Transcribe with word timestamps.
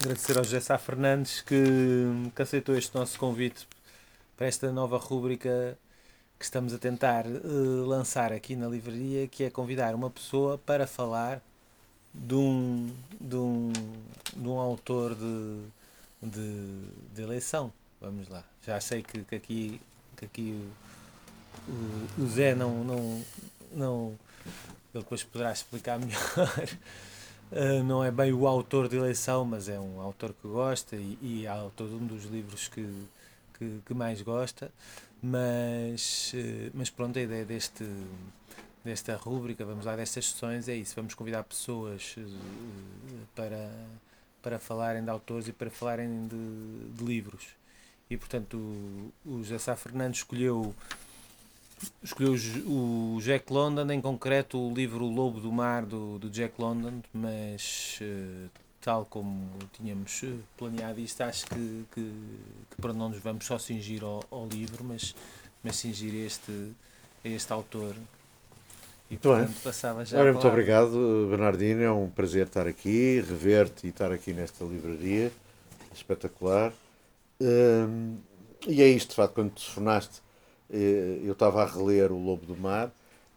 agradecer 0.00 0.38
ao 0.38 0.44
José 0.44 0.60
Sá 0.60 0.78
Fernandes 0.78 1.42
que, 1.42 1.54
que 2.34 2.40
aceitou 2.40 2.74
este 2.74 2.94
nosso 2.94 3.18
convite 3.18 3.68
para 4.34 4.46
esta 4.46 4.72
nova 4.72 4.96
rúbrica 4.96 5.76
que 6.38 6.44
estamos 6.44 6.72
a 6.72 6.78
tentar 6.78 7.26
uh, 7.26 7.84
lançar 7.84 8.32
aqui 8.32 8.56
na 8.56 8.66
livraria, 8.66 9.28
que 9.28 9.44
é 9.44 9.50
convidar 9.50 9.94
uma 9.94 10.08
pessoa 10.08 10.56
para 10.56 10.86
falar 10.86 11.42
de 12.14 12.34
um, 12.34 12.90
de 13.20 13.36
um, 13.36 13.72
de 14.34 14.48
um 14.48 14.58
autor 14.58 15.14
de, 15.14 15.60
de, 16.22 16.88
de 17.14 17.22
eleição. 17.22 17.70
Vamos 18.00 18.26
lá. 18.30 18.42
Já 18.66 18.80
sei 18.80 19.02
que, 19.02 19.22
que 19.22 19.34
aqui, 19.34 19.80
que 20.16 20.24
aqui 20.24 20.70
o, 21.68 22.22
o, 22.22 22.26
Zé 22.26 22.54
não, 22.54 22.82
não, 22.82 23.24
não. 23.70 24.18
Ele 24.94 25.04
depois 25.04 25.22
poderá 25.22 25.52
explicar 25.52 25.98
melhor. 26.00 26.18
Uh, 27.52 27.82
não 27.82 28.04
é 28.04 28.12
bem 28.12 28.32
o 28.32 28.46
autor 28.46 28.88
de 28.88 28.96
eleição, 28.96 29.44
mas 29.44 29.68
é 29.68 29.78
um 29.78 30.00
autor 30.00 30.32
que 30.32 30.46
gosta 30.46 30.94
e, 30.94 31.18
e 31.20 31.46
é 31.46 31.48
autor 31.48 31.88
de 31.88 31.94
um 31.94 32.06
dos 32.06 32.24
livros 32.26 32.68
que, 32.68 32.88
que, 33.58 33.80
que 33.84 33.92
mais 33.92 34.22
gosta. 34.22 34.70
Mas, 35.20 36.32
uh, 36.32 36.70
mas 36.72 36.90
pronto, 36.90 37.18
a 37.18 37.22
ideia 37.22 37.44
deste, 37.44 37.84
desta 38.84 39.16
rúbrica, 39.16 39.64
vamos 39.64 39.84
lá, 39.84 39.96
destas 39.96 40.26
sessões, 40.26 40.68
é 40.68 40.76
isso. 40.76 40.94
Vamos 40.94 41.14
convidar 41.14 41.42
pessoas 41.42 42.14
uh, 42.18 42.22
para, 43.34 43.68
para 44.40 44.58
falarem 44.60 45.02
de 45.02 45.10
autores 45.10 45.48
e 45.48 45.52
para 45.52 45.70
falarem 45.70 46.28
de, 46.28 46.94
de 46.94 47.04
livros. 47.04 47.48
E 48.08 48.16
portanto, 48.16 48.56
o, 48.56 49.12
o 49.24 49.42
José 49.42 49.58
Sá 49.58 49.74
Fernandes 49.74 50.20
escolheu 50.20 50.72
escolheu 52.02 52.34
o 52.66 53.18
Jack 53.20 53.52
London, 53.52 53.90
em 53.92 54.00
concreto 54.00 54.58
o 54.58 54.72
livro 54.72 55.04
O 55.04 55.10
Lobo 55.10 55.40
do 55.40 55.52
Mar 55.52 55.84
do, 55.84 56.18
do 56.18 56.30
Jack 56.30 56.54
London, 56.58 57.00
mas 57.12 57.98
uh, 58.02 58.48
tal 58.80 59.04
como 59.04 59.48
tínhamos 59.72 60.22
eh, 60.24 60.32
planeado 60.56 61.00
isto, 61.00 61.20
acho 61.22 61.46
que, 61.46 61.84
que, 61.94 62.12
que, 62.70 62.80
para 62.80 62.92
não 62.92 63.10
nos 63.10 63.18
vamos 63.18 63.44
só 63.44 63.58
cingir 63.58 64.02
ao, 64.02 64.24
ao 64.30 64.46
livro, 64.46 64.82
mas, 64.82 65.14
mas 65.62 65.76
cingir 65.76 66.14
este, 66.14 66.72
este 67.24 67.52
autor. 67.52 67.94
E 69.10 69.16
portanto 69.16 69.48
bem. 69.48 69.56
passava 69.62 70.04
já 70.04 70.18
Ora, 70.18 70.32
muito 70.32 70.46
obrigado, 70.46 71.26
Bernardino. 71.28 71.82
É 71.82 71.90
um 71.90 72.08
prazer 72.08 72.46
estar 72.46 72.66
aqui, 72.66 73.20
rever-te 73.20 73.86
e 73.86 73.90
estar 73.90 74.12
aqui 74.12 74.32
nesta 74.32 74.64
livraria 74.64 75.32
espetacular. 75.92 76.72
Hum, 77.40 78.16
e 78.68 78.80
é 78.82 78.88
isto, 78.88 79.10
de 79.10 79.16
facto, 79.16 79.34
quando 79.34 79.50
te 79.50 79.74
tornaste 79.74 80.18
eh, 80.18 80.29
eu 80.70 81.32
estava 81.32 81.62
a 81.62 81.66
reler 81.66 82.12
O 82.12 82.18
Lobo 82.18 82.46
do 82.46 82.56
Mar, 82.56 82.92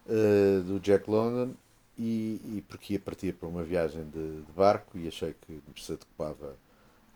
uh, 0.06 0.62
do 0.64 0.80
Jack 0.80 1.10
London, 1.10 1.54
e, 1.98 2.40
e, 2.46 2.64
porque 2.68 2.94
ia 2.94 3.00
partir 3.00 3.34
para 3.34 3.48
uma 3.48 3.64
viagem 3.64 4.04
de, 4.06 4.42
de 4.42 4.52
barco 4.56 4.98
e 4.98 5.08
achei 5.08 5.36
que 5.46 5.82
se 5.82 5.94
adequava 5.94 6.56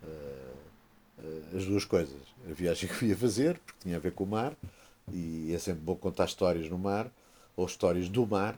uh, 0.04 1.56
as 1.56 1.66
duas 1.66 1.86
coisas. 1.86 2.18
A 2.50 2.54
viagem 2.54 2.90
que 2.98 3.06
ia 3.06 3.18
fazer, 3.18 3.60
porque 3.60 3.80
tinha 3.82 3.98
a 3.98 4.00
ver 4.00 4.12
com 4.12 4.24
o 4.24 4.28
mar, 4.28 4.54
e 5.12 5.54
é 5.54 5.60
sempre 5.60 5.82
bom 5.82 5.96
contar 5.96 6.26
histórias 6.26 6.70
no 6.70 6.78
mar, 6.78 7.10
ou 7.56 7.66
histórias 7.66 8.10
do 8.10 8.26
mar, 8.26 8.58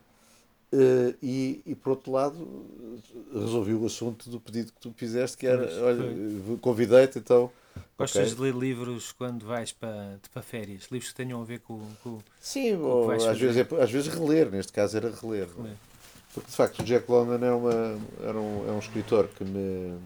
e, 1.22 1.62
e, 1.66 1.74
por 1.74 1.92
outro 1.92 2.12
lado 2.12 2.48
resolvi 3.34 3.74
o 3.74 3.88
assunto 3.88 4.30
do 4.30 4.40
pedido 4.40 4.72
que 4.72 4.80
tu 4.80 4.94
fizeste 4.96 5.36
que 5.36 5.48
era, 5.48 5.68
olha, 5.84 6.04
convidei-te 6.62 7.18
então 7.18 7.52
Gostas 7.98 8.34
okay. 8.34 8.36
de 8.36 8.42
ler 8.42 8.56
livros 8.56 9.12
quando 9.12 9.46
vais 9.46 9.72
para, 9.72 10.20
para 10.32 10.42
férias? 10.42 10.88
Livros 10.92 11.12
que 11.12 11.16
tenham 11.16 11.42
a 11.42 11.46
ver 11.46 11.60
com, 11.60 11.80
com 12.04 12.20
Sim, 12.40 12.78
com 12.78 12.84
ou, 12.84 13.12
às, 13.12 13.38
vezes 13.38 13.58
é, 13.58 13.82
às 13.82 13.92
vezes 13.92 14.08
reler, 14.14 14.50
neste 14.50 14.72
caso 14.72 14.98
era 14.98 15.10
reler. 15.10 15.48
É? 15.48 15.62
reler. 15.62 15.78
Porque 16.34 16.50
de 16.50 16.56
facto 16.56 16.80
o 16.80 16.84
Jack 16.84 17.10
London 17.10 17.46
é, 17.46 17.52
uma, 17.52 18.00
era 18.22 18.40
um, 18.40 18.70
é 18.70 18.72
um 18.72 18.80
escritor 18.80 19.28
que 19.28 19.44
me 19.44 19.98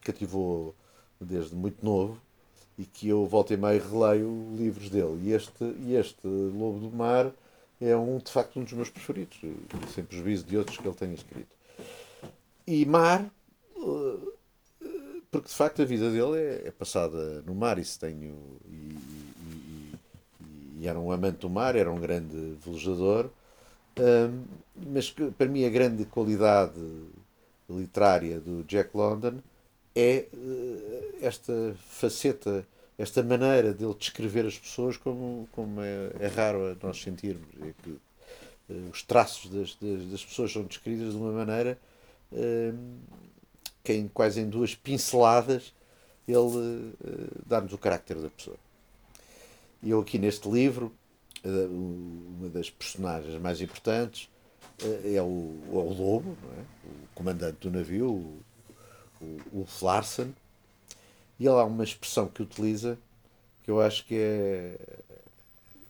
cativou 0.00 0.74
desde 1.20 1.54
muito 1.54 1.84
novo 1.84 2.18
e 2.76 2.84
que 2.84 3.08
eu 3.08 3.26
volto 3.26 3.52
e 3.52 3.56
meio 3.56 3.82
releio 3.82 4.54
livros 4.56 4.90
dele. 4.90 5.20
E 5.22 5.32
este, 5.32 5.64
e 5.80 5.94
este 5.94 6.26
Lobo 6.26 6.78
do 6.80 6.90
Mar 6.94 7.30
é 7.80 7.96
um, 7.96 8.18
de 8.18 8.30
facto 8.30 8.58
um 8.58 8.64
dos 8.64 8.72
meus 8.72 8.90
preferidos, 8.90 9.38
sem 9.94 10.04
prejuízo 10.04 10.44
de 10.44 10.56
outros 10.56 10.78
que 10.78 10.86
ele 10.86 10.96
tenha 10.96 11.14
escrito. 11.14 11.54
E 12.66 12.84
Mar 12.84 13.30
porque 15.32 15.48
de 15.48 15.54
facto 15.54 15.80
a 15.80 15.84
vida 15.86 16.10
dele 16.10 16.36
é, 16.38 16.68
é 16.68 16.70
passada 16.70 17.42
no 17.46 17.54
mar, 17.54 17.78
isso 17.78 17.98
tenho. 17.98 18.36
E, 18.66 18.74
e, 18.74 19.94
e, 20.40 20.82
e, 20.82 20.86
era 20.86 21.00
um 21.00 21.10
amante 21.10 21.38
do 21.38 21.48
mar, 21.48 21.74
era 21.74 21.90
um 21.90 21.98
grande 21.98 22.54
velejador, 22.62 23.30
um, 23.98 24.44
mas 24.92 25.10
que, 25.10 25.30
para 25.30 25.48
mim 25.48 25.64
a 25.64 25.70
grande 25.70 26.04
qualidade 26.04 26.78
literária 27.68 28.38
do 28.40 28.62
Jack 28.64 28.94
London 28.94 29.38
é 29.96 30.26
uh, 30.34 31.16
esta 31.22 31.74
faceta, 31.88 32.66
esta 32.98 33.22
maneira 33.22 33.72
dele 33.72 33.94
descrever 33.98 34.44
as 34.44 34.58
pessoas 34.58 34.98
como, 34.98 35.48
como 35.52 35.80
é, 35.80 36.10
é 36.20 36.26
raro 36.26 36.76
nós 36.82 37.00
sentirmos. 37.00 37.48
É 37.62 37.72
que, 37.82 37.90
uh, 37.90 38.90
os 38.92 39.02
traços 39.02 39.50
das, 39.50 39.76
das, 39.76 40.10
das, 40.10 40.24
pessoas 40.26 40.52
são 40.52 40.64
descritos 40.64 41.12
de 41.12 41.16
uma 41.16 41.32
maneira. 41.32 41.78
Uh, 42.30 42.76
que 43.82 43.92
em 43.92 44.08
quase 44.08 44.40
em 44.40 44.48
duas 44.48 44.74
pinceladas 44.74 45.72
ele 46.26 46.38
uh, 46.38 46.92
dá-nos 47.44 47.72
o 47.72 47.78
carácter 47.78 48.16
da 48.16 48.30
pessoa. 48.30 48.56
E 49.82 49.90
eu 49.90 50.00
aqui 50.00 50.18
neste 50.18 50.48
livro, 50.48 50.92
uh, 51.44 52.36
uma 52.38 52.48
das 52.48 52.70
personagens 52.70 53.40
mais 53.40 53.60
importantes 53.60 54.28
uh, 54.82 55.16
é, 55.16 55.20
o, 55.20 55.58
é 55.66 55.76
o 55.76 55.92
Lobo, 55.92 56.36
é? 56.56 56.60
o 56.86 57.08
comandante 57.14 57.58
do 57.60 57.70
navio, 57.70 58.10
o, 58.10 58.42
o, 59.20 59.60
o 59.60 59.66
Larsen, 59.82 60.34
e 61.40 61.46
ele 61.46 61.56
há 61.56 61.64
uma 61.64 61.82
expressão 61.82 62.28
que 62.28 62.42
utiliza 62.42 62.96
que 63.64 63.70
eu 63.70 63.80
acho 63.80 64.04
que 64.06 64.14
é, 64.14 64.76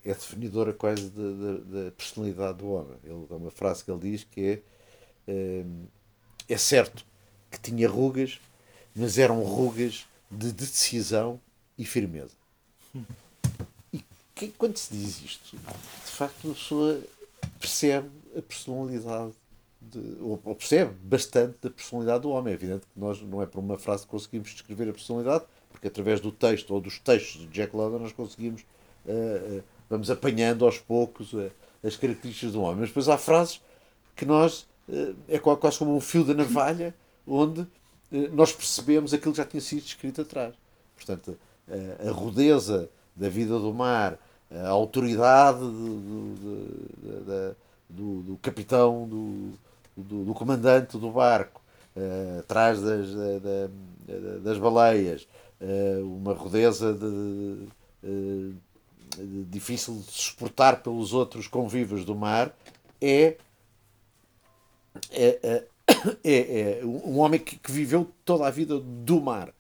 é 0.05 0.15
definidora 0.15 0.73
quase 0.73 1.11
da, 1.11 1.85
da 1.85 1.91
personalidade 1.91 2.59
do 2.59 2.71
homem. 2.71 2.97
Ele 3.05 3.27
dá 3.29 3.37
uma 3.37 3.51
frase 3.51 3.85
que 3.85 3.91
ele 3.91 4.01
diz 4.01 4.25
que 4.25 4.63
é, 5.27 5.65
é 6.49 6.57
certo 6.57 7.05
que 7.53 7.61
tinha 7.61 7.89
rugas, 7.89 8.41
mas 8.97 9.19
eram 9.19 9.43
rugas 9.43 10.07
de 10.31 10.51
decisão 10.51 11.39
e 11.77 11.85
firmeza. 11.85 12.33
E 13.93 14.03
que, 14.35 14.49
quando 14.49 14.79
se 14.79 14.93
diz 14.93 15.23
isto, 15.23 15.57
de 15.57 16.11
facto, 16.11 16.51
a 16.51 16.55
pessoa 16.55 17.01
percebe 17.61 18.09
a 18.37 18.41
personalidade, 18.41 19.33
de, 19.81 20.17
ou, 20.21 20.39
percebe 20.55 20.95
bastante 21.03 21.57
da 21.61 21.71
personalidade 21.71 22.23
do 22.23 22.31
homem. 22.31 22.53
É 22.53 22.55
evidente 22.55 22.87
que 22.93 22.99
nós, 22.99 23.21
não 23.21 23.43
é 23.43 23.47
por 23.47 23.61
uma 23.61 23.79
frase 23.79 24.05
que 24.05 24.09
conseguimos 24.09 24.51
descrever 24.51 24.89
a 24.89 24.93
personalidade, 24.93 25.45
porque 25.71 25.89
através 25.89 26.21
do 26.21 26.33
texto 26.33 26.73
ou 26.73 26.81
dos 26.81 26.99
textos 26.99 27.43
de 27.43 27.49
Jack 27.49 27.77
London 27.77 27.99
nós 27.99 28.13
conseguimos, 28.13 28.63
uh, 29.07 29.59
uh, 29.59 29.65
vamos 29.91 30.11
apanhando 30.11 30.65
aos 30.65 30.79
poucos 30.79 31.33
uh, 31.35 31.51
as 31.83 31.97
características 31.97 32.53
do 32.53 32.63
homem. 32.63 32.81
Mas 32.81 32.89
depois 32.89 33.09
há 33.09 33.19
frases 33.19 33.61
que 34.17 34.25
nós, 34.25 34.67
é 35.29 35.39
quase 35.39 35.79
como 35.79 35.97
um 35.97 36.01
fio 36.01 36.23
da 36.23 36.35
navalha, 36.35 36.95
onde 37.27 37.67
eh, 38.13 38.29
nós 38.33 38.53
percebemos 38.53 39.13
aquilo 39.15 39.33
que 39.33 39.39
já 39.39 39.45
tinha 39.45 39.61
sido 39.61 39.85
escrito 39.85 40.23
atrás. 40.23 40.55
Portanto, 40.97 41.37
a, 41.69 42.09
a 42.09 42.13
rudeza 42.13 42.89
da 43.15 43.29
vida 43.29 43.59
do 43.59 43.73
mar, 43.73 44.19
a 44.51 44.69
autoridade 44.69 45.61
do, 45.61 46.35
do, 46.37 47.57
do, 47.89 48.23
do 48.23 48.37
capitão, 48.39 49.09
do, 49.09 49.53
do, 49.97 50.35
comandante 50.35 50.99
do 50.99 51.11
barco, 51.11 51.61
uh, 51.97 52.41
atrás 52.41 52.81
das, 52.81 53.09
da, 53.15 54.39
das 54.43 54.59
baleias, 54.59 55.27
uma 56.03 56.35
rudeza 56.35 56.93
de, 56.93 57.07
uh, 58.03 58.55
de, 59.17 59.45
difícil 59.45 59.95
de 59.95 60.11
suportar 60.11 60.83
pelos 60.83 61.13
outros 61.13 61.47
convívios 61.47 62.05
do 62.05 62.15
mar, 62.15 62.55
é, 63.01 63.37
é, 65.11 65.65
é, 66.25 66.81
é 66.81 66.85
um 66.85 67.19
homem 67.19 67.41
que, 67.41 67.57
que, 67.57 67.73
viveu 67.73 68.11
toda 68.25 68.47
a 68.47 68.51
vida 68.51 68.79
do 68.79 69.21
mar. 69.21 69.53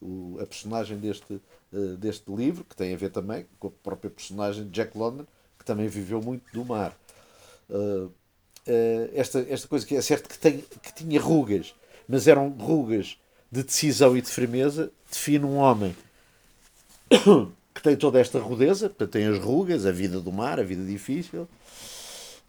O, 0.00 0.38
a 0.40 0.46
personagem 0.46 0.98
deste, 0.98 1.40
uh, 1.72 1.96
deste 1.96 2.30
livro, 2.30 2.64
que 2.64 2.76
tem 2.76 2.92
a 2.92 2.96
ver 2.96 3.10
também 3.10 3.46
com 3.58 3.68
a 3.68 3.70
própria 3.70 4.10
personagem 4.10 4.64
de 4.64 4.70
Jack 4.70 4.96
London, 4.96 5.24
que 5.58 5.64
também 5.64 5.88
viveu 5.88 6.20
muito 6.20 6.44
do 6.52 6.64
mar. 6.64 6.96
Uh, 7.68 8.06
uh, 8.06 8.12
esta, 9.14 9.40
esta 9.48 9.66
coisa 9.66 9.86
que 9.86 9.96
é 9.96 10.02
certo 10.02 10.28
que, 10.28 10.38
tem, 10.38 10.64
que 10.82 10.94
tinha 10.94 11.20
rugas, 11.20 11.74
mas 12.08 12.28
eram 12.28 12.48
rugas 12.50 13.16
de 13.50 13.62
decisão 13.62 14.16
e 14.16 14.20
de 14.20 14.28
firmeza, 14.28 14.90
define 15.10 15.44
um 15.44 15.56
homem 15.56 15.94
que 17.72 17.82
tem 17.82 17.96
toda 17.96 18.18
esta 18.18 18.38
rudeza, 18.38 18.88
tem 18.88 19.26
as 19.26 19.38
rugas, 19.38 19.86
a 19.86 19.92
vida 19.92 20.20
do 20.20 20.32
mar, 20.32 20.58
a 20.58 20.62
vida 20.62 20.84
difícil, 20.84 21.48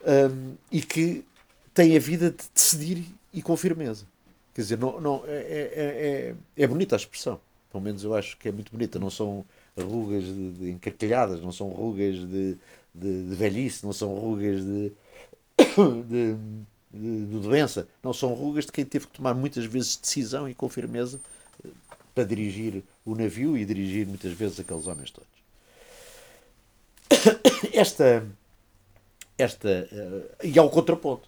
um, 0.05 0.55
e 0.71 0.81
que 0.81 1.23
tem 1.73 1.95
a 1.95 1.99
vida 1.99 2.31
de 2.31 2.43
decidir 2.53 3.05
e 3.35 3.41
com 3.41 3.55
firmeza. 3.57 4.07
Quer 4.53 4.61
dizer, 4.61 4.77
não, 4.77 5.01
não, 5.01 5.23
é, 5.27 5.35
é, 5.35 6.33
é, 6.57 6.63
é 6.63 6.67
bonita 6.67 6.95
a 6.95 6.97
expressão. 6.97 7.39
Pelo 7.69 7.83
menos 7.83 8.05
eu 8.05 8.15
acho 8.15 8.37
que 8.37 8.47
é 8.47 8.51
muito 8.53 8.71
bonita. 8.71 8.97
Não 8.97 9.09
são 9.09 9.45
rugas 9.77 10.23
de, 10.23 10.51
de 10.53 10.71
encarquilhadas, 10.71 11.41
não 11.41 11.51
são 11.51 11.67
rugas 11.67 12.15
de, 12.15 12.57
de, 12.93 13.29
de 13.29 13.35
velhice, 13.35 13.85
não 13.85 13.91
são 13.91 14.15
rugas 14.15 14.63
de, 14.63 14.93
de, 15.59 16.35
de, 16.93 17.39
doença. 17.39 17.85
Não 18.01 18.13
são 18.13 18.33
rugas 18.33 18.65
de 18.65 18.71
quem 18.71 18.85
teve 18.85 19.07
que 19.07 19.13
tomar 19.13 19.33
muitas 19.33 19.65
vezes 19.65 19.97
decisão 19.97 20.47
e 20.47 20.55
com 20.55 20.69
firmeza 20.69 21.19
para 22.15 22.23
dirigir 22.23 22.81
o 23.05 23.13
navio 23.13 23.57
e 23.57 23.65
dirigir 23.65 24.07
muitas 24.07 24.31
vezes 24.31 24.57
aqueles 24.57 24.87
homens 24.87 25.11
todos. 25.11 25.29
Esta, 27.73 28.25
esta 29.37 29.89
uh, 29.91 30.45
e 30.45 30.57
há 30.57 30.63
o 30.63 30.69
contraponto, 30.69 31.27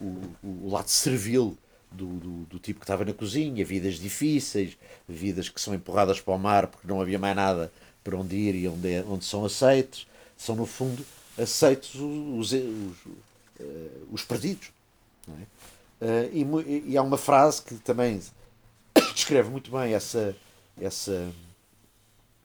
o, 0.00 0.66
o 0.66 0.70
lado 0.70 0.88
servil 0.88 1.56
do, 1.90 2.06
do, 2.06 2.30
do, 2.44 2.58
tipo 2.58 2.80
que 2.80 2.84
estava 2.84 3.04
na 3.04 3.12
cozinha, 3.12 3.64
vidas 3.64 3.94
difíceis, 3.94 4.76
vidas 5.08 5.48
que 5.48 5.60
são 5.60 5.74
empurradas 5.74 6.20
para 6.20 6.34
o 6.34 6.38
mar 6.38 6.66
porque 6.68 6.86
não 6.86 7.00
havia 7.00 7.18
mais 7.18 7.34
nada 7.34 7.72
para 8.02 8.16
onde 8.16 8.36
ir 8.36 8.54
e 8.54 8.68
onde, 8.68 8.92
é, 8.92 9.04
onde 9.06 9.24
são 9.24 9.44
aceitos, 9.44 10.06
são 10.36 10.56
no 10.56 10.66
fundo 10.66 11.04
aceitos 11.38 11.94
os, 11.94 12.52
os, 12.52 12.52
os, 12.52 13.06
uh, 13.60 14.08
os 14.10 14.24
perdidos. 14.24 14.70
É? 15.28 16.04
Uh, 16.04 16.66
e, 16.66 16.92
e, 16.92 16.96
há 16.96 17.02
uma 17.02 17.18
frase 17.18 17.62
que 17.62 17.74
também 17.74 18.20
descreve 19.14 19.50
muito 19.50 19.70
bem 19.70 19.92
essa, 19.92 20.34
essa, 20.80 21.30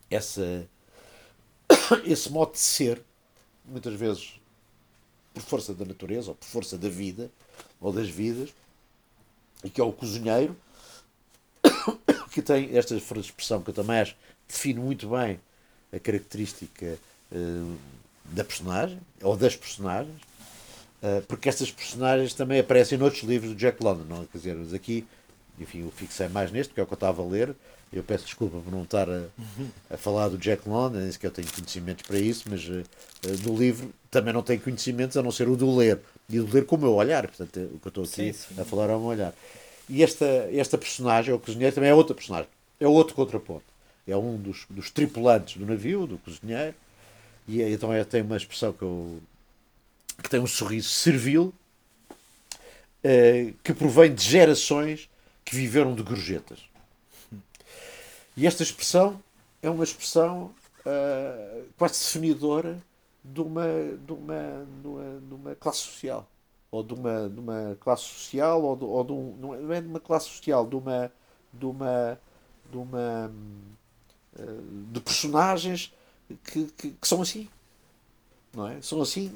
essa, 0.10 0.68
esse 2.04 2.30
modo 2.32 2.52
de 2.54 2.60
ser, 2.60 3.02
muitas 3.64 3.94
vezes 3.94 4.34
por 5.34 5.44
força 5.44 5.74
da 5.74 5.86
natureza 5.86 6.32
ou 6.32 6.36
por 6.36 6.46
força 6.46 6.78
da 6.78 6.90
vida 6.90 7.32
ou 7.86 7.94
das 7.94 8.10
vidas, 8.10 8.50
e 9.64 9.70
que 9.70 9.80
é 9.80 9.84
o 9.84 9.92
cozinheiro, 9.92 10.58
que 12.34 12.42
tem 12.42 12.76
esta 12.76 12.96
expressão 12.96 13.62
que 13.62 13.70
eu 13.70 13.76
também 13.76 14.00
acho 14.00 14.16
define 14.48 14.80
muito 14.80 15.08
bem 15.10 15.40
a 15.94 16.00
característica 16.00 16.98
uh, 17.32 17.78
da 18.26 18.44
personagem, 18.44 19.00
ou 19.22 19.38
das 19.38 19.56
personagens, 19.56 20.20
uh, 21.04 21.22
porque 21.28 21.48
estas 21.48 21.70
personagens 21.70 22.34
também 22.34 22.60
aparecem 22.60 22.98
noutros 22.98 23.22
livros 23.22 23.52
do 23.52 23.56
Jack 23.56 23.84
London, 23.84 24.06
não? 24.06 24.26
quer 24.26 24.38
dizer, 24.40 24.56
mas 24.56 24.74
aqui, 24.74 25.06
enfim, 25.60 25.82
eu 25.82 25.92
fixei 25.92 26.28
mais 26.28 26.52
neste, 26.52 26.74
que 26.74 26.80
é 26.80 26.84
o 26.84 26.88
que 26.88 26.94
eu 26.94 26.96
estava 26.96 27.22
a 27.22 27.26
ler, 27.26 27.56
eu 27.94 28.04
peço 28.04 28.26
desculpa 28.26 28.58
por 28.60 28.72
não 28.72 28.82
estar 28.82 29.08
a, 29.08 29.26
a 29.92 29.96
falar 29.96 30.30
do 30.30 30.40
Jack 30.40 30.68
London, 30.68 30.98
nem 31.02 31.12
sequer 31.12 31.28
eu 31.28 31.32
tenho 31.32 31.52
conhecimentos 31.54 32.04
para 32.08 32.18
isso, 32.18 32.46
mas 32.50 32.68
uh, 32.68 32.84
no 33.44 33.56
livro 33.56 33.94
também 34.10 34.34
não 34.34 34.42
tenho 34.42 34.60
conhecimentos 34.60 35.16
a 35.18 35.22
não 35.22 35.32
ser 35.32 35.48
o 35.48 35.56
do 35.56 35.76
ler, 35.76 36.02
e 36.30 36.40
de 36.40 36.52
ler 36.52 36.66
com 36.66 36.76
o 36.76 36.80
meu 36.80 36.94
olhar, 36.94 37.28
portanto, 37.28 37.60
o 37.74 37.80
que 37.80 37.88
eu 37.88 37.90
estou 37.90 38.04
aqui 38.04 38.34
sim, 38.34 38.34
sim. 38.34 38.60
a 38.60 38.66
falar 38.66 38.90
é 38.90 38.96
o 38.96 39.00
meu 39.00 39.10
olhar. 39.10 39.34
E 39.88 40.04
esta, 40.04 40.26
esta 40.52 40.78
personagem, 40.78 41.34
o 41.34 41.40
cozinheiro, 41.40 41.74
também 41.76 41.90
é 41.90 41.94
outra 41.94 42.16
personagem, 42.16 42.50
é 42.80 42.88
outro 42.88 43.16
contraponto. 43.16 43.66
É 44.08 44.16
um 44.16 44.38
dos, 44.38 44.66
dos 44.70 44.90
tripulantes 44.90 45.58
do 45.58 45.66
navio, 45.66 46.08
do 46.08 46.18
cozinheiro, 46.18 46.76
e 47.48 47.62
é, 47.62 47.70
então 47.70 47.94
é, 47.94 48.04
tem 48.04 48.22
uma 48.22 48.38
expressão 48.38 48.74
que, 48.74 48.82
eu, 48.82 49.20
que 50.22 50.30
tem 50.30 50.40
um 50.40 50.48
sorriso 50.48 50.90
servil, 50.90 51.54
uh, 53.04 53.54
que 53.64 53.74
provém 53.74 54.14
de 54.14 54.24
gerações 54.24 55.10
que 55.44 55.56
viveram 55.56 55.94
de 55.94 56.02
gorjetas. 56.02 56.60
E 58.36 58.48
esta 58.48 58.64
expressão 58.64 59.22
é 59.62 59.70
uma 59.70 59.84
expressão 59.84 60.54
uh, 60.86 61.64
quase 61.78 62.04
definidora 62.04 62.82
de 63.34 63.42
uma, 63.42 63.66
de, 64.06 64.14
uma, 64.14 64.68
de, 64.82 64.88
uma, 64.88 65.20
de 65.20 65.34
uma 65.34 65.56
classe 65.56 65.80
social. 65.80 66.30
Ou 66.72 66.84
de 66.84 66.94
uma, 66.94 67.30
de 67.30 67.40
uma 67.40 67.78
classe 67.80 68.04
social, 68.04 68.62
ou 68.62 68.76
de, 68.76 68.84
ou 68.84 69.04
de 69.04 69.12
um, 69.14 69.38
não 69.38 69.74
é 69.74 69.82
de 69.82 69.88
uma 69.88 70.00
classe 70.00 70.28
social, 70.28 70.66
de 70.66 70.76
uma. 70.76 71.12
de 71.54 71.66
uma. 71.66 72.20
de, 72.70 72.78
uma, 72.78 73.32
uh, 74.40 74.92
de 74.92 75.00
personagens 75.00 75.94
que, 76.44 76.66
que, 76.78 76.90
que, 76.92 77.08
são 77.08 77.22
assim. 77.22 77.48
Não 78.54 78.68
é? 78.68 78.82
São 78.82 79.02
assim 79.02 79.28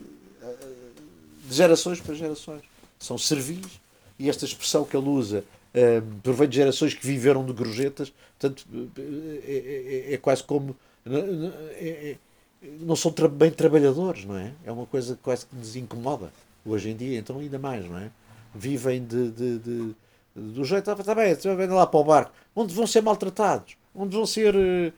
uh, 0.42 1.48
de 1.48 1.56
gerações 1.56 2.02
para 2.02 2.14
gerações. 2.14 2.64
São 3.00 3.18
servis. 3.18 3.80
E 4.18 4.30
esta 4.30 4.44
expressão 4.44 4.84
que 4.84 4.98
ele 4.98 5.08
usa 5.08 5.46
um, 5.74 6.20
provém 6.20 6.50
de 6.50 6.58
gerações 6.58 6.94
que 6.94 7.06
viveram 7.06 7.46
de 7.46 7.54
gorjetas, 7.54 8.12
portanto, 8.38 8.66
é, 8.98 10.08
é, 10.10 10.14
é 10.14 10.18
quase 10.18 10.44
como. 10.44 10.76
É, 11.06 12.18
não 12.62 12.96
são 12.96 13.12
tra 13.12 13.28
bem 13.28 13.52
trabalhadores, 13.52 14.26
não 14.26 14.38
é? 14.38 14.54
É 14.66 14.72
uma 14.72 14.86
coisa 14.86 15.16
que 15.16 15.22
quase 15.22 15.46
que 15.46 15.56
nos 15.56 15.76
incomoda 15.76 16.32
hoje 16.66 16.90
em 16.90 16.96
dia, 16.96 17.18
então 17.18 17.40
ainda 17.40 17.58
mais, 17.58 17.90
não 17.90 17.98
é? 17.98 18.12
Vivem 18.54 19.04
de, 19.04 19.32
de, 19.32 19.60
de 19.60 19.96
do 20.36 20.64
jeito, 20.64 20.90
está 20.90 21.16
bem, 21.16 21.34
vem 21.34 21.68
lá 21.68 21.86
para 21.86 22.00
o 22.00 22.04
barco, 22.04 22.32
onde 22.56 22.74
vão 22.74 22.88
ser 22.88 23.02
maltratados, 23.02 23.76
onde 23.94 24.16
vão 24.16 24.26
ser 24.26 24.56
uh, 24.56 24.94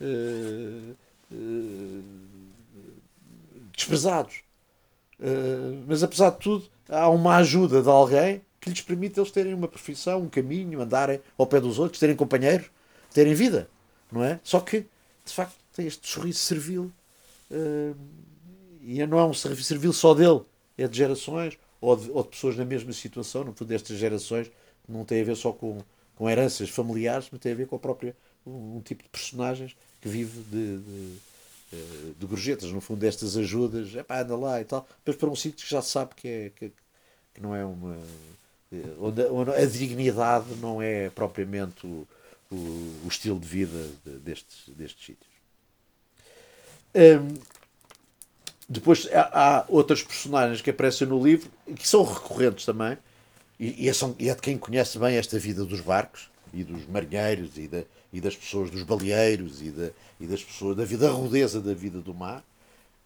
uh, 0.00 0.94
uh, 1.32 2.04
desprezados. 3.72 4.42
mas 5.86 6.02
apesar 6.02 6.30
de 6.30 6.38
tudo, 6.38 6.64
há 6.88 7.08
uma 7.08 7.36
ajuda 7.36 7.82
de 7.82 7.88
alguém 7.88 8.42
que 8.60 8.70
lhes 8.70 8.80
permite 8.80 9.18
eles 9.18 9.30
terem 9.30 9.52
uma 9.52 9.68
profissão, 9.68 10.22
um 10.22 10.28
caminho, 10.28 10.80
andarem 10.80 11.20
ao 11.36 11.46
pé 11.46 11.60
dos 11.60 11.78
outros, 11.78 12.00
terem 12.00 12.16
companheiros, 12.16 12.70
terem 13.12 13.34
vida, 13.34 13.68
não 14.10 14.22
é? 14.22 14.40
Só 14.42 14.60
que, 14.60 14.86
de 15.24 15.32
facto, 15.32 15.56
tem 15.74 15.86
este 15.86 16.08
sorriso 16.08 16.38
servil 16.38 16.92
uh, 17.50 17.96
e 18.80 19.04
não 19.06 19.18
é 19.18 19.24
um 19.24 19.34
sorriso 19.34 19.64
servil 19.64 19.92
só 19.92 20.14
dele, 20.14 20.40
é 20.76 20.88
de 20.88 20.96
gerações 20.96 21.58
ou 21.80 21.96
de, 21.96 22.10
ou 22.10 22.22
de 22.22 22.30
pessoas 22.30 22.56
na 22.56 22.64
mesma 22.64 22.92
situação, 22.92 23.44
no 23.44 23.52
fundo, 23.52 23.68
destas 23.68 23.98
gerações, 23.98 24.50
não 24.88 25.04
tem 25.04 25.20
a 25.20 25.24
ver 25.24 25.36
só 25.36 25.52
com, 25.52 25.82
com 26.16 26.30
heranças 26.30 26.68
familiares, 26.70 27.28
mas 27.30 27.40
tem 27.40 27.52
a 27.52 27.54
ver 27.54 27.66
com 27.66 27.76
a 27.76 27.78
própria, 27.78 28.16
um, 28.46 28.76
um 28.76 28.80
tipo 28.80 29.02
de 29.02 29.08
personagens 29.08 29.76
que 30.00 30.08
vive 30.08 30.40
de, 30.50 30.78
de, 30.78 31.16
eh, 31.72 32.12
de 32.18 32.26
gorjetas, 32.26 32.70
no 32.70 32.80
fundo, 32.80 33.00
destas 33.00 33.36
ajudas, 33.36 33.94
é 33.94 34.02
pá, 34.02 34.20
anda 34.20 34.36
lá 34.36 34.60
e 34.60 34.64
tal, 34.64 34.86
mas 35.04 35.16
para 35.16 35.28
um 35.28 35.36
sítio 35.36 35.64
que 35.64 35.70
já 35.70 35.82
sabe 35.82 36.14
que, 36.14 36.28
é, 36.28 36.50
que, 36.50 36.72
que 37.34 37.40
não 37.40 37.54
é 37.54 37.64
uma 37.64 37.98
onde, 38.98 39.22
onde 39.26 39.50
a 39.50 39.66
dignidade 39.66 40.54
não 40.56 40.80
é 40.80 41.10
propriamente 41.10 41.86
o, 41.86 42.06
o, 42.50 42.56
o 43.04 43.08
estilo 43.08 43.38
de 43.38 43.46
vida 43.46 43.90
destes, 44.04 44.68
destes 44.74 45.06
sítios. 45.06 45.33
Um, 46.94 47.34
depois 48.68 49.08
há, 49.12 49.58
há, 49.58 49.64
outras 49.68 50.02
personagens 50.02 50.60
que 50.60 50.70
aparecem 50.70 51.06
no 51.06 51.22
livro 51.22 51.50
que 51.76 51.86
são 51.86 52.02
recorrentes 52.02 52.64
também, 52.64 52.96
e, 53.58 53.84
e, 53.84 53.88
é, 53.88 53.92
são, 53.92 54.14
e 54.18 54.28
é 54.28 54.34
de 54.34 54.40
quem 54.40 54.56
conhece 54.58 54.98
bem 54.98 55.16
esta 55.16 55.38
vida 55.38 55.64
dos 55.64 55.80
barcos 55.80 56.30
e 56.52 56.64
dos 56.64 56.86
marinheiros 56.86 57.56
e, 57.58 57.68
da, 57.68 57.82
e 58.12 58.20
das 58.20 58.36
pessoas 58.36 58.70
dos 58.70 58.82
baleeiros 58.82 59.60
e, 59.60 59.70
da, 59.70 59.90
e 60.20 60.26
das 60.26 60.42
pessoas 60.42 60.76
da 60.76 60.84
vida 60.84 61.10
rudeza 61.10 61.60
da 61.60 61.74
vida 61.74 62.00
do 62.00 62.14
mar. 62.14 62.44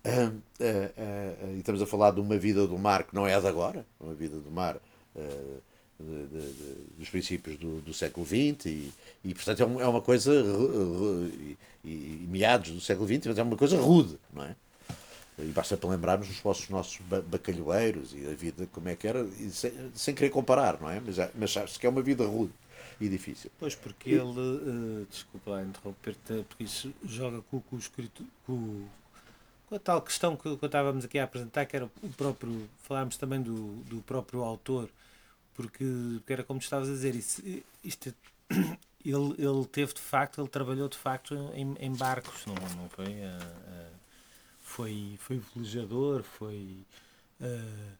Uh, 0.05 0.29
uh, 0.29 0.31
uh, 0.31 1.55
e 1.57 1.59
estamos 1.59 1.83
a 1.83 1.87
falar 1.87 2.13
de 2.13 2.21
uma 2.21 2.39
vida 2.39 2.67
do 2.67 2.79
mar 2.79 3.03
que 3.03 3.15
não 3.15 3.27
é 3.27 3.39
de 3.39 3.47
agora, 3.47 3.85
uma 4.01 4.15
vida 4.15 4.39
do 4.39 4.51
mar 4.51 4.77
uh, 4.77 5.63
de, 6.01 6.27
de, 6.27 6.75
dos 6.99 7.09
princípios 7.09 7.57
do, 7.57 7.81
do 7.81 7.93
século 7.93 8.25
XX 8.25 8.67
e, 8.67 8.93
e 9.25 9.35
portanto 9.35 9.61
é, 9.61 9.67
um, 9.67 9.81
é 9.81 9.89
uma 9.89 10.01
coisa 10.01 10.33
e, 10.33 11.57
e, 11.85 12.27
meados 12.29 12.71
do 12.71 12.81
século 12.81 13.07
XX, 13.07 13.27
mas 13.27 13.39
é 13.39 13.43
uma 13.43 13.57
coisa 13.57 13.81
rude, 13.81 14.19
não 14.33 14.45
é? 14.45 14.55
E 15.41 15.53
basta 15.53 15.77
para 15.77 15.91
lembrarmos 15.91 16.27
dos 16.27 16.43
nossos, 16.43 16.69
nossos 16.69 16.99
bacalhoeiros 17.29 18.13
e 18.13 18.27
a 18.27 18.35
vida 18.35 18.69
como 18.73 18.89
é 18.89 18.97
que 18.97 19.07
era, 19.07 19.25
sem, 19.51 19.73
sem 19.95 20.15
querer 20.15 20.31
comparar, 20.31 20.81
não 20.81 20.91
é? 20.91 21.01
Mas, 21.01 21.17
mas 21.35 21.53
sabe-se 21.53 21.79
que 21.79 21.87
é 21.87 21.89
uma 21.89 22.03
vida 22.03 22.25
rude 22.27 22.53
e 23.01 23.09
difícil. 23.09 23.51
Pois, 23.59 23.75
porque 23.75 24.11
ele, 24.11 24.23
uh, 24.23 25.07
desculpa 25.09 25.63
interromper-te, 25.63 26.45
porque 26.49 26.65
isso 26.65 26.93
joga 27.05 27.41
com, 27.43 27.61
com 27.61 27.77
o 27.77 27.79
escrito, 27.79 28.25
com, 28.45 28.85
com 29.69 29.75
a 29.77 29.79
tal 29.79 30.03
questão 30.03 30.37
que, 30.37 30.57
que 30.57 30.67
estávamos 30.67 31.05
aqui 31.05 31.21
a 31.21 31.25
apresentar, 31.25 31.67
que 31.67 31.77
era 31.77 31.85
o 31.85 32.09
próprio, 32.17 32.69
falámos 32.83 33.17
também 33.17 33.41
do, 33.41 33.77
do 33.85 34.03
próprio 34.03 34.43
autor, 34.43 34.89
porque, 35.59 35.85
porque 36.19 36.33
era 36.33 36.45
como 36.45 36.61
tu 36.61 36.63
estavas 36.63 36.89
a 36.89 36.93
dizer, 36.93 37.17
isso, 37.17 37.43
isto, 37.83 38.15
ele, 39.05 39.35
ele 39.37 39.67
teve 39.73 39.93
de 39.93 40.01
facto, 40.01 40.41
ele 40.41 40.49
trabalhou 40.49 40.89
de 40.89 40.97
facto 40.97 41.35
em, 41.53 41.75
em 41.81 41.93
barcos, 41.97 42.47
não, 42.47 42.55
não 42.55 42.89
foi? 42.89 43.07
Uh, 43.07 43.11
uh, 43.11 43.97
foi, 44.61 45.19
foi 45.19 45.43
velejador, 45.53 46.23
foi, 46.23 46.87
uh, 47.41 47.93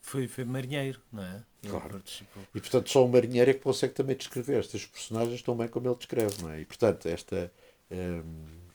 foi, 0.00 0.26
foi 0.26 0.44
marinheiro, 0.44 1.00
não 1.12 1.22
é? 1.22 1.44
Ele 1.62 1.70
claro. 1.70 1.90
Participou. 1.90 2.42
E 2.52 2.60
portanto 2.60 2.90
só 2.90 3.04
um 3.04 3.08
marinheiro 3.08 3.52
é 3.52 3.54
que 3.54 3.60
consegue 3.60 3.94
também 3.94 4.16
descrever 4.16 4.58
estas 4.58 4.84
personagens 4.86 5.42
tão 5.42 5.56
bem 5.56 5.68
como 5.68 5.86
ele 5.86 5.94
descreve, 5.94 6.42
não 6.42 6.50
é? 6.50 6.62
E 6.62 6.64
portanto 6.64 7.06
esta. 7.06 7.52
Um, 7.88 8.65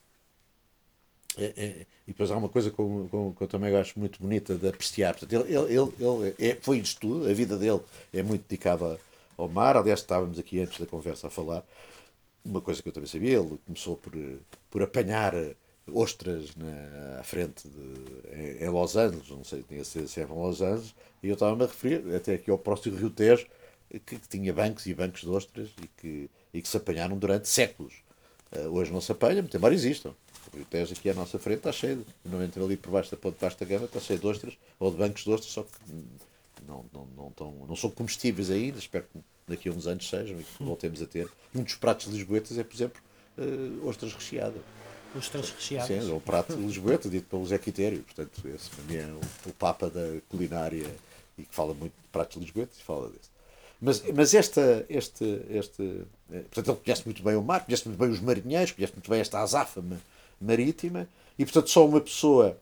é, 1.37 1.53
é, 1.55 1.85
e 2.07 2.11
depois 2.11 2.29
há 2.29 2.37
uma 2.37 2.49
coisa 2.49 2.69
que 2.69 2.79
eu, 2.79 3.33
que 3.37 3.43
eu 3.43 3.47
também 3.47 3.75
acho 3.75 3.97
muito 3.97 4.21
bonita 4.21 4.55
de 4.55 4.67
apreciar. 4.67 5.15
Portanto, 5.15 5.33
ele, 5.33 5.53
ele, 5.53 5.91
ele, 5.99 6.35
é, 6.39 6.57
foi 6.61 6.79
isto 6.79 6.99
tudo, 6.99 7.29
a 7.29 7.33
vida 7.33 7.57
dele 7.57 7.79
é 8.13 8.21
muito 8.21 8.43
dedicada 8.47 8.99
ao 9.37 9.47
mar. 9.47 9.77
Aliás, 9.77 10.01
estávamos 10.01 10.37
aqui 10.37 10.59
antes 10.59 10.79
da 10.79 10.85
conversa 10.85 11.27
a 11.27 11.29
falar. 11.29 11.63
Uma 12.43 12.59
coisa 12.59 12.81
que 12.81 12.89
eu 12.89 12.93
também 12.93 13.07
sabia, 13.07 13.37
ele 13.37 13.59
começou 13.65 13.95
por, 13.95 14.11
por 14.69 14.81
apanhar 14.81 15.33
ostras 15.93 16.55
na, 16.55 17.19
à 17.19 17.23
frente 17.23 17.67
de, 17.67 18.35
em, 18.35 18.63
em, 18.63 18.69
Los 18.69 18.95
Angeles, 18.95 19.29
não 19.29 19.43
sei, 19.43 19.63
tinha 19.63 19.83
se 19.83 20.19
era 20.19 20.31
em 20.31 20.37
Los 20.37 20.61
Angeles, 20.61 20.95
e 21.21 21.27
eu 21.27 21.33
estava-me 21.33 21.63
a 21.63 21.67
referir 21.67 22.15
até 22.15 22.35
aqui 22.35 22.49
ao 22.49 22.57
próximo 22.57 22.97
Rio 22.97 23.09
Tejo, 23.09 23.45
que, 23.89 23.99
que, 23.99 24.27
tinha 24.27 24.53
bancos 24.53 24.85
e 24.85 24.93
bancos 24.93 25.21
de 25.21 25.29
ostras 25.29 25.69
e 25.81 25.87
que, 25.87 26.29
e 26.53 26.61
que 26.61 26.67
se 26.67 26.77
apanharam 26.77 27.17
durante 27.17 27.47
séculos. 27.47 27.93
Uh, 28.51 28.67
hoje 28.69 28.91
não 28.91 29.01
se 29.01 29.11
apanha, 29.11 29.41
muito 29.41 29.55
embora 29.55 29.73
existam. 29.73 30.13
O 30.53 30.65
Tejo 30.65 30.93
aqui 30.93 31.09
à 31.09 31.13
nossa 31.13 31.39
frente 31.39 31.59
está 31.59 31.71
cheio, 31.71 32.05
entra 32.43 32.63
ali 32.63 32.75
por 32.75 32.91
baixo 32.91 33.11
da 33.11 33.17
ponte 33.17 33.35
de 33.35 33.41
vasta 33.41 33.63
gama, 33.63 33.85
está 33.85 33.99
cheio 33.99 34.19
de 34.19 34.27
ostras, 34.27 34.57
ou 34.79 34.91
de 34.91 34.97
bancos 34.97 35.23
de 35.23 35.31
ostras, 35.31 35.53
só 35.53 35.63
que 35.63 35.93
não, 36.67 36.85
não, 36.93 37.07
não, 37.15 37.31
tão, 37.31 37.51
não 37.67 37.75
são 37.75 37.89
comestíveis 37.89 38.49
ainda, 38.49 38.77
espero 38.77 39.05
que 39.11 39.19
daqui 39.47 39.69
a 39.69 39.71
uns 39.71 39.87
anos 39.87 40.07
sejam 40.07 40.39
e 40.39 40.43
que 40.43 40.63
voltemos 40.63 41.01
a 41.01 41.05
ter. 41.05 41.29
Um 41.55 41.63
dos 41.63 41.75
pratos 41.75 42.07
lisboetas 42.07 42.57
é, 42.57 42.63
por 42.63 42.75
exemplo, 42.75 43.01
uh, 43.37 43.87
ostras 43.87 44.13
recheadas. 44.13 44.61
Ostras 45.15 45.51
recheadas? 45.51 45.87
Sim, 45.87 46.09
é 46.09 46.13
o 46.13 46.21
prato 46.21 46.55
de 46.55 46.61
lisboeta, 46.61 47.09
dito 47.09 47.27
pelo 47.29 47.45
Zé 47.45 47.57
Quitério. 47.57 48.03
Portanto, 48.03 48.47
esse 48.47 48.69
para 48.69 48.83
mim 48.85 48.95
é 48.95 49.05
o, 49.05 49.49
o 49.49 49.53
papa 49.53 49.89
da 49.89 50.21
culinária 50.29 50.89
e 51.37 51.43
que 51.43 51.53
fala 51.53 51.73
muito 51.73 51.93
de 51.93 52.07
pratos 52.09 52.35
de 52.35 52.45
lisboeta 52.45 52.71
e 52.77 52.83
fala 52.83 53.09
desse. 53.09 53.29
Mas, 53.81 54.03
mas 54.13 54.33
esta, 54.33 54.85
este, 54.87 55.25
este, 55.49 56.03
eh, 56.31 56.41
portanto, 56.51 56.69
ele 56.69 56.77
conhece 56.85 57.01
muito 57.05 57.23
bem 57.23 57.35
o 57.35 57.41
mar, 57.41 57.65
conhece 57.65 57.87
muito 57.87 57.97
bem 57.97 58.09
os 58.09 58.19
marinheiros, 58.19 58.71
conhece 58.71 58.93
muito 58.93 59.09
bem 59.09 59.19
esta 59.19 59.39
azáfama 59.39 59.99
marítima, 60.41 61.07
e 61.37 61.45
portanto 61.45 61.69
só 61.69 61.85
uma 61.85 62.01
pessoa 62.01 62.57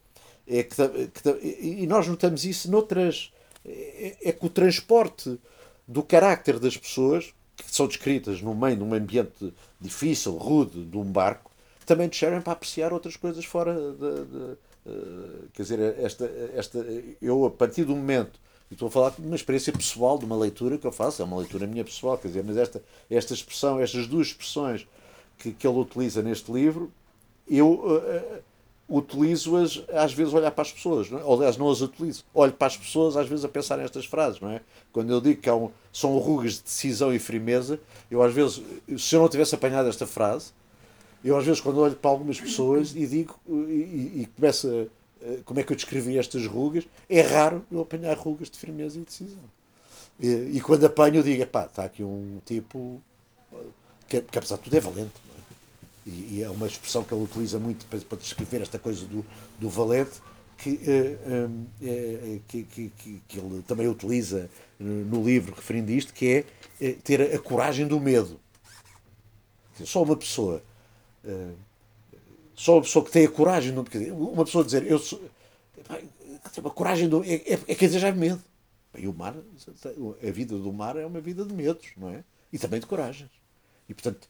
é 0.48 0.64
que, 0.64 0.76
que 0.76 1.30
e 1.62 1.86
nós 1.86 2.08
notamos 2.08 2.44
isso 2.44 2.72
noutras 2.72 3.32
é, 3.66 4.18
é 4.22 4.32
que 4.32 4.46
o 4.46 4.50
transporte 4.50 5.40
do 5.88 6.04
carácter 6.04 6.60
das 6.60 6.76
pessoas 6.76 7.34
que 7.56 7.76
são 7.76 7.88
descritas 7.88 8.42
no 8.42 8.56
meio 8.56 8.78
de 8.78 8.84
um 8.84 8.94
ambiente 8.94 9.54
difícil, 9.80 10.34
rude, 10.34 10.86
de 10.86 10.98
um 10.98 11.04
barco, 11.04 11.52
também 11.86 12.08
nos 12.08 12.18
servem 12.18 12.42
para 12.42 12.54
apreciar 12.54 12.94
outras 12.94 13.18
coisas 13.18 13.44
fora 13.44 13.74
de, 13.74 14.26
de, 14.26 14.38
uh, 14.86 15.50
quer 15.54 15.64
dizer, 15.64 15.80
esta, 16.00 16.26
esta, 16.56 16.86
eu 17.22 17.46
a 17.46 17.52
partir 17.52 17.84
do 17.84 17.96
momento 17.96 18.40
e 18.70 18.76
estou 18.76 18.88
a 18.88 18.92
falar 18.92 19.10
de 19.10 19.26
uma 19.26 19.36
experiência 19.36 19.74
pessoal, 19.74 20.18
de 20.18 20.26
uma 20.26 20.38
leitura 20.38 20.78
que 20.78 20.86
eu 20.86 20.92
faço, 20.92 21.22
é 21.22 21.26
uma 21.26 21.38
leitura 21.38 21.66
minha 21.66 21.84
pessoal, 21.84 22.18
quer 22.18 22.28
dizer, 22.28 22.44
mas 22.44 22.56
esta, 22.56 22.82
esta 23.10 23.34
expressão, 23.34 23.80
estas 23.80 24.06
duas 24.06 24.28
expressões 24.28 24.88
que, 25.40 25.52
que 25.52 25.68
ele 25.68 25.78
utiliza 25.80 26.22
neste 26.22 26.52
livro, 26.52 26.92
eu 27.50 27.74
uh, 27.74 28.98
utilizo-as 28.98 29.84
às 29.94 30.14
vezes 30.14 30.34
olhar 30.34 30.52
para 30.52 30.62
as 30.62 30.72
pessoas, 30.72 31.10
não 31.10 31.20
é? 31.20 31.24
ou 31.24 31.36
aliás 31.36 31.58
não 31.58 31.70
as 31.70 31.82
utilizo, 31.82 32.24
olho 32.34 32.54
para 32.54 32.68
as 32.68 32.78
pessoas 32.78 33.18
às 33.18 33.28
vezes 33.28 33.46
a 33.46 33.50
pensar 33.50 33.78
nestas 33.78 34.06
frases, 34.06 34.40
não 34.40 34.50
é? 34.50 34.62
Quando 34.92 35.12
eu 35.12 35.22
digo 35.22 35.42
que 35.42 35.50
um, 35.50 35.70
são 35.92 36.18
rugas 36.18 36.54
de 36.54 36.64
decisão 36.64 37.14
e 37.14 37.20
firmeza, 37.20 37.80
eu 38.10 38.22
às 38.22 38.34
vezes, 38.34 38.62
se 38.98 39.16
eu 39.16 39.22
não 39.22 39.30
tivesse 39.30 39.54
apanhado 39.56 39.88
esta 39.90 40.08
frase, 40.08 40.52
eu 41.24 41.38
às 41.38 41.46
vezes 41.46 41.62
quando 41.62 41.80
olho 41.80 41.96
para 41.96 42.10
algumas 42.10 42.40
pessoas 42.40 42.96
e 42.96 43.06
digo, 43.06 43.40
e, 43.48 44.22
e, 44.22 44.30
começo 44.36 44.68
a 44.68 45.00
eh, 45.22 45.40
como 45.44 45.60
é 45.60 45.64
que 45.64 45.72
eu 45.72 45.76
descrevi 45.76 46.18
estas 46.18 46.46
rugas, 46.46 46.88
é 47.10 47.22
raro 47.22 47.66
eu 47.72 47.82
apanhar 47.82 48.18
rugas 48.18 48.50
de 48.50 48.58
firmeza 48.58 48.98
e 48.98 49.02
decisão. 49.02 49.44
E, 50.20 50.28
e 50.28 50.62
quando 50.62 50.86
apanho, 50.86 51.18
eu 51.18 51.24
digo: 51.24 51.46
pá, 51.48 51.66
está 51.66 51.84
aqui 51.84 52.04
um 52.04 52.40
tipo 52.46 53.02
que, 54.08 54.22
que, 54.22 54.38
apesar 54.38 54.58
de 54.58 54.64
tudo 54.64 54.78
é 54.78 54.80
valente. 54.80 55.12
E, 56.10 56.38
e, 56.38 56.44
é 56.44 56.50
uma 56.50 56.68
expressão 56.68 57.04
que 57.04 57.14
ele 57.14 57.24
utiliza 57.24 57.60
muito 57.60 57.86
para, 57.86 58.00
para 58.00 58.18
descrever 58.18 58.62
esta 58.62 58.80
coisa 58.80 59.06
do, 59.06 59.26
do 59.60 59.70
valente, 59.70 60.22
que, 60.58 60.80
é, 60.86 62.40
que, 62.48 62.64
que, 62.64 63.22
que, 63.28 63.40
ele 63.40 63.64
também 63.66 63.88
utiliza 63.88 64.50
no 64.80 65.24
livro 65.24 65.56
referindo 65.56 65.92
isto, 65.92 66.14
que 66.14 66.46
é 66.80 66.92
ter 67.04 67.22
a 67.34 67.40
coragem 67.40 67.88
do 67.88 68.00
medo. 68.00 68.40
Só 69.86 70.04
uma 70.04 70.18
pessoa 70.18 70.62
só 72.60 72.74
uma 72.74 72.82
pessoa 72.82 73.06
que 73.06 73.12
tem 73.12 73.26
a 73.26 73.32
coragem, 73.32 73.72
não, 73.72 73.86
uma 74.12 74.44
pessoa 74.44 74.66
dizer, 74.66 74.86
eu 74.86 75.00
sou. 75.00 75.22
A 75.90 76.70
coragem 76.70 77.08
do, 77.08 77.24
é, 77.24 77.36
é, 77.36 77.54
é 77.54 77.76
quer 77.76 78.04
é 78.04 78.12
medo. 78.12 78.44
E 78.98 79.08
o 79.08 79.14
mar, 79.14 79.34
a 79.34 80.32
vida 80.32 80.58
do 80.58 80.74
mar 80.74 80.98
é 80.98 81.06
uma 81.06 81.22
vida 81.22 81.46
de 81.46 81.54
medos, 81.54 81.88
não 81.96 82.10
é? 82.10 82.22
E 82.52 82.60
também 82.60 82.82
de 82.82 82.86
coragens. 82.86 83.30
E 83.88 83.94
portanto, 83.94 84.28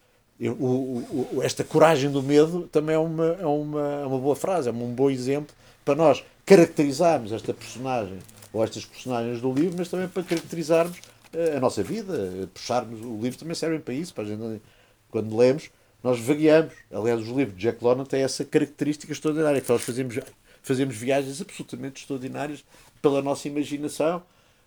o, 0.47 1.03
o, 1.33 1.41
esta 1.43 1.63
coragem 1.63 2.09
do 2.09 2.23
medo 2.23 2.69
também 2.71 2.95
é 2.95 2.99
uma, 2.99 3.25
é, 3.25 3.45
uma, 3.45 4.01
é 4.01 4.05
uma 4.05 4.19
boa 4.19 4.35
frase, 4.35 4.69
é 4.69 4.71
um 4.71 4.93
bom 4.93 5.09
exemplo 5.09 5.53
para 5.83 5.95
nós 5.95 6.23
caracterizarmos 6.45 7.33
esta 7.33 7.53
personagem 7.53 8.19
ou 8.53 8.63
estas 8.63 8.85
personagens 8.85 9.41
do 9.41 9.51
livro, 9.51 9.75
mas 9.77 9.89
também 9.89 10.07
para 10.07 10.23
caracterizarmos 10.23 10.97
eh, 11.33 11.57
a 11.57 11.59
nossa 11.59 11.83
vida, 11.83 12.49
puxarmos. 12.53 13.01
O 13.01 13.19
livro 13.21 13.37
também 13.37 13.53
serve 13.53 13.79
para 13.79 13.93
isso, 13.93 14.13
para 14.13 14.23
a 14.23 14.27
gente, 14.27 14.61
quando 15.09 15.35
lemos, 15.35 15.69
nós 16.03 16.19
vagueamos. 16.19 16.73
Aliás, 16.91 17.21
os 17.21 17.27
livros 17.27 17.55
de 17.55 17.61
Jack 17.61 17.83
London 17.83 18.05
têm 18.05 18.23
essa 18.23 18.43
característica 18.43 19.11
extraordinária, 19.11 19.61
que 19.61 19.69
nós 19.69 19.81
fazemos, 19.81 20.19
fazemos 20.63 20.95
viagens 20.95 21.41
absolutamente 21.41 22.01
extraordinárias 22.01 22.63
pela 23.01 23.21
nossa 23.21 23.47
imaginação. 23.47 24.23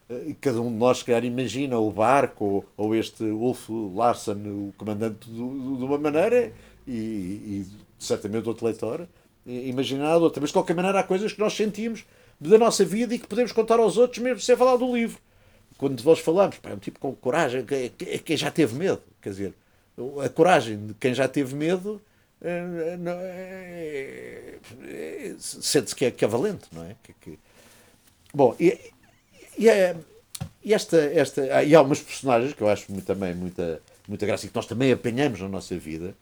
Eh, 0.09 0.35
cada 0.41 0.61
um 0.61 0.71
de 0.71 0.77
nós, 0.77 0.99
se 0.99 1.05
calhar, 1.05 1.25
imagina 1.25 1.79
o 1.79 1.91
barco 1.91 2.65
ou, 2.77 2.95
este 2.95 3.25
Ulf 3.25 3.69
Larsen, 3.95 4.37
o 4.47 4.75
comandante, 4.77 5.31
de 5.31 5.41
uma 5.41 5.99
maneira 5.99 6.53
e, 6.87 6.93
e 6.93 7.67
certamente 7.99 8.49
outro 8.49 8.67
leitor 8.67 9.07
imaginar 9.47 10.17
outra. 10.17 10.41
Mas, 10.41 10.51
de 10.51 10.55
qualquer 10.55 10.75
maneira, 10.75 11.01
há 11.01 11.03
coisas 11.03 11.33
que 11.33 11.41
nós 11.41 11.55
sentimos 11.55 12.05
da 12.41 12.59
nossa 12.59 12.85
vida 12.85 13.15
e 13.15 13.19
que 13.19 13.27
podemos 13.27 13.53
contar 13.53 13.79
aos 13.79 13.97
outros, 13.97 14.23
mesmo 14.23 14.41
sem 14.41 14.57
falar 14.57 14.77
do 14.77 14.95
livro. 14.95 15.19
Quando 15.79 16.03
nós 16.03 16.19
falamos, 16.19 16.59
pá, 16.59 16.71
é 16.71 16.75
um 16.75 16.79
tipo 16.79 16.99
com 16.99 17.15
coragem, 17.15 17.65
quem 17.65 17.91
que 17.91 18.37
já 18.37 18.51
teve 18.51 18.75
medo. 18.75 19.03
Quer 19.21 19.31
dizer, 19.31 19.55
a 20.25 20.29
coragem 20.29 20.87
de 20.87 20.95
quem 20.95 21.15
já 21.15 21.27
teve 21.27 21.55
medo 21.55 22.01
é, 22.41 22.99
é, 23.07 24.59
é, 24.85 25.35
sente-se 25.39 25.95
que 25.95 26.05
é, 26.07 26.11
que 26.11 26.25
é 26.25 26.29
valente, 26.29 26.65
não 26.73 26.85
é? 26.85 26.97
Que, 27.03 27.13
que... 27.15 27.39
Bom, 28.35 28.55
e, 28.59 28.92
e, 29.59 29.69
é, 29.69 29.97
e, 30.63 30.75
esta, 30.75 30.97
esta, 30.97 31.43
ah, 31.57 31.65
e 31.65 31.75
há 31.75 31.83
umas 31.83 32.01
personagens 32.01 32.53
que 32.53 32.63
eu 32.63 32.69
acho 32.69 32.91
muito, 32.91 33.05
também 33.05 33.35
muita, 33.35 33.81
muita 34.09 34.27
graça 34.27 34.47
e 34.47 34.49
que 34.49 34.55
nós 34.55 34.67
também 34.67 34.93
apanhamos 34.93 35.41
na 35.41 35.49
nossa 35.49 35.77
vida, 35.77 36.15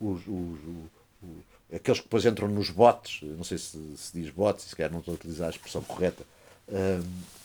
os, 0.00 0.20
os, 0.26 0.58
os, 1.22 1.74
aqueles 1.74 2.00
que 2.00 2.06
depois 2.06 2.24
entram 2.24 2.48
nos 2.48 2.70
botes, 2.70 3.22
não 3.22 3.44
sei 3.44 3.58
se, 3.58 3.78
se 3.96 4.12
diz 4.18 4.30
botes, 4.30 4.66
se 4.66 4.76
calhar 4.76 4.92
não 4.92 5.00
estou 5.00 5.12
a 5.12 5.16
utilizar 5.16 5.48
a 5.48 5.50
expressão 5.50 5.82
correta. 5.82 6.24
Um, 6.68 7.36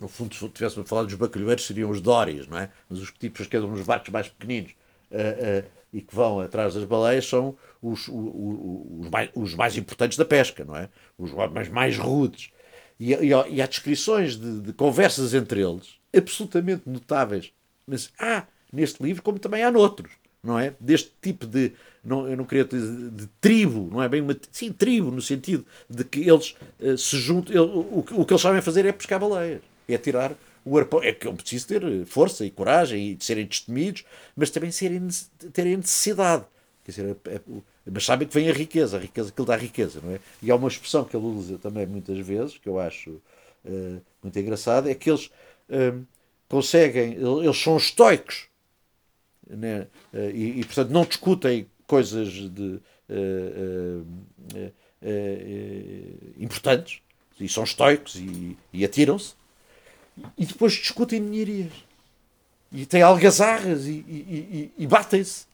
no 0.00 0.08
fundo, 0.08 0.34
se 0.34 0.48
tivéssemos 0.48 0.86
a 0.86 0.88
falar 0.88 1.04
dos 1.04 1.14
bacalhoeiros, 1.14 1.66
seriam 1.66 1.90
os 1.90 2.00
dórias, 2.00 2.48
não 2.48 2.58
é? 2.58 2.68
Mas 2.90 2.98
os 2.98 3.12
tipos 3.12 3.46
que 3.46 3.56
andam 3.56 3.70
nos 3.70 3.86
barcos 3.86 4.10
mais 4.10 4.28
pequeninos 4.28 4.72
uh, 5.10 5.64
uh, 5.64 5.70
e 5.92 6.00
que 6.00 6.14
vão 6.14 6.40
atrás 6.40 6.74
das 6.74 6.84
baleias 6.84 7.26
são 7.26 7.56
os, 7.80 8.08
os, 8.08 9.08
mais, 9.10 9.30
os 9.34 9.54
mais 9.54 9.76
importantes 9.76 10.18
da 10.18 10.24
pesca, 10.24 10.64
não 10.64 10.76
é? 10.76 10.88
Os 11.16 11.30
mais, 11.32 11.68
mais 11.68 11.96
rudes. 11.96 12.50
E, 12.98 13.12
e, 13.12 13.28
e 13.28 13.62
há 13.62 13.66
descrições 13.66 14.36
de, 14.36 14.60
de, 14.60 14.72
conversas 14.72 15.34
entre 15.34 15.60
eles 15.60 15.98
absolutamente 16.16 16.82
notáveis. 16.86 17.52
Mas 17.86 18.10
há 18.18 18.46
neste 18.72 19.02
livro, 19.02 19.22
como 19.22 19.38
também 19.38 19.62
há 19.62 19.70
noutros, 19.70 20.12
não 20.42 20.58
é? 20.58 20.74
Deste 20.78 21.12
tipo 21.20 21.46
de, 21.46 21.72
não, 22.04 22.28
eu 22.28 22.36
não 22.36 22.44
queria 22.44 22.64
dizer 22.64 23.10
de 23.10 23.26
tribo, 23.40 23.88
não 23.90 24.02
é 24.02 24.08
bem 24.08 24.20
uma. 24.20 24.36
Sim, 24.52 24.72
tribo, 24.72 25.10
no 25.10 25.22
sentido 25.22 25.66
de 25.88 26.04
que 26.04 26.20
eles 26.20 26.54
uh, 26.80 26.96
se 26.96 27.16
juntam. 27.18 27.54
Ele, 27.54 27.72
o, 27.72 28.04
o 28.12 28.24
que 28.24 28.32
eles 28.32 28.42
sabem 28.42 28.62
fazer 28.62 28.84
é 28.86 28.92
pescar 28.92 29.18
baleias 29.18 29.60
é 29.88 29.98
tirar 29.98 30.34
o 30.64 30.78
arpão. 30.78 31.02
É 31.02 31.12
que 31.12 31.28
é 31.28 31.32
preciso 31.32 31.68
ter 31.68 32.06
força 32.06 32.44
e 32.44 32.50
coragem 32.50 33.10
e 33.10 33.14
de 33.14 33.24
serem 33.24 33.46
destemidos, 33.46 34.04
mas 34.36 34.50
também 34.50 34.70
serem, 34.70 35.06
terem 35.52 35.76
necessidade. 35.76 36.44
Quer 36.84 36.90
dizer, 36.90 37.16
é, 37.26 37.34
é, 37.36 37.40
mas 37.90 38.04
sabem 38.04 38.28
que 38.28 38.34
vem 38.34 38.50
a 38.50 38.52
riqueza, 38.52 38.98
a 38.98 39.00
riqueza 39.00 39.32
que 39.32 39.40
ele 39.40 39.48
dá 39.48 39.56
riqueza, 39.56 40.00
não 40.02 40.12
é? 40.12 40.20
E 40.42 40.50
há 40.50 40.56
uma 40.56 40.68
expressão 40.68 41.02
que 41.02 41.16
ele 41.16 41.24
usa 41.24 41.56
também 41.56 41.86
muitas 41.86 42.18
vezes, 42.18 42.58
que 42.58 42.68
eu 42.68 42.78
acho 42.78 43.10
uh, 43.64 44.02
muito 44.22 44.38
engraçada, 44.38 44.90
é 44.90 44.94
que 44.94 45.08
eles 45.08 45.30
uh, 45.70 46.04
conseguem, 46.46 47.14
eles 47.14 47.58
são 47.58 47.78
estoicos, 47.78 48.48
né? 49.48 49.86
Uh, 50.12 50.30
e, 50.34 50.60
e, 50.60 50.64
portanto 50.64 50.90
não 50.90 51.04
discutem 51.06 51.66
coisas 51.86 52.28
de, 52.28 52.80
importantes, 56.38 57.00
e 57.40 57.48
são 57.48 57.64
estoicos 57.64 58.16
e, 58.16 58.58
e 58.72 58.84
atiram-se, 58.84 59.34
e 60.36 60.44
depois 60.44 60.74
discutem 60.74 61.18
ninharias. 61.18 61.72
E 62.70 62.84
têm 62.84 63.02
algazarras 63.02 63.86
e, 63.86 63.92
e, 63.92 64.72
e 64.76 64.86
batem-se 64.86 65.46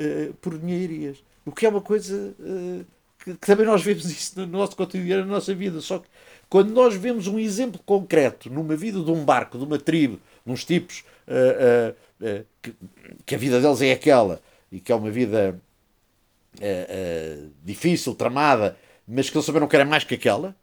uh, 0.00 0.34
por 0.34 0.54
ninharias. 0.54 1.22
O 1.44 1.52
que 1.52 1.66
é 1.66 1.68
uma 1.68 1.80
coisa 1.80 2.34
uh, 2.38 2.84
que, 3.18 3.34
que, 3.34 3.46
também 3.46 3.66
nós 3.66 3.82
vemos 3.82 4.04
isso 4.10 4.40
no 4.40 4.46
nosso 4.46 4.76
cotidiano, 4.76 5.26
na 5.26 5.34
nossa 5.34 5.54
vida. 5.54 5.80
Só 5.80 5.98
que 5.98 6.08
quando 6.48 6.72
nós 6.72 6.94
vemos 6.94 7.26
um 7.26 7.38
exemplo 7.38 7.80
concreto 7.84 8.50
numa 8.50 8.74
vida 8.74 9.00
de 9.00 9.10
um 9.10 9.24
barco, 9.24 9.58
de 9.58 9.64
uma 9.64 9.78
tribo, 9.78 10.20
de 10.44 10.52
uns 10.52 10.64
tipos 10.64 11.04
uh, 11.28 11.94
que, 12.62 12.74
que, 13.24 13.34
a 13.34 13.38
vida 13.38 13.60
deles 13.60 13.80
é 13.82 13.92
aquela 13.92 14.40
e 14.72 14.80
que 14.80 14.90
é 14.90 14.94
uma 14.94 15.10
vida 15.10 15.60
difícil, 17.64 18.12
tramada, 18.14 18.76
mas 19.06 19.30
que 19.30 19.36
eles 19.36 19.46
também 19.46 19.60
não 19.60 19.68
querem 19.68 19.86
mais 19.86 20.02
que 20.02 20.16
aquela, 20.16 20.54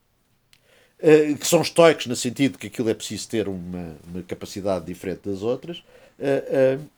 eh, 1.00 1.36
que 1.40 1.46
são 1.46 1.62
estoicos 1.62 2.08
no 2.08 2.16
sentido 2.16 2.58
que 2.58 2.68
aquilo 2.68 2.90
é 2.90 2.94
preciso 2.94 3.30
ter 3.30 3.48
uma, 3.48 3.96
uma 4.08 4.24
capacidade 4.24 4.86
diferente 4.86 5.30
das 5.30 5.44
outras, 5.44 5.78
uh, 6.20 6.80
uh, 6.80 6.90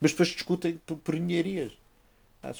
mas 0.00 0.10
depois 0.12 0.28
discutem 0.28 0.80
por, 0.86 1.14
engenharias. 1.14 1.72
Ah, 2.42 2.52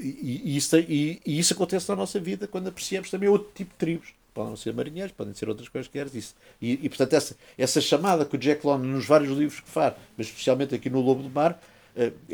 e, 0.00 0.56
isso, 0.56 0.76
e, 0.76 1.20
e, 1.24 1.38
isso 1.38 1.54
acontece 1.54 1.88
na 1.88 1.96
nossa 1.96 2.18
vida 2.20 2.46
quando 2.46 2.68
apreciamos 2.68 3.10
também 3.10 3.28
outro 3.28 3.50
tipo 3.54 3.70
de 3.70 3.76
tribos. 3.76 4.08
Podem 4.32 4.56
ser 4.56 4.74
marinheiros, 4.74 5.12
podem 5.12 5.32
ser 5.32 5.48
outras 5.48 5.68
coisas 5.68 5.86
que 5.86 5.96
queres. 5.96 6.14
Isso. 6.14 6.34
E, 6.60 6.72
e, 6.72 6.88
portanto, 6.88 7.12
essa, 7.12 7.36
essa 7.56 7.80
chamada 7.80 8.24
que 8.24 8.34
o 8.34 8.38
Jack 8.38 8.66
London, 8.66 8.86
nos 8.86 9.06
vários 9.06 9.30
livros 9.36 9.60
que 9.60 9.70
faz, 9.70 9.94
mas 10.16 10.26
especialmente 10.26 10.74
aqui 10.74 10.90
no 10.90 11.00
Lobo 11.00 11.22
do 11.22 11.30
Mar, 11.30 11.60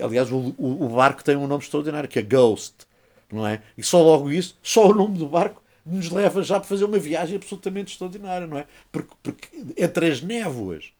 aliás, 0.02 0.32
o, 0.32 0.54
o, 0.58 0.88
barco 0.88 1.22
tem 1.22 1.36
um 1.36 1.46
nome 1.46 1.62
extraordinário 1.62 2.08
que 2.08 2.18
é 2.18 2.22
Ghost 2.22 2.88
não 3.32 3.46
é? 3.46 3.62
E 3.76 3.82
só 3.82 4.02
logo 4.02 4.30
isso, 4.30 4.56
só 4.62 4.88
o 4.88 4.94
nome 4.94 5.18
do 5.18 5.26
barco 5.26 5.62
nos 5.84 6.10
leva 6.10 6.42
já 6.42 6.58
para 6.58 6.68
fazer 6.68 6.84
uma 6.84 6.98
viagem 6.98 7.36
absolutamente 7.36 7.92
extraordinária, 7.92 8.46
não 8.46 8.58
é? 8.58 8.66
Porque, 8.90 9.14
porque 9.22 9.48
entre 9.76 10.10
as 10.10 10.20
névoas 10.20 10.92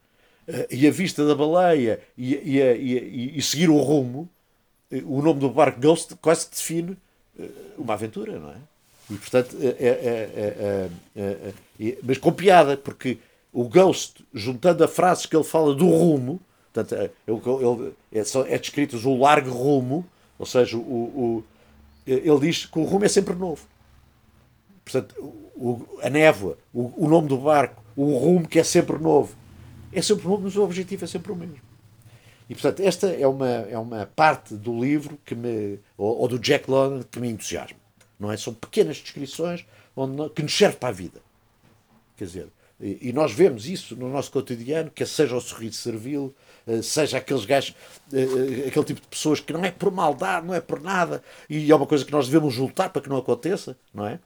e 0.70 0.86
a 0.86 0.90
vista 0.90 1.26
da 1.26 1.34
baleia 1.34 2.00
e, 2.16 2.34
e, 2.34 2.60
e, 2.60 3.38
e, 3.38 3.42
seguir 3.42 3.68
o 3.68 3.78
rumo, 3.78 4.28
o 5.04 5.22
nome 5.22 5.40
do 5.40 5.50
barco 5.50 5.80
Ghost 5.80 6.14
quase 6.16 6.50
define 6.50 6.96
uma 7.78 7.94
aventura, 7.94 8.38
não 8.38 8.50
é? 8.50 8.56
E 9.10 9.14
portanto, 9.16 9.56
é, 9.60 9.66
é, 9.68 10.88
é, 11.16 11.52
é, 11.80 11.98
mas 12.02 12.18
com 12.18 12.32
piada, 12.32 12.76
porque 12.76 13.18
o 13.52 13.64
Ghost, 13.64 14.24
juntando 14.32 14.84
a 14.84 14.88
frase 14.88 15.26
que 15.26 15.34
ele 15.34 15.44
fala 15.44 15.74
do 15.74 15.88
rumo, 15.88 16.40
portanto, 16.72 16.94
ele, 16.94 17.92
ele, 18.12 18.52
é, 18.52 18.58
descrito 18.58 18.96
o 18.96 19.18
largo 19.18 19.50
rumo, 19.50 20.06
ou 20.38 20.46
seja, 20.46 20.76
o, 20.76 20.80
o, 20.80 21.44
ele 22.06 22.40
diz 22.40 22.66
que 22.66 22.78
o 22.78 22.84
rumo 22.84 23.04
é 23.04 23.08
sempre 23.08 23.34
novo. 23.34 23.66
Portanto, 24.84 25.14
o, 25.20 25.84
a 26.02 26.08
névoa, 26.08 26.56
o, 26.72 27.04
o 27.04 27.08
nome 27.08 27.28
do 27.28 27.36
barco, 27.36 27.82
o 27.96 28.16
rumo 28.16 28.46
que 28.46 28.60
é 28.60 28.64
sempre 28.64 28.96
novo, 28.98 29.34
é 29.92 30.02
sempre 30.02 30.26
novo, 30.26 30.42
mas 30.42 30.56
o 30.56 30.62
objetivo 30.62 31.04
é 31.04 31.08
sempre 31.08 31.32
o 31.32 31.36
mesmo. 31.36 31.60
E, 32.48 32.54
portanto, 32.54 32.80
esta 32.80 33.06
é 33.08 33.26
uma, 33.26 33.48
é 33.48 33.78
uma 33.78 34.06
parte 34.06 34.54
do 34.54 34.78
livro 34.78 35.18
que 35.24 35.34
me, 35.34 35.78
ou, 35.96 36.22
ou 36.22 36.28
do 36.28 36.38
Jack 36.38 36.68
London 36.68 37.04
que 37.08 37.20
me 37.20 37.28
entusiasma. 37.28 37.78
Não 38.18 38.30
é? 38.30 38.36
São 38.36 38.52
pequenas 38.52 38.96
descrições 38.96 39.64
onde, 39.96 40.28
que 40.30 40.42
nos 40.42 40.56
servem 40.56 40.78
para 40.78 40.88
a 40.88 40.92
vida. 40.92 41.20
Quer 42.16 42.24
dizer, 42.24 42.48
e, 42.80 43.08
e 43.08 43.12
nós 43.12 43.32
vemos 43.32 43.66
isso 43.66 43.94
no 43.94 44.08
nosso 44.08 44.32
cotidiano, 44.32 44.90
que 44.90 45.04
seja 45.04 45.36
o 45.36 45.40
sorriso 45.40 45.76
servil, 45.76 46.34
eh, 46.66 46.82
seja 46.82 47.18
aqueles 47.18 47.44
gajos, 47.44 47.74
eh, 48.12 48.20
eh, 48.20 48.68
aquele 48.68 48.84
tipo 48.84 49.00
de 49.00 49.08
pessoas 49.08 49.38
que 49.38 49.52
não 49.52 49.64
é 49.64 49.70
por 49.70 49.92
maldade, 49.92 50.46
não 50.46 50.54
é 50.54 50.60
por 50.60 50.80
nada, 50.80 51.22
e 51.48 51.70
é 51.70 51.74
uma 51.74 51.86
coisa 51.86 52.04
que 52.04 52.12
nós 52.12 52.26
devemos 52.26 52.56
lutar 52.56 52.90
para 52.90 53.02
que 53.02 53.08
não 53.08 53.16
aconteça, 53.18 53.76
não 53.92 54.06
é? 54.06 54.18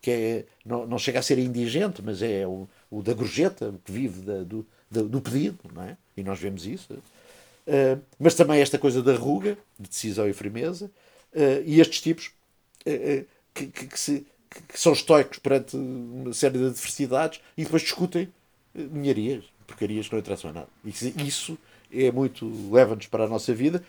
Que 0.00 0.10
é, 0.10 0.44
não, 0.64 0.86
não 0.86 0.98
chega 0.98 1.18
a 1.20 1.22
ser 1.22 1.38
indigente, 1.38 2.02
mas 2.02 2.22
é 2.22 2.46
o, 2.46 2.68
o 2.90 3.02
da 3.02 3.14
gorjeta, 3.14 3.74
que 3.84 3.92
vive 3.92 4.20
da, 4.20 4.42
do, 4.42 4.66
do 4.92 5.20
pedido, 5.20 5.58
não 5.72 5.82
é? 5.82 5.96
E 6.16 6.22
nós 6.22 6.38
vemos 6.38 6.66
isso. 6.66 6.92
Uh, 6.92 8.00
mas 8.18 8.34
também 8.34 8.60
esta 8.60 8.78
coisa 8.78 9.02
da 9.02 9.14
ruga, 9.14 9.56
de 9.78 9.88
decisão 9.88 10.28
e 10.28 10.32
firmeza, 10.32 10.86
uh, 11.32 11.62
e 11.64 11.80
estes 11.80 12.00
tipos 12.00 12.32
uh, 12.86 13.26
que, 13.54 13.66
que, 13.66 13.86
que, 13.86 13.98
se, 13.98 14.26
que, 14.50 14.78
são 14.78 14.92
estoicos 14.92 15.38
perante 15.38 15.76
uma 15.76 16.32
série 16.32 16.58
de 16.58 16.66
adversidades 16.66 17.40
e 17.56 17.64
depois 17.64 17.82
discutem 17.82 18.28
ninharias, 18.74 19.44
porcarias 19.66 20.06
que 20.06 20.12
não 20.12 20.20
interessam 20.20 20.50
a 20.50 20.52
nada. 20.52 20.68
Isso, 20.84 21.12
isso 21.18 21.58
é 21.92 22.10
muito. 22.10 22.50
leva-nos 22.70 23.06
para 23.06 23.24
a 23.24 23.28
nossa 23.28 23.54
vida, 23.54 23.82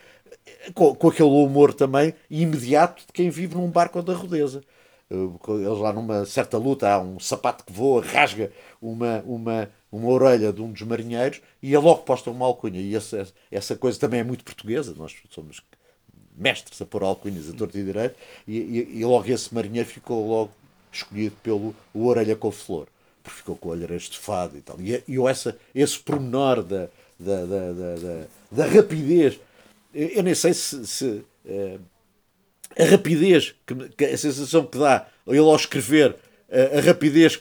com, 0.74 0.94
com, 0.94 1.08
aquele 1.08 1.28
humor 1.28 1.72
também 1.74 2.14
imediato 2.30 3.04
de 3.06 3.12
quem 3.12 3.30
vive 3.30 3.54
num 3.54 3.70
barco 3.70 4.02
da 4.02 4.14
rudeza. 4.14 4.62
Eles 5.10 5.78
lá 5.78 5.92
numa 5.92 6.24
certa 6.24 6.58
luta, 6.58 6.90
há 6.90 6.98
um 7.00 7.20
sapato 7.20 7.64
que 7.64 7.72
voa, 7.72 8.04
rasga 8.04 8.50
uma, 8.80 9.22
uma, 9.26 9.70
uma 9.96 10.08
orelha 10.08 10.52
de 10.52 10.60
um 10.60 10.72
dos 10.72 10.82
marinheiros 10.82 11.40
e 11.62 11.74
é 11.74 11.78
logo 11.78 12.02
posta 12.02 12.30
uma 12.30 12.46
alcunha. 12.46 12.80
E 12.80 12.94
essa, 12.94 13.26
essa 13.50 13.76
coisa 13.76 13.98
também 13.98 14.20
é 14.20 14.24
muito 14.24 14.44
portuguesa, 14.44 14.94
nós 14.96 15.14
somos 15.30 15.62
mestres 16.36 16.80
a 16.82 16.84
pôr 16.86 17.04
alcunhas 17.04 17.48
a 17.48 17.52
torto 17.52 17.78
e 17.78 17.84
direito, 17.84 18.16
e, 18.46 18.58
e, 18.58 18.98
e, 18.98 19.04
logo 19.04 19.30
esse 19.30 19.54
marinheiro 19.54 19.88
ficou 19.88 20.28
logo 20.28 20.50
escolhido 20.92 21.36
pelo 21.42 21.74
o 21.92 22.06
Orelha 22.06 22.34
com 22.34 22.50
Flor, 22.50 22.88
porque 23.22 23.38
ficou 23.38 23.56
com 23.56 23.68
o 23.68 23.70
olho 23.70 23.94
estofado 23.94 24.56
e 24.56 24.60
tal. 24.60 24.80
E, 24.80 25.02
e 25.06 25.18
essa, 25.28 25.56
esse 25.72 25.98
pormenor 25.98 26.62
da, 26.64 26.88
da, 27.18 27.44
da, 27.46 27.72
da, 27.72 28.26
da, 28.50 28.66
rapidez, 28.66 29.38
eu 29.94 30.24
nem 30.24 30.34
sei 30.34 30.54
se, 30.54 30.84
se 30.86 31.04
uh, 31.44 31.80
a 32.76 32.84
rapidez, 32.84 33.54
que, 33.64 33.74
que, 33.90 34.04
a 34.04 34.18
sensação 34.18 34.66
que 34.66 34.76
dá 34.76 35.06
ele 35.26 35.38
ao 35.38 35.54
escrever 35.54 36.16
a, 36.54 36.80
rapidez 36.80 37.40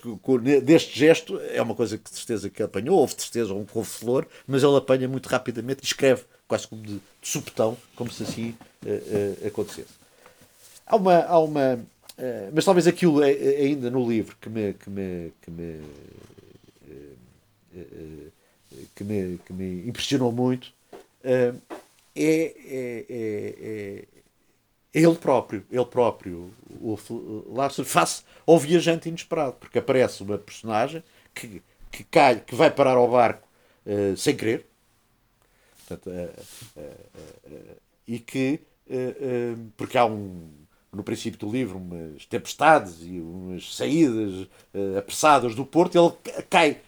deste 0.64 0.98
gesto 0.98 1.40
é 1.50 1.62
uma 1.62 1.76
coisa 1.76 1.98
que 1.98 2.10
de 2.10 2.16
certeza 2.18 2.50
que 2.50 2.64
apanhou, 2.64 2.98
houve 2.98 3.16
de 3.16 3.22
certeza 3.22 3.54
um 3.54 3.66
couve-flor, 3.66 4.26
mas 4.48 4.64
ele 4.64 4.76
apanha 4.76 5.08
muito 5.08 5.28
rapidamente 5.28 5.82
e 5.84 5.86
escreve 5.86 6.24
quase 6.48 6.68
como 6.68 6.82
de, 6.82 6.94
de 6.96 7.02
supetão, 7.22 7.78
como 7.96 8.12
se 8.12 8.24
assim 8.24 8.56
uh, 8.86 8.90
uh, 8.90 9.48
acontecesse. 9.48 9.94
Há 10.86 10.96
uma. 10.96 11.20
Há 11.20 11.40
uma 11.40 11.76
uh, 11.76 12.52
mas 12.54 12.66
talvez 12.66 12.88
aquilo 12.88 13.22
ainda 13.22 13.90
no 13.90 14.08
livro 14.10 14.36
que 14.42 14.50
me. 14.50 14.74
que 14.74 14.90
me, 14.90 15.34
que 15.42 15.52
me, 15.52 15.82
que 18.96 19.04
me, 19.04 19.40
que 19.46 19.54
me 19.54 19.88
impressionou 19.88 20.32
muito 20.32 20.72
é, 21.24 21.54
é, 22.16 23.06
é, 23.10 23.56
é 23.60 24.06
ele 24.94 25.16
próprio, 25.16 25.66
ele 25.72 25.86
próprio, 25.86 26.54
o 26.80 26.98
Larson, 27.52 27.84
face 27.84 28.24
ao 28.46 28.60
viajante 28.60 29.10
inesperado, 29.10 29.54
porque 29.60 29.80
aparece 29.80 30.22
uma 30.22 30.38
personagem 30.38 31.04
que, 31.34 31.64
que 31.92 32.04
cai, 32.04 32.40
que 32.40 32.54
vai 32.54 32.70
parar 32.70 32.98
ao 32.98 33.10
barco 33.10 33.48
uh, 33.86 34.16
sem 34.16 34.36
querer, 34.36 34.68
Portanto, 35.86 36.10
uh, 36.10 36.80
uh, 36.80 37.78
e 38.08 38.20
que, 38.20 38.62
porque 39.78 39.98
há 39.98 40.06
um, 40.06 40.50
no 40.92 41.04
princípio 41.04 41.40
do 41.40 41.52
livro, 41.52 41.78
umas 41.78 42.26
tempestades 42.26 43.02
e 43.02 43.20
umas 43.20 43.76
saídas 43.76 44.48
apressadas 44.98 45.56
do 45.56 45.66
porto, 45.66 45.98
ele 45.98 46.44
cai 46.50 46.82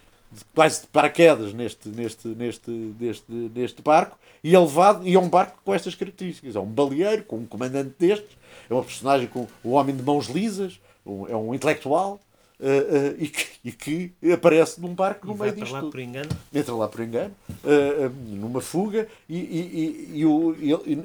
quase 0.54 0.82
de 0.82 0.88
paraquedas 0.88 1.54
neste, 1.54 1.88
neste, 1.88 2.28
neste, 2.28 2.70
neste, 2.70 3.32
neste 3.32 3.82
barco 3.82 4.18
e 4.46 4.56
é 4.56 4.60
levado, 4.60 5.08
e 5.08 5.16
é 5.16 5.20
um 5.20 5.28
barco 5.28 5.58
com 5.66 5.74
estas 5.74 5.96
características. 5.96 6.56
É 6.56 6.60
um 6.60 6.68
baleeiro, 6.68 7.24
com 7.24 7.38
um 7.38 7.48
comandante 7.48 7.96
destes, 7.98 8.38
é 8.70 8.74
uma 8.76 8.84
personagem 8.84 9.28
com 9.28 9.48
um 9.66 9.72
homem 9.72 9.96
de 9.96 10.04
mãos 10.04 10.28
lisas, 10.28 10.80
um, 11.04 11.28
é 11.28 11.36
um 11.36 11.56
intelectual, 11.56 12.20
uh, 12.60 12.64
uh, 12.64 13.16
e, 13.18 13.28
que, 13.28 13.48
e, 13.64 13.72
que, 13.72 14.14
aparece 14.32 14.80
num 14.80 14.94
barco 14.94 15.26
no 15.26 15.34
meio 15.34 15.52
disto. 15.52 15.66
Entra 15.66 15.82
lá 15.82 15.90
por 15.90 16.00
engano. 16.00 16.30
Entra 16.54 16.76
lá 16.76 16.88
por 16.88 17.02
engano, 17.02 17.36
uh, 17.50 18.10
numa 18.36 18.62
fuga, 18.62 19.08
e, 19.28 19.36
e, 19.36 20.10
e, 20.20 20.26
o, 20.28 20.56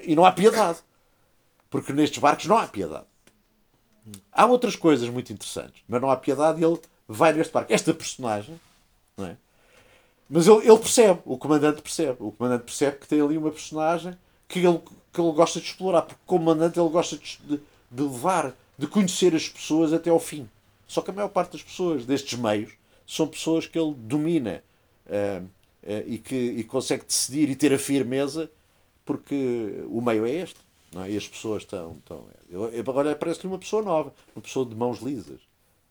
e, 0.05 0.15
não 0.15 0.27
há 0.27 0.33
piedade. 0.33 0.81
Porque 1.71 1.95
nestes 1.95 2.19
barcos 2.19 2.45
não 2.45 2.59
há 2.59 2.67
piedade. 2.67 3.07
Há 4.31 4.45
outras 4.45 4.77
coisas 4.77 5.09
muito 5.09 5.33
interessantes, 5.33 5.83
mas 5.89 5.99
não 6.03 6.11
há 6.11 6.17
piedade 6.19 6.61
e 6.61 6.65
ele 6.65 6.79
vai 7.09 7.33
neste 7.33 7.55
barco. 7.55 7.73
Esta 7.73 7.95
personagem 7.95 8.61
não 9.17 9.27
é? 9.27 9.37
Mas 10.31 10.47
ele, 10.47 10.59
ele 10.59 10.79
percebe, 10.79 11.21
o 11.25 11.37
comandante 11.37 11.83
percebe. 11.83 12.17
O 12.21 12.31
comandante 12.31 12.63
percebe 12.63 12.99
que 12.99 13.09
tem 13.09 13.21
ali 13.21 13.37
uma 13.37 13.51
personagem 13.51 14.17
que 14.47 14.61
ele, 14.61 14.81
que 15.13 15.21
ele 15.21 15.33
gosta 15.33 15.61
de 15.61 15.67
explorar, 15.67 16.03
porque 16.03 16.21
o 16.23 16.27
comandante 16.27 16.79
ele 16.79 16.89
gosta 16.89 17.17
de, 17.17 17.61
de, 17.91 18.03
levar, 18.03 18.55
de 18.79 18.87
conhecer 18.87 19.35
as 19.35 19.49
pessoas 19.49 19.93
até 19.93 20.09
ao 20.09 20.21
fim. 20.21 20.49
Só 20.87 21.03
que 21.03 21.11
a 21.11 21.15
maior 21.15 21.29
parte 21.29 21.53
das 21.53 21.63
pessoas 21.63 22.07
destes 22.07 22.39
meios 22.39 22.73
são 23.05 23.27
pessoas 23.27 23.67
que 23.67 23.77
ele 23.77 23.93
domina 23.93 24.63
uh, 25.07 25.45
uh, 25.45 25.49
e 26.07 26.19
que 26.19 26.37
e 26.37 26.63
consegue 26.63 27.05
decidir 27.05 27.51
e 27.51 27.57
ter 27.57 27.73
a 27.73 27.79
firmeza 27.79 28.49
porque 29.05 29.83
o 29.89 30.01
meio 30.01 30.25
é 30.25 30.31
este. 30.31 30.61
Não 30.93 31.05
é? 31.05 31.11
E 31.11 31.17
as 31.17 31.27
pessoas 31.27 31.65
estão. 31.65 31.97
estão 31.99 32.25
eu, 32.49 32.67
agora 32.81 33.17
parece-lhe 33.17 33.49
uma 33.49 33.59
pessoa 33.59 33.83
nova, 33.83 34.13
uma 34.35 34.43
pessoa 34.43 34.65
de 34.65 34.77
mãos 34.77 35.01
lisas. 35.01 35.41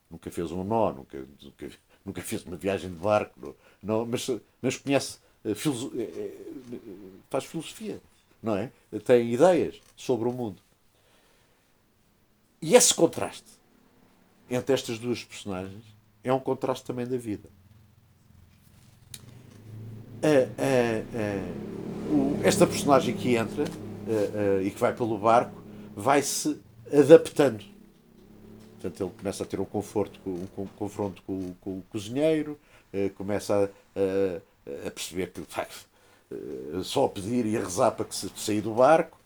Nunca 0.10 0.32
fez 0.32 0.52
um 0.52 0.63
nó, 0.63 0.93
nunca, 0.93 1.25
nunca 1.41 1.69
nunca 2.06 2.21
fez 2.21 2.43
uma 2.43 2.58
viagem 2.58 2.89
de 2.89 2.95
barco, 2.95 3.34
não, 3.38 3.56
mas, 3.82 4.30
mas 4.62 4.78
conhece, 4.78 5.18
eh, 5.46 5.52
eh, 5.52 6.02
eh, 6.02 6.78
faz 7.30 7.46
filosofia, 7.46 8.02
não 8.42 8.56
é? 8.56 8.72
Tem 9.06 9.32
ideias 9.34 9.82
sobre 9.96 10.28
o 10.28 10.32
mundo. 10.32 10.62
E 12.62 12.76
esse 12.76 12.94
contraste 12.94 13.48
entre 14.50 14.74
estas 14.74 15.00
duas 15.00 15.24
personagens 15.24 15.84
é 16.24 16.34
um 16.34 16.39
contraste 16.39 16.86
também 16.86 17.08
da 17.08 17.18
vida. 17.18 17.50
esta 22.44 22.68
personagem 22.68 23.15
que 23.15 23.36
entra 23.36 23.63
e 24.62 24.70
que 24.72 24.80
vai 24.80 24.94
pelo 24.94 25.18
barco 25.18 25.62
vai-se 25.96 26.60
adaptando 26.92 27.63
Portanto, 28.80 29.04
ele 29.04 29.12
começa 29.18 29.44
a 29.44 29.46
ter 29.46 29.60
um 29.60 29.65
conforto, 29.65 30.20
um, 30.26 30.65
confronto 30.78 31.22
com, 31.24 31.54
o 31.65 31.84
cozinheiro, 31.89 32.58
começa 33.15 33.71
a, 33.95 34.88
a, 34.88 34.91
perceber 34.91 35.32
que 35.32 35.41
vai 35.41 35.67
uh, 36.32 36.84
só 36.84 37.06
a 37.06 37.10
pedir 37.10 37.45
e 37.45 37.58
a 37.58 37.62
rezar 37.62 37.91
para 37.91 38.06
que 38.06 38.15
se 38.15 38.30
sair 38.36 38.62
do 38.62 38.73
barco, 38.73 39.17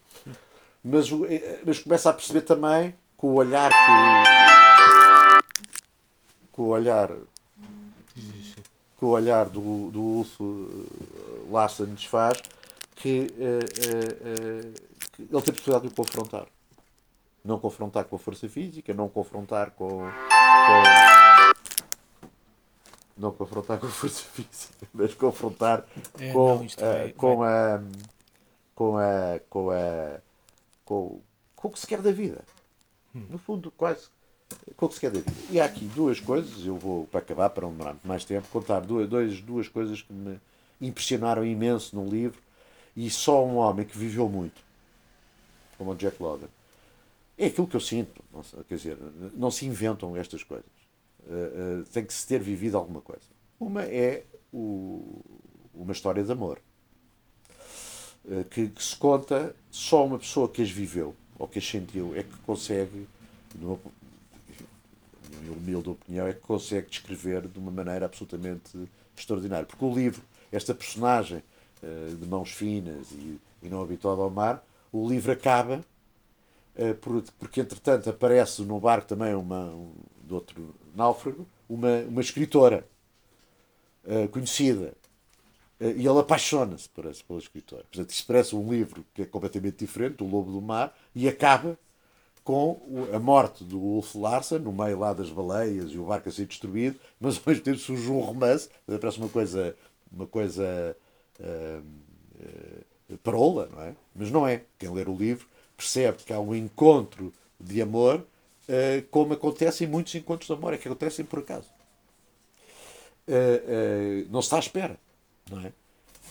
mas, 0.83 1.07
eh, 1.29 1.61
mas 1.65 1.79
começa 1.79 2.09
a 2.09 2.13
perceber 2.13 2.41
também 2.41 2.93
com 3.15 3.27
o 3.27 3.33
olhar 3.35 3.71
que 3.71 3.77
com 6.51 6.63
o 6.63 6.67
olhar 6.67 7.09
com 8.97 9.05
o 9.07 9.09
olhar 9.09 9.45
do, 9.49 9.91
do 9.91 10.01
Ulf 10.01 10.39
Larsen 11.49 11.87
nos 11.87 12.05
faz 12.05 12.41
que, 12.95 13.27
uh, 13.37 14.73
que 15.11 15.21
ele 15.21 15.29
tem 15.29 15.37
a 15.37 15.41
possibilidade 15.41 15.87
de 15.87 15.87
o 15.87 15.95
confrontar. 15.95 16.47
Não 17.43 17.59
confrontar 17.59 18.05
com 18.05 18.15
a 18.15 18.19
força 18.19 18.47
física, 18.47 18.93
não 18.93 19.09
confrontar 19.09 19.71
com, 19.71 19.89
com 19.89 21.12
não 23.17 23.31
confrontar 23.31 23.79
com 23.79 23.87
a 23.87 23.89
força 23.89 24.23
física, 24.33 24.87
mas 24.93 25.13
confrontar 25.13 25.85
é, 26.19 26.31
com, 26.31 26.55
não, 26.55 26.65
uh, 26.65 27.13
com, 27.15 27.43
a, 27.43 27.83
com 28.75 28.97
a 28.97 29.39
com 29.49 29.69
a 29.71 30.19
com, 30.85 31.21
com 31.55 31.67
o 31.67 31.71
que 31.71 31.79
se 31.79 31.87
quer 31.87 32.01
da 32.01 32.11
vida. 32.11 32.43
Hum. 33.15 33.25
No 33.29 33.37
fundo, 33.37 33.71
quase 33.71 34.07
com 34.75 34.85
o 34.85 34.89
que 34.89 34.95
se 34.95 35.01
quer 35.01 35.11
da 35.11 35.19
vida. 35.19 35.33
E 35.49 35.59
há 35.59 35.65
aqui 35.65 35.85
duas 35.85 36.19
coisas, 36.19 36.65
eu 36.65 36.77
vou, 36.77 37.05
para 37.07 37.19
acabar, 37.19 37.49
para 37.49 37.63
não 37.63 37.71
demorar 37.71 37.91
muito 37.91 38.07
mais 38.07 38.25
tempo, 38.25 38.47
contar 38.51 38.81
duas, 38.81 39.09
duas, 39.09 39.41
duas 39.41 39.67
coisas 39.67 40.01
que 40.01 40.13
me 40.13 40.39
impressionaram 40.81 41.45
imenso 41.45 41.95
no 41.95 42.05
livro 42.05 42.41
e 42.95 43.09
só 43.09 43.45
um 43.45 43.55
homem 43.57 43.85
que 43.85 43.97
viveu 43.97 44.27
muito, 44.29 44.61
como 45.77 45.91
o 45.91 45.95
Jack 45.95 46.21
London, 46.21 46.47
é 47.37 47.47
aquilo 47.47 47.67
que 47.67 47.75
eu 47.75 47.81
sinto. 47.81 48.23
Não, 48.31 48.41
quer 48.63 48.75
dizer, 48.75 48.97
não 49.33 49.49
se 49.49 49.65
inventam 49.65 50.15
estas 50.15 50.43
coisas. 50.43 50.65
Uh, 51.25 51.83
tem 51.85 52.03
que 52.03 52.13
se 52.13 52.27
ter 52.27 52.39
vivido 52.39 52.77
alguma 52.77 53.01
coisa. 53.01 53.23
Uma 53.59 53.83
é 53.83 54.23
o, 54.51 55.21
uma 55.73 55.93
história 55.93 56.23
de 56.23 56.31
amor. 56.31 56.59
Uh, 58.25 58.43
que, 58.45 58.67
que, 58.67 58.83
se 58.83 58.95
conta 58.95 59.55
só 59.71 60.05
uma 60.05 60.19
pessoa 60.19 60.49
que 60.49 60.61
as 60.61 60.69
viveu 60.69 61.15
ou 61.39 61.47
que 61.47 61.59
as 61.59 61.67
sentiu 61.67 62.13
é 62.15 62.23
que 62.23 62.37
consegue, 62.45 63.07
numa 63.55 63.79
minha 65.39 65.53
humilde 65.53 65.89
opinião, 65.89 66.27
é 66.27 66.33
que 66.33 66.41
consegue 66.41 66.89
descrever 66.89 67.47
de 67.47 67.57
uma 67.57 67.71
maneira 67.71 68.05
absolutamente 68.05 68.89
extraordinária. 69.15 69.65
Porque 69.65 69.83
o 69.83 69.93
livro, 69.93 70.21
esta 70.51 70.73
personagem 70.73 71.41
de 72.17 72.25
mãos 72.27 72.49
finas 72.51 73.11
e, 73.11 73.37
e 73.61 73.67
não 73.67 73.81
habituada 73.81 74.21
ao 74.21 74.29
mar, 74.29 74.65
o 74.89 75.05
livro 75.05 75.33
acaba 75.33 75.83
porque 77.37 77.61
entretanto 77.61 78.09
aparece 78.09 78.61
no 78.63 78.79
barco 78.79 79.07
também 79.07 79.35
uma, 79.35 79.65
um, 79.65 79.93
de 80.33 80.35
outro 80.35 80.75
náufrago, 80.95 81.47
uma, 81.69 81.99
uma 82.07 82.21
escritora 82.21 82.87
uh, 84.03 84.27
conhecida. 84.29 84.93
Uh, 85.79 85.91
e 85.95 86.07
ele 86.07 86.19
apaixona-se 86.19 86.89
por 86.89 87.05
essa, 87.05 87.23
pela 87.23 87.39
escritora. 87.39 87.83
Portanto, 87.91 88.23
parece 88.25 88.55
um 88.55 88.71
livro 88.71 89.05
que 89.13 89.21
é 89.21 89.25
completamente 89.25 89.77
diferente, 89.77 90.23
O 90.23 90.27
Lobo 90.27 90.51
do 90.51 90.61
Mar, 90.61 90.95
e 91.15 91.27
acaba 91.27 91.77
com 92.43 93.07
a 93.13 93.19
morte 93.19 93.63
do 93.63 93.79
Ulf 93.79 94.15
Larsen, 94.15 94.59
no 94.59 94.73
meio 94.73 94.99
lá 94.99 95.13
das 95.13 95.29
baleias 95.29 95.91
e 95.91 95.97
o 95.97 96.05
barco 96.05 96.27
a 96.27 96.31
ser 96.31 96.45
destruído, 96.45 96.99
mas 97.19 97.37
ao 97.37 97.43
mesmo 97.47 97.63
tempo 97.63 97.77
surge 97.77 98.09
um 98.09 98.19
romance, 98.19 98.69
parece 98.85 99.17
uma 99.17 99.29
coisa, 99.29 99.75
uma 100.11 100.27
coisa 100.27 100.97
uh, 101.39 101.83
uh, 103.13 103.17
parola, 103.19 103.69
não 103.71 103.81
é? 103.81 103.95
Mas 104.13 104.29
não 104.29 104.45
é. 104.45 104.63
Quem 104.77 104.89
ler 104.89 105.07
o 105.07 105.15
livro 105.15 105.47
percebe 105.77 106.23
que 106.23 106.33
há 106.33 106.39
um 106.39 106.53
encontro 106.53 107.31
de 107.57 107.81
amor, 107.81 108.25
uh, 108.67 109.01
como 109.09 109.33
acontece 109.33 109.83
em 109.83 109.87
muitos 109.87 110.13
encontros 110.15 110.47
de 110.47 110.53
amor, 110.53 110.73
é 110.73 110.77
que 110.77 110.87
acontecem 110.87 111.25
por 111.25 111.39
acaso. 111.39 111.67
Uh, 113.27 113.31
uh, 113.31 114.27
não 114.29 114.41
se 114.41 114.47
está 114.47 114.57
à 114.57 114.59
espera, 114.59 114.97
não 115.49 115.61
é? 115.61 115.71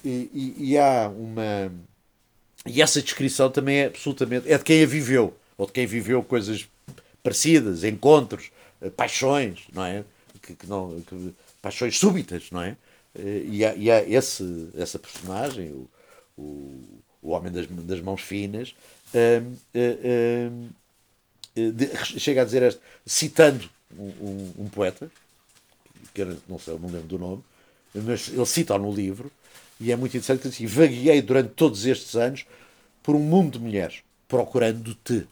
E, 0.05 0.31
e, 0.35 0.71
e, 0.71 0.79
há 0.79 1.09
uma. 1.09 1.73
E 2.67 2.83
essa 2.83 3.01
descrição 3.01 3.51
também 3.51 3.79
é 3.79 3.87
absolutamente. 3.87 4.51
é 4.51 4.59
de 4.59 4.65
quem 4.65 4.83
a 4.83 4.87
viveu, 4.87 5.37
ou 5.57 5.67
de 5.67 5.73
quem 5.73 5.87
viveu 5.87 6.23
coisas 6.23 6.69
parecidas, 7.23 7.85
encontros, 7.85 8.51
paixões, 8.97 9.61
não 9.73 9.85
é? 9.85 10.05
Que, 10.41 10.55
que 10.55 10.67
não, 10.67 11.01
que, 11.03 11.33
paixões 11.61 11.99
súbitas, 11.99 12.51
não 12.51 12.63
é? 12.63 12.77
E 13.15 13.65
há, 13.65 13.75
e 13.77 13.91
há 13.91 14.03
esse, 14.03 14.71
essa 14.77 14.99
personagem, 14.99 15.71
o, 15.71 15.89
o, 16.37 16.83
o 17.23 17.31
homem 17.31 17.53
das, 17.53 17.67
das 17.69 18.01
mãos 18.01 18.21
finas, 18.23 18.75
de, 21.55 21.97
chega 22.05 22.43
a 22.43 22.45
dizer 22.45 22.63
este, 22.63 22.81
citando 23.05 23.69
um, 23.97 24.09
um, 24.09 24.53
um, 24.61 24.69
poeta, 24.69 25.11
que 26.15 26.23
era, 26.23 26.37
não 26.49 26.59
sei, 26.59 26.79
não 26.79 26.89
lembro 26.89 27.09
do 27.09 27.19
nome, 27.19 27.45
mas 27.95 28.29
ele 28.29 28.47
cita 28.47 28.77
no 28.79 28.93
livro, 28.93 29.31
e 29.79 29.93
é 29.93 29.97
muito 29.97 30.17
interessante 30.17 30.43
que 30.43 30.49
assim, 30.49 30.67
vagueei 30.67 31.21
durante 31.21 31.51
todos 31.51 31.85
estes 31.85 32.15
anos 32.17 32.47
por 33.03 33.15
um 33.15 33.21
mundo 33.21 33.59
de 33.59 33.65
mulheres, 33.65 34.03
procurando-te. 34.29 35.27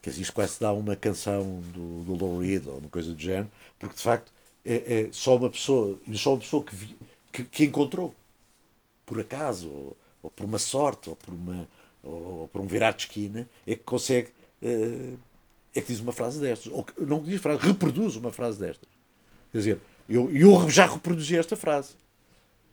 Quer 0.00 0.10
dizer, 0.10 0.22
isto 0.22 0.32
quase 0.32 0.60
dá 0.60 0.72
uma 0.72 0.96
canção 0.96 1.60
do, 1.72 2.04
do 2.04 2.14
Lou 2.14 2.40
Reed 2.40 2.66
ou 2.66 2.78
uma 2.78 2.88
coisa 2.88 3.12
do 3.12 3.20
género, 3.20 3.50
porque 3.78 3.96
de 3.96 4.02
facto 4.02 4.32
é, 4.64 5.04
é 5.04 5.08
só 5.12 5.36
uma 5.36 5.50
pessoa, 5.50 5.98
só 6.14 6.34
uma 6.34 6.40
pessoa 6.40 6.62
que, 6.62 6.74
vi, 6.74 6.96
que, 7.32 7.44
que 7.44 7.64
encontrou, 7.64 8.14
por 9.06 9.18
acaso, 9.20 9.68
ou, 9.68 9.96
ou 10.22 10.30
por 10.30 10.44
uma 10.44 10.58
sorte, 10.58 11.08
ou 11.08 11.16
por 11.16 11.32
uma, 11.32 11.68
ou, 12.02 12.48
por 12.48 12.60
um 12.60 12.66
virar 12.66 12.92
de 12.92 13.02
esquina, 13.02 13.48
é 13.66 13.74
que 13.74 13.82
consegue. 13.82 14.28
Uh, 14.62 15.16
é 15.74 15.80
que 15.80 15.88
diz 15.88 16.00
uma 16.00 16.12
frase 16.12 16.40
destas. 16.40 16.72
Ou 16.72 16.84
que, 16.84 16.92
não 17.02 17.22
diz 17.22 17.40
frase, 17.40 17.60
reproduz 17.66 18.16
uma 18.16 18.32
frase 18.32 18.58
destas. 18.58 18.88
Quer 19.50 19.58
dizer, 19.58 19.80
eu, 20.08 20.30
eu 20.30 20.68
já 20.70 20.86
reproduzi 20.86 21.36
esta 21.36 21.56
frase, 21.56 21.90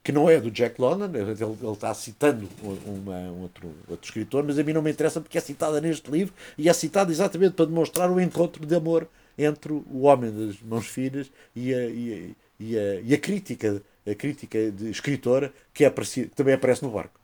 que 0.04 0.12
não 0.12 0.30
é 0.30 0.40
do 0.40 0.50
Jack 0.50 0.80
London, 0.80 1.06
ele, 1.14 1.32
ele 1.32 1.72
está 1.72 1.94
citando 1.94 2.48
uma, 2.86 3.18
um 3.18 3.42
outro, 3.42 3.72
outro 3.88 4.06
escritor, 4.06 4.44
mas 4.44 4.58
a 4.58 4.64
mim 4.64 4.74
não 4.74 4.82
me 4.82 4.92
interessa 4.92 5.22
porque 5.22 5.38
é 5.38 5.42
citada 5.42 5.80
neste 5.82 6.10
livro 6.10 6.34
e 6.58 6.70
é 6.70 6.74
citada 6.74 7.12
exatamente 7.12 7.54
para 7.54 7.66
demonstrar 7.66 8.10
o 8.10 8.20
encontro 8.20 8.66
de 8.66 8.76
amor 8.76 9.08
entre 9.38 9.72
o 9.72 10.02
homem 10.02 10.32
das 10.32 10.62
mãos 10.62 10.88
finas 10.88 11.32
e 11.56 11.74
a, 11.74 11.86
e 11.86 12.14
a, 12.14 12.64
e 12.64 12.78
a, 12.78 13.02
e 13.02 13.14
a 13.14 13.18
crítica, 13.18 13.82
a 14.10 14.16
crítica 14.16 14.72
de 14.72 14.90
escritora 14.90 15.54
que, 15.74 15.86
é 15.86 15.90
que 15.90 16.26
também 16.28 16.54
aparece 16.54 16.84
no 16.84 16.92
barco. 16.92 17.20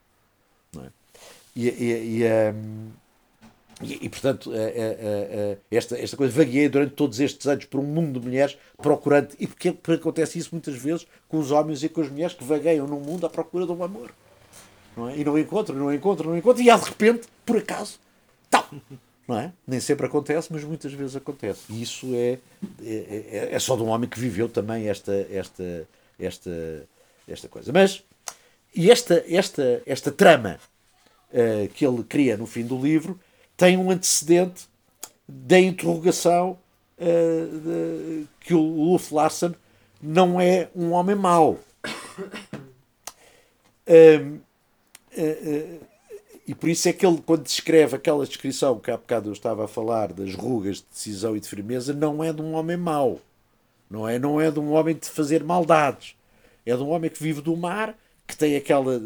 É? 0.77 0.89
E, 1.55 1.67
e, 1.67 2.19
e, 2.19 2.23
um, 2.25 2.91
e, 3.81 4.05
e 4.05 4.09
portanto, 4.09 4.53
é, 4.53 4.57
é, 4.57 4.67
é, 4.71 5.57
esta, 5.69 5.97
esta 5.99 6.15
coisa 6.15 6.33
vagueia 6.33 6.69
durante 6.69 6.93
todos 6.93 7.19
estes 7.19 7.45
anos 7.45 7.65
por 7.65 7.79
um 7.79 7.83
mundo 7.83 8.19
de 8.19 8.25
mulheres 8.25 8.57
procurando. 8.77 9.35
E 9.39 9.47
porque, 9.47 9.71
porque 9.71 10.01
acontece 10.01 10.39
isso 10.39 10.49
muitas 10.53 10.75
vezes 10.75 11.05
com 11.27 11.37
os 11.39 11.51
homens 11.51 11.83
e 11.83 11.89
com 11.89 12.01
as 12.01 12.09
mulheres 12.09 12.33
que 12.33 12.43
vagueiam 12.43 12.87
num 12.87 12.99
mundo 12.99 13.25
à 13.25 13.29
procura 13.29 13.65
de 13.65 13.71
um 13.71 13.83
amor. 13.83 14.11
Não 14.95 15.09
é? 15.09 15.17
E 15.17 15.25
não 15.25 15.37
encontram, 15.37 15.77
não 15.77 15.93
encontram, 15.93 16.29
não 16.29 16.37
encontram, 16.37 16.63
e 16.63 16.69
há 16.69 16.77
de 16.77 16.85
repente, 16.85 17.27
por 17.45 17.57
acaso, 17.57 17.99
tal! 18.49 18.67
Não 19.27 19.39
é? 19.39 19.51
Nem 19.67 19.79
sempre 19.79 20.05
acontece, 20.05 20.53
mas 20.53 20.63
muitas 20.63 20.93
vezes 20.93 21.15
acontece. 21.15 21.61
E 21.69 21.81
isso 21.81 22.05
é, 22.13 22.37
é, 22.83 23.25
é, 23.31 23.49
é 23.53 23.59
só 23.59 23.75
de 23.75 23.81
um 23.81 23.87
homem 23.87 24.07
que 24.07 24.19
viveu 24.19 24.47
também 24.47 24.87
esta, 24.87 25.11
esta, 25.31 25.87
esta, 26.19 26.87
esta 27.27 27.47
coisa. 27.47 27.73
Mas, 27.73 28.03
e 28.73 28.91
esta, 28.91 29.25
esta, 29.27 29.81
esta 29.85 30.11
trama 30.11 30.59
uh, 31.31 31.67
que 31.73 31.85
ele 31.85 32.03
cria 32.03 32.37
no 32.37 32.45
fim 32.45 32.63
do 32.63 32.79
livro 32.79 33.19
tem 33.57 33.77
um 33.77 33.91
antecedente 33.91 34.67
da 35.27 35.59
interrogação 35.59 36.57
uh, 36.97 37.59
de, 37.59 38.27
que 38.41 38.53
o 38.53 38.59
Ulf 38.59 39.11
Larsen 39.11 39.55
não 40.01 40.39
é 40.39 40.69
um 40.75 40.91
homem 40.91 41.15
mau. 41.15 41.59
Uh, 43.87 44.39
e 46.47 46.53
por 46.53 46.69
isso 46.69 46.87
é 46.87 46.93
que 46.93 47.05
ele, 47.05 47.21
quando 47.25 47.43
descreve 47.43 47.95
aquela 47.95 48.25
descrição 48.25 48.79
que 48.79 48.91
há 48.91 48.97
bocado 48.97 49.29
eu 49.29 49.33
estava 49.33 49.65
a 49.65 49.67
falar 49.67 50.13
das 50.13 50.35
rugas 50.35 50.77
de 50.77 50.85
decisão 50.91 51.35
e 51.35 51.39
de 51.39 51.49
firmeza, 51.49 51.93
não 51.93 52.23
é 52.23 52.31
de 52.31 52.41
um 52.41 52.53
homem 52.53 52.77
mau. 52.77 53.19
Não 53.89 54.07
é, 54.07 54.19
não 54.19 54.39
é 54.39 54.51
de 54.51 54.59
um 54.59 54.71
homem 54.71 54.95
de 54.95 55.09
fazer 55.09 55.43
maldades. 55.43 56.15
É 56.65 56.75
de 56.75 56.83
um 56.83 56.89
homem 56.89 57.09
que 57.09 57.21
vive 57.21 57.41
do 57.41 57.55
mar 57.55 57.97
que 58.27 58.35
tem 58.35 58.55
aquela. 58.55 58.99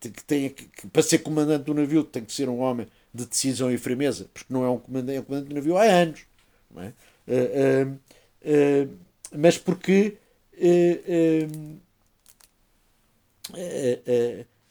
que 0.00 0.24
tem 0.24 0.50
que, 0.50 0.86
para 0.88 1.02
ser 1.02 1.18
comandante 1.18 1.64
do 1.64 1.74
navio 1.74 2.04
tem 2.04 2.24
que 2.24 2.32
ser 2.32 2.48
um 2.48 2.60
homem 2.60 2.86
de 3.12 3.26
decisão 3.26 3.70
e 3.70 3.78
firmeza, 3.78 4.28
porque 4.32 4.52
não 4.52 4.64
é 4.64 4.70
um 4.70 4.78
comandante, 4.78 5.16
é 5.16 5.20
um 5.20 5.24
comandante 5.24 5.48
do 5.48 5.54
navio 5.54 5.76
há 5.76 5.82
anos. 5.82 6.20
Não 6.70 6.82
é? 6.82 6.92
Uh, 7.28 7.88
uh, 7.88 8.88
uh, 8.88 8.98
mas 9.36 9.58
porque. 9.58 10.18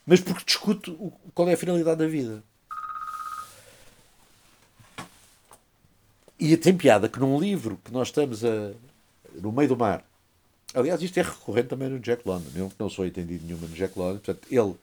mas 0.06 0.19
porque 0.19 0.45
discute 0.45 0.91
o, 0.91 1.12
qual 1.34 1.49
é 1.49 1.54
a 1.54 1.58
finalidade 1.58 1.99
da 1.99 2.08
vida. 2.08 2.43
E 6.39 6.58
tem 6.58 6.75
piada 6.75 7.08
que 7.08 7.19
num 7.19 7.39
livro 7.39 7.80
que 7.84 7.91
nós 7.91 8.08
estamos 8.08 8.43
a, 8.43 8.71
no 9.36 9.51
meio 9.51 9.69
do 9.69 9.77
mar 9.77 10.04
Aliás, 10.73 11.01
isto 11.01 11.19
é 11.19 11.21
recorrente 11.21 11.67
também 11.67 11.89
no 11.89 11.99
Jack 11.99 12.25
London. 12.25 12.49
Eu 12.56 12.71
não 12.80 12.89
sou 12.89 13.06
entendido 13.06 13.45
nenhuma 13.45 13.67
no 13.67 13.75
Jack 13.75 13.97
London. 13.97 14.19
Portanto, 14.19 14.47
ele, 14.49 14.75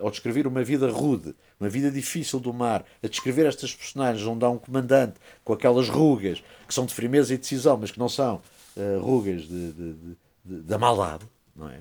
ao 0.00 0.10
descrever 0.10 0.46
uma 0.46 0.62
vida 0.62 0.90
rude, 0.90 1.34
uma 1.58 1.68
vida 1.68 1.90
difícil 1.90 2.38
do 2.38 2.52
mar, 2.52 2.84
a 3.02 3.08
descrever 3.08 3.46
estas 3.46 3.74
personagens 3.74 4.26
onde 4.26 4.44
há 4.44 4.48
um 4.48 4.58
comandante 4.58 5.14
com 5.44 5.52
aquelas 5.52 5.88
rugas 5.88 6.42
que 6.66 6.74
são 6.74 6.86
de 6.86 6.94
firmeza 6.94 7.34
e 7.34 7.38
decisão, 7.38 7.76
mas 7.76 7.90
que 7.90 7.98
não 7.98 8.08
são 8.08 8.40
uh, 8.76 9.00
rugas 9.00 9.42
de, 9.42 9.72
de, 9.72 9.92
de, 9.92 10.16
de, 10.44 10.62
da 10.62 10.78
maldade, 10.78 11.24
não 11.54 11.68
é? 11.68 11.80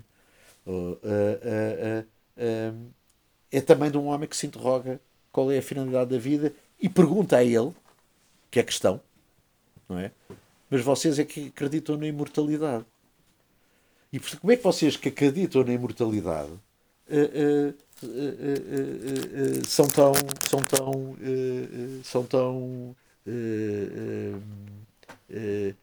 é 3.52 3.62
também 3.62 3.92
de 3.92 3.98
um 3.98 4.08
homem 4.08 4.28
que 4.28 4.38
se 4.38 4.48
interroga 4.48 5.00
qual 5.32 5.52
é 5.52 5.58
a 5.58 5.62
finalidade 5.62 6.12
da 6.12 6.18
vida 6.18 6.54
e 6.80 6.88
pergunta 6.90 7.38
a 7.38 7.44
ele, 7.44 7.72
que 8.50 8.60
é 8.60 8.64
questão, 8.64 9.02
não 9.88 9.98
é? 9.98 10.12
Mas 10.70 10.82
vocês 10.82 11.20
é 11.20 11.26
que 11.26 11.48
acreditam 11.48 11.98
na 11.98 12.08
imortalidade. 12.08 12.86
E 14.12 14.20
como 14.20 14.52
é 14.52 14.58
que 14.58 14.64
vocês 14.64 14.96
que 14.96 15.10
acreditam 15.10 15.64
na 15.64 15.74
imortalidade 15.74 16.52
são 19.68 19.88
tão 19.88 20.14
são 20.50 20.64
tão 20.64 21.16
são 22.04 22.24
tão 22.24 22.96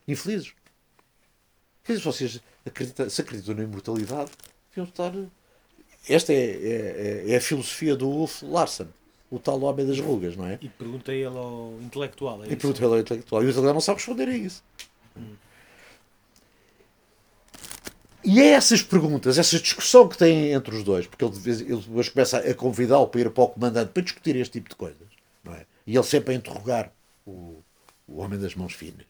infelizes? 0.07 0.53
Quer 1.85 1.95
dizer, 1.95 2.05
vocês 2.05 2.41
acreditam, 2.67 3.09
se 3.09 3.21
acreditam 3.23 3.55
na 3.55 3.63
imortalidade, 3.63 4.31
deviam 4.69 4.87
estar. 4.87 5.13
Esta 6.09 6.33
é, 6.33 6.37
é, 6.37 7.25
é, 7.29 7.37
a 7.37 7.41
filosofia 7.41 7.97
do 7.97 8.09
Ulf 8.09 8.43
Larsen. 8.43 8.89
o 9.31 9.39
tal 9.39 9.61
homem 9.63 9.87
das 9.87 9.99
rugas, 9.99 10.37
não 10.37 10.47
é? 10.47 10.59
E 10.61 10.69
perguntei 10.69 11.25
ele 11.25 11.37
ao 11.37 11.75
intelectual. 11.83 12.45
É 12.45 12.53
e 12.53 12.57
perguntei 12.57 12.87
ele 12.87 12.95
ao 12.95 13.01
intelectual. 13.01 13.43
E 13.43 13.47
o 13.47 13.49
intelectual 13.49 13.75
não 13.75 13.81
sabe 13.81 13.99
responder 13.99 14.29
a 14.29 14.37
isso. 14.37 14.63
Hum. 15.17 15.35
E 18.25 18.41
é 18.41 18.49
essas 18.49 18.83
perguntas, 18.83 19.39
essa 19.39 19.59
discussão 19.61 20.09
que 20.09 20.19
tem 20.19 20.53
entre 20.53 20.75
os 20.75 20.83
dois, 20.83 21.07
porque 21.07 21.25
ele, 21.25 21.35
ele 21.47 21.77
depois 21.77 22.09
começa 22.09 22.39
a 22.39 22.55
convidá-lo 22.55 23.07
para 23.07 23.21
ir 23.21 23.31
para 23.31 23.45
o 23.45 23.49
comandante 23.49 23.93
para 23.93 24.03
discutir 24.03 24.35
este 24.37 24.55
tipo 24.55 24.69
de 24.69 24.77
coisas, 24.77 25.07
não 25.45 25.55
é? 25.55 25.65
E 25.87 25.95
ele 25.95 26.05
sempre 26.05 26.35
a 26.35 26.37
interrogar 26.37 26.93
o, 27.25 27.63
o 28.07 28.19
homem 28.19 28.39
das 28.39 28.55
mãos 28.57 28.75
finas, 28.75 29.07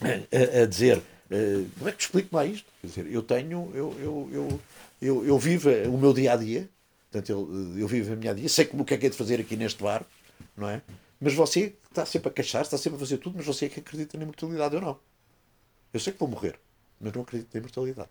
a, 0.00 0.62
a 0.62 0.66
dizer: 0.66 0.98
uh, 0.98 1.70
como 1.78 1.88
é 1.88 1.92
que 1.92 1.98
te 1.98 2.06
explico 2.06 2.34
mais 2.34 2.54
isto? 2.54 2.66
Quer 2.80 2.86
dizer, 2.86 3.06
eu 3.12 3.22
tenho, 3.22 3.70
eu, 3.74 3.94
eu, 4.00 4.30
eu, 4.32 4.60
eu, 5.00 5.26
eu 5.26 5.38
vivo 5.38 5.68
o 5.88 5.98
meu 5.98 6.14
dia 6.14 6.32
a 6.32 6.36
dia, 6.36 6.68
portanto, 7.10 7.28
eu, 7.28 7.78
eu 7.78 7.86
vivo 7.86 8.14
a 8.14 8.16
minha 8.16 8.34
dia, 8.34 8.48
sei 8.48 8.64
como 8.64 8.84
o 8.84 8.86
que 8.86 8.94
é 8.94 8.96
que 8.96 9.06
é 9.06 9.10
de 9.10 9.16
fazer 9.16 9.38
aqui 9.38 9.54
neste 9.54 9.82
bar, 9.82 10.02
não 10.56 10.68
é? 10.68 10.80
Mas 11.20 11.34
você 11.34 11.74
está 11.90 12.06
sempre 12.06 12.30
a 12.30 12.32
queixar, 12.32 12.62
está 12.62 12.78
sempre 12.78 12.96
a 12.96 13.00
fazer 13.00 13.18
tudo, 13.18 13.36
mas 13.36 13.44
você 13.44 13.66
é 13.66 13.68
que 13.68 13.80
acredita 13.80 14.16
na 14.16 14.24
imortalidade, 14.24 14.74
eu 14.74 14.80
não. 14.80 14.98
Eu 15.92 16.00
sei 16.00 16.12
que 16.14 16.18
vou 16.18 16.28
morrer 16.28 16.58
mas 17.02 17.12
não 17.12 17.22
acredito 17.22 17.52
na 17.52 17.58
imortalidade. 17.58 18.08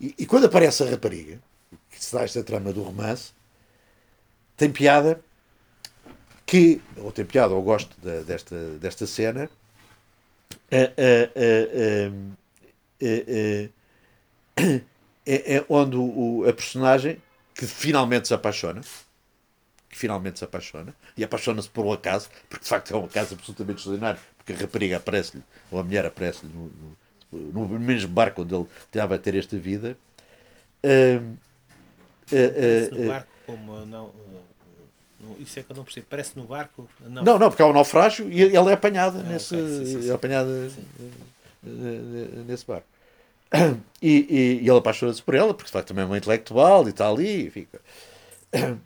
E, 0.00 0.14
e 0.18 0.26
quando 0.26 0.46
aparece 0.46 0.82
a 0.82 0.90
rapariga, 0.90 1.40
que 1.90 2.02
se 2.02 2.14
dá 2.14 2.22
esta 2.22 2.42
trama 2.42 2.72
do 2.72 2.82
romance, 2.82 3.32
tem 4.56 4.70
piada 4.70 5.20
que, 6.46 6.80
ou 6.96 7.12
tem 7.12 7.24
piada, 7.24 7.52
ou 7.54 7.62
gosto 7.62 7.94
da, 8.00 8.20
desta, 8.20 8.56
desta 8.78 9.06
cena, 9.06 9.50
é, 10.70 10.92
é, 15.26 15.64
onde 15.68 15.96
o, 15.96 16.44
a 16.48 16.52
personagem 16.52 17.20
que 17.54 17.66
finalmente 17.66 18.28
se 18.28 18.34
apaixona, 18.34 18.80
que 19.90 19.98
finalmente 19.98 20.38
se 20.38 20.44
apaixona, 20.44 20.94
e 21.16 21.24
apaixona-se 21.24 21.68
por 21.68 21.84
um 21.84 21.92
acaso, 21.92 22.30
porque 22.48 22.62
de 22.62 22.68
facto 22.68 22.94
é 22.94 22.96
um 22.96 23.04
acaso 23.04 23.34
absolutamente 23.34 23.78
extraordinário, 23.78 24.20
porque 24.36 24.52
a 24.52 24.56
rapariga 24.56 24.96
aparece-lhe, 24.96 25.42
ou 25.70 25.78
a 25.78 25.84
mulher 25.84 26.06
aparece-lhe 26.06 26.52
no, 26.52 26.64
no 26.64 26.96
no 27.32 27.66
mesmo 27.78 28.08
barco 28.08 28.42
onde 28.42 28.54
ele 28.54 28.66
estava 28.86 29.14
a 29.14 29.18
ter 29.18 29.34
esta 29.34 29.56
vida. 29.56 29.96
Uh, 30.82 31.36
uh, 32.32 32.94
uh, 32.94 33.00
no 33.00 33.08
barco, 33.08 33.28
como 33.46 33.86
não, 33.86 34.10
isso 35.38 35.58
é 35.58 35.62
que 35.62 35.70
eu 35.70 35.76
não 35.76 35.84
percebo. 35.84 36.06
Parece 36.08 36.36
no 36.36 36.44
barco. 36.44 36.88
Não, 37.00 37.22
não, 37.22 37.38
não 37.38 37.48
porque 37.50 37.62
há 37.62 37.66
um 37.66 37.72
naufrágio 37.72 38.30
e 38.30 38.54
ela 38.54 38.70
é 38.70 38.74
apanhada 38.74 39.18
ah, 39.20 39.22
nesse, 39.22 39.54
okay, 39.54 39.84
sim, 39.84 40.02
sim. 40.02 40.10
É 40.10 40.14
apanhada 40.14 40.70
nesse 42.46 42.66
barco. 42.66 42.86
E, 44.00 44.26
e, 44.30 44.64
e 44.64 44.68
ele 44.68 44.78
apaixona-se 44.78 45.20
por 45.20 45.34
ela, 45.34 45.52
porque 45.52 45.72
também 45.82 46.04
é 46.04 46.06
uma 46.06 46.16
intelectual 46.16 46.86
e 46.86 46.90
está 46.90 47.08
ali. 47.08 47.48
E, 47.48 47.50
fica. 47.50 47.80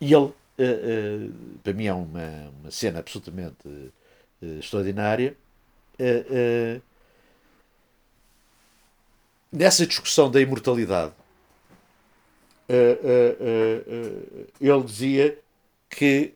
e 0.00 0.14
ele, 0.14 0.32
para 1.64 1.72
mim, 1.72 1.86
é 1.86 1.92
uma, 1.92 2.52
uma 2.60 2.70
cena 2.70 3.00
absolutamente 3.00 3.92
extraordinária 4.60 5.36
nessa 9.52 9.86
discussão 9.86 10.30
da 10.30 10.40
imortalidade, 10.40 11.12
uh, 12.68 12.72
uh, 12.72 14.42
uh, 14.42 14.46
ele 14.60 14.82
dizia 14.84 15.38
que, 15.88 16.34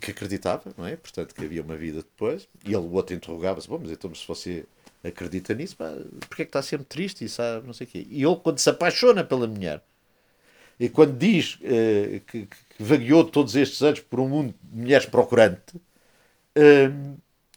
que, 0.00 0.10
acreditava, 0.10 0.70
não 0.76 0.86
é? 0.86 0.96
Portanto, 0.96 1.34
que 1.34 1.44
havia 1.44 1.62
uma 1.62 1.76
vida 1.76 1.98
depois. 1.98 2.46
E 2.64 2.68
ele, 2.68 2.76
o 2.76 2.92
outro 2.92 3.14
interrogava-se: 3.14 3.68
Bom, 3.68 3.78
mas 3.82 3.90
então, 3.90 4.14
se 4.14 4.26
você 4.26 4.64
acredita 5.02 5.54
nisso, 5.54 5.76
pá, 5.76 5.92
porque 6.28 6.42
é 6.42 6.44
que 6.44 6.50
está 6.50 6.62
sempre 6.62 6.86
triste 6.86 7.24
e 7.24 7.28
sabe, 7.28 7.66
não 7.66 7.72
sei 7.72 7.86
o 7.86 7.90
quê. 7.90 8.06
E 8.10 8.22
ele, 8.22 8.36
quando 8.36 8.58
se 8.58 8.68
apaixona 8.68 9.24
pela 9.24 9.46
mulher, 9.46 9.82
e 10.78 10.88
quando 10.88 11.16
diz 11.16 11.56
que, 12.26 12.46
que, 12.46 12.48
vagueou 12.78 13.24
todos 13.24 13.56
estes 13.56 13.82
anos 13.82 14.00
por 14.00 14.20
um 14.20 14.28
mundo 14.28 14.54
de 14.62 14.80
mulheres 14.80 15.06
procurante, 15.06 15.74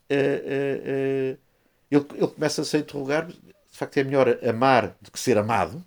ele, 0.09 1.37
ele 1.89 2.27
começa-se 2.33 2.77
a 2.77 2.79
interrogar 2.79 3.27
de 3.71 3.77
facto 3.77 3.97
é 3.97 4.03
melhor 4.03 4.37
amar 4.47 4.95
do 5.01 5.09
que 5.09 5.19
ser 5.19 5.37
amado. 5.37 5.83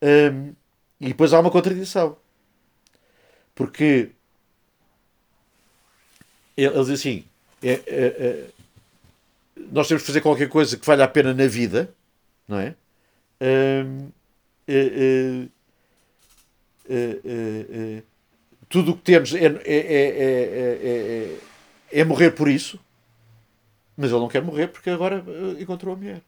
Um, 0.00 0.54
e 1.00 1.08
depois 1.08 1.32
há 1.32 1.40
uma 1.40 1.50
contradição. 1.50 2.16
Porque 3.54 4.12
ele, 6.56 6.74
ele 6.74 6.84
diz 6.84 6.90
assim: 6.90 7.24
é, 7.62 7.72
é, 7.72 7.80
é, 7.86 8.46
nós 9.72 9.88
temos 9.88 10.02
que 10.02 10.06
fazer 10.06 10.20
qualquer 10.20 10.48
coisa 10.48 10.76
que 10.76 10.86
valha 10.86 11.04
a 11.04 11.08
pena 11.08 11.34
na 11.34 11.46
vida, 11.46 11.92
não 12.46 12.58
é? 12.58 12.74
Um, 13.40 14.10
é, 14.68 15.48
é, 16.88 17.20
é 17.26 18.02
tudo 18.68 18.92
o 18.92 18.96
que 18.96 19.02
temos 19.02 19.34
é, 19.34 19.46
é 21.90 22.04
morrer 22.04 22.30
por 22.30 22.48
isso. 22.48 22.78
Mas 24.00 24.10
ele 24.10 24.20
não 24.20 24.28
quer 24.28 24.40
morrer 24.40 24.68
porque 24.68 24.88
agora 24.88 25.22
eh, 25.28 25.62
encontrou 25.62 25.92
a 25.92 25.96
mulher. 25.96 26.22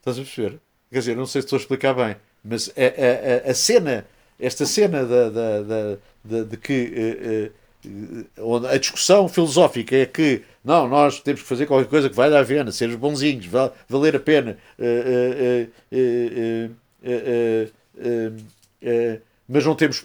Estás 0.00 0.18
a 0.18 0.22
perceber? 0.22 0.58
Quer 0.90 0.98
dizer, 0.98 1.16
não 1.16 1.24
sei 1.24 1.42
se 1.42 1.46
estou 1.46 1.56
a 1.56 1.60
explicar 1.60 1.94
bem, 1.94 2.16
mas 2.42 2.68
a, 2.70 3.46
a, 3.46 3.50
a 3.52 3.54
cena, 3.54 4.04
esta 4.36 4.66
cena 4.66 5.06
da, 5.06 5.30
da, 5.30 5.62
da, 5.62 5.98
da 6.24 6.42
de 6.42 6.56
que 6.56 7.52
uh, 7.86 8.42
uh, 8.42 8.66
a 8.66 8.76
discussão 8.78 9.28
filosófica 9.28 9.94
é 9.94 10.04
que 10.04 10.42
não, 10.64 10.88
nós 10.88 11.20
temos 11.20 11.40
que 11.40 11.46
fazer 11.46 11.66
qualquer 11.66 11.88
coisa 11.88 12.10
que 12.10 12.16
valha 12.16 12.40
a 12.40 12.44
pena, 12.44 12.72
ser 12.72 12.96
bonzinhos, 12.96 13.46
val, 13.46 13.72
valer 13.88 14.16
a 14.16 14.20
pena, 14.20 14.58
mas 19.48 19.64
não 19.64 19.76
temos 19.76 20.04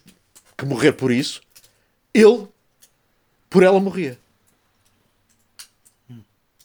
que 0.55 0.65
morrer 0.67 0.91
por 0.91 1.11
isso. 1.11 1.41
Ele, 2.13 2.47
por 3.49 3.63
ela, 3.63 3.79
morria 3.79 4.15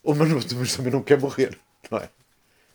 ou 0.02 0.14
mas, 0.14 0.52
mas 0.52 0.76
também 0.76 0.92
não 0.92 1.02
quer 1.02 1.18
morrer, 1.18 1.58
não 1.90 1.98
é? 1.98 2.08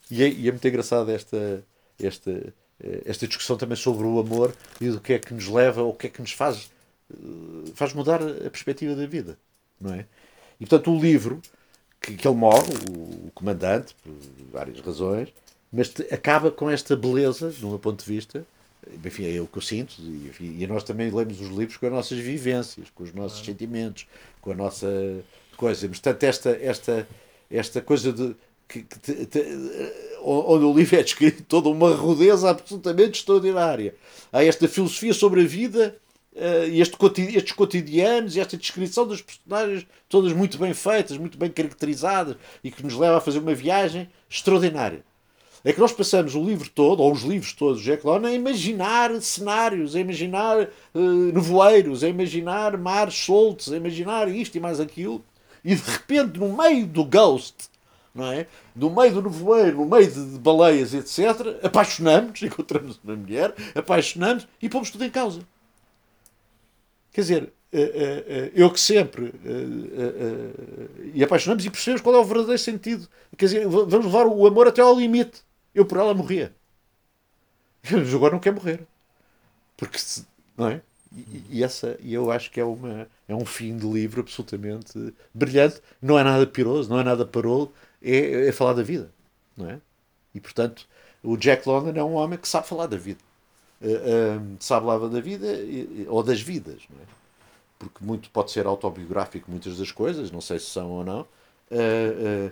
E 0.09 0.23
é, 0.23 0.29
e 0.29 0.47
é 0.47 0.51
muito 0.51 0.67
engraçado 0.67 1.09
esta, 1.09 1.63
esta, 2.01 2.53
eh, 2.79 3.01
esta 3.05 3.27
discussão 3.27 3.57
também 3.57 3.75
sobre 3.75 4.05
o 4.05 4.19
amor 4.19 4.53
e 4.79 4.89
do 4.89 4.99
que 4.99 5.13
é 5.13 5.19
que 5.19 5.33
nos 5.33 5.47
leva, 5.47 5.81
ou 5.81 5.91
o 5.91 5.95
que 5.95 6.07
é 6.07 6.09
que 6.09 6.21
nos 6.21 6.31
faz, 6.31 6.69
eh, 7.11 7.71
faz 7.73 7.93
mudar 7.93 8.21
a 8.21 8.49
perspectiva 8.49 8.95
da 8.95 9.05
vida, 9.07 9.37
não 9.79 9.93
é? 9.93 10.05
E 10.59 10.65
portanto 10.65 10.91
o 10.91 10.99
livro, 10.99 11.41
que, 11.99 12.15
que 12.15 12.27
ele 12.27 12.37
morre, 12.37 12.71
o, 12.91 13.27
o 13.27 13.31
comandante, 13.33 13.95
por 14.03 14.13
várias 14.51 14.79
razões, 14.79 15.33
mas 15.71 15.89
te, 15.89 16.03
acaba 16.13 16.51
com 16.51 16.69
esta 16.69 16.95
beleza, 16.95 17.49
do 17.51 17.69
meu 17.69 17.79
ponto 17.79 18.03
de 18.03 18.11
vista, 18.11 18.45
enfim, 19.03 19.35
é 19.35 19.41
o 19.41 19.47
que 19.47 19.57
eu 19.57 19.61
sinto, 19.61 19.95
e, 19.99 20.27
enfim, 20.29 20.55
e 20.59 20.67
nós 20.67 20.83
também 20.83 21.09
lemos 21.09 21.39
os 21.39 21.49
livros 21.49 21.77
com 21.77 21.85
as 21.85 21.91
nossas 21.91 22.19
vivências, 22.19 22.89
com 22.93 23.03
os 23.03 23.13
nossos 23.13 23.43
sentimentos, 23.45 24.05
com 24.41 24.51
a 24.51 24.55
nossa 24.55 24.87
coisa. 25.57 25.87
Portanto, 25.87 26.23
esta, 26.23 26.49
esta, 26.61 27.07
esta 27.49 27.81
coisa 27.81 28.11
de. 28.11 28.35
Que, 28.67 28.81
que 28.81 28.99
te, 28.99 29.25
te, 29.27 29.45
onde 30.23 30.65
o 30.65 30.73
livro 30.73 30.95
é 30.95 31.03
descrito 31.03 31.43
toda 31.47 31.69
uma 31.69 31.93
rudeza 31.93 32.49
absolutamente 32.49 33.19
extraordinária. 33.19 33.93
Há 34.33 34.43
esta 34.43 34.67
filosofia 34.67 35.13
sobre 35.13 35.41
a 35.41 35.45
vida 35.45 35.95
uh, 36.35 36.65
este, 36.71 36.97
estes 37.35 37.51
cotidianos 37.53 38.35
e 38.35 38.39
esta 38.39 38.57
descrição 38.57 39.07
das 39.07 39.21
personagens 39.21 39.85
todas 40.09 40.33
muito 40.33 40.57
bem 40.57 40.73
feitas, 40.73 41.17
muito 41.17 41.37
bem 41.37 41.49
caracterizadas 41.49 42.37
e 42.63 42.71
que 42.71 42.83
nos 42.83 42.95
leva 42.95 43.17
a 43.17 43.21
fazer 43.21 43.39
uma 43.39 43.53
viagem 43.53 44.09
extraordinária. 44.29 45.03
É 45.65 45.73
que 45.73 45.79
nós 45.79 45.91
passamos 45.91 46.35
o 46.35 46.43
livro 46.43 46.69
todo, 46.69 47.01
ou 47.01 47.11
os 47.11 47.23
livros 47.23 47.51
todos 47.51 47.81
de 47.81 47.85
Jack 47.85 48.05
London, 48.05 48.27
a 48.27 48.33
imaginar 48.33 49.19
cenários, 49.19 49.95
a 49.95 49.99
imaginar 49.99 50.69
uh, 50.93 50.99
nevoeiros, 51.33 52.03
a 52.03 52.07
imaginar 52.07 52.77
mares 52.77 53.15
soltos, 53.15 53.73
a 53.73 53.77
imaginar 53.77 54.29
isto 54.29 54.55
e 54.55 54.59
mais 54.61 54.79
aquilo 54.79 55.25
e 55.65 55.73
de 55.73 55.81
repente, 55.81 56.39
no 56.39 56.55
meio 56.55 56.85
do 56.85 57.03
ghost, 57.03 57.55
não 58.13 58.31
é? 58.31 58.45
no 58.75 58.91
meio 58.91 59.15
do 59.15 59.23
nevoeiro, 59.23 59.77
no 59.77 59.85
meio 59.87 60.09
de, 60.09 60.33
de 60.33 60.37
baleias, 60.37 60.93
etc., 60.93 61.57
apaixonamos, 61.63 62.39
encontramos 62.43 62.99
uma 63.03 63.15
mulher, 63.15 63.53
apaixonamos 63.73 64.47
e 64.61 64.69
pomos 64.69 64.91
tudo 64.91 65.03
em 65.03 65.09
causa. 65.09 65.41
Quer 67.11 67.21
dizer, 67.21 67.53
eh, 67.73 68.23
eh, 68.27 68.51
eu 68.53 68.69
que 68.69 68.79
sempre 68.79 69.33
e 71.13 71.23
apaixonamos 71.23 71.65
e 71.65 71.69
percebemos 71.69 72.01
qual 72.01 72.15
é 72.15 72.19
o 72.19 72.23
verdadeiro 72.23 72.59
sentido. 72.59 73.07
Quer 73.35 73.45
dizer, 73.45 73.67
vamos 73.67 74.05
levar 74.05 74.27
o 74.27 74.45
amor 74.45 74.67
até 74.67 74.81
ao 74.81 74.99
limite. 74.99 75.44
Eu 75.75 75.85
por 75.85 75.97
ela 75.97 76.13
morria. 76.13 76.55
Mas 77.91 78.13
agora 78.13 78.33
não 78.33 78.39
quer 78.39 78.53
morrer. 78.53 78.87
Porque, 79.75 79.99
não 80.57 80.69
é? 80.69 80.81
E, 81.13 81.43
e, 81.49 81.63
essa, 81.63 81.97
eu 82.01 82.31
acho 82.31 82.49
que 82.49 82.59
é, 82.59 82.65
uma, 82.65 83.07
é 83.27 83.35
um 83.35 83.45
fim 83.45 83.77
de 83.77 83.85
livro 83.85 84.21
absolutamente 84.21 85.13
brilhante. 85.33 85.81
Não 86.01 86.17
é 86.17 86.23
nada 86.23 86.47
piroso, 86.47 86.89
não 86.89 86.99
é 86.99 87.03
nada 87.03 87.25
parolo, 87.25 87.71
é, 88.01 88.47
é 88.47 88.51
falar 88.51 88.73
da 88.73 88.83
vida. 88.83 89.11
Não 89.55 89.69
é? 89.69 89.79
E 90.33 90.39
portanto, 90.39 90.87
o 91.23 91.37
Jack 91.37 91.67
London 91.67 91.97
é 91.99 92.03
um 92.03 92.13
homem 92.13 92.39
que 92.39 92.47
sabe 92.47 92.67
falar 92.67 92.87
da 92.87 92.97
vida. 92.97 93.19
Uh, 93.81 93.87
uh, 93.87 94.57
sabe 94.59 94.85
falar 94.85 95.07
da 95.09 95.19
vida 95.19 95.47
ou 96.07 96.23
das 96.23 96.41
vidas. 96.41 96.83
Não 96.89 97.01
é? 97.01 97.05
Porque 97.77 98.03
muito 98.03 98.29
pode 98.29 98.51
ser 98.51 98.65
autobiográfico, 98.65 99.51
muitas 99.51 99.77
das 99.77 99.91
coisas, 99.91 100.31
não 100.31 100.41
sei 100.41 100.59
se 100.59 100.67
são 100.67 100.89
ou 100.91 101.03
não. 101.03 101.21
Uh, 101.71 102.51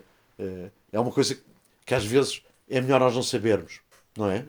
é 0.91 0.99
uma 0.99 1.11
coisa 1.11 1.37
que 1.85 1.93
às 1.93 2.05
vezes 2.05 2.43
é 2.69 2.81
melhor 2.81 2.99
nós 2.99 3.15
não 3.15 3.23
sabermos. 3.23 3.81
Não 4.17 4.29
é? 4.29 4.45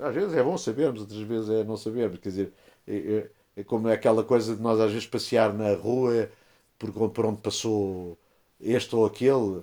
Às 0.00 0.14
vezes 0.14 0.34
é 0.34 0.42
bom 0.42 0.56
sabermos, 0.56 1.00
outras 1.00 1.20
vezes 1.20 1.50
é 1.50 1.64
não 1.64 1.76
sabermos. 1.76 2.18
Quer 2.20 2.28
dizer, 2.28 2.52
é, 2.86 3.28
é 3.56 3.64
como 3.64 3.88
é 3.88 3.94
aquela 3.94 4.22
coisa 4.22 4.54
de 4.54 4.62
nós 4.62 4.78
às 4.80 4.92
vezes 4.92 5.06
passear 5.06 5.52
na 5.52 5.74
rua 5.74 6.30
por, 6.78 7.10
por 7.10 7.26
onde 7.26 7.40
passou 7.40 8.16
este 8.60 8.94
ou 8.94 9.06
aquele. 9.06 9.62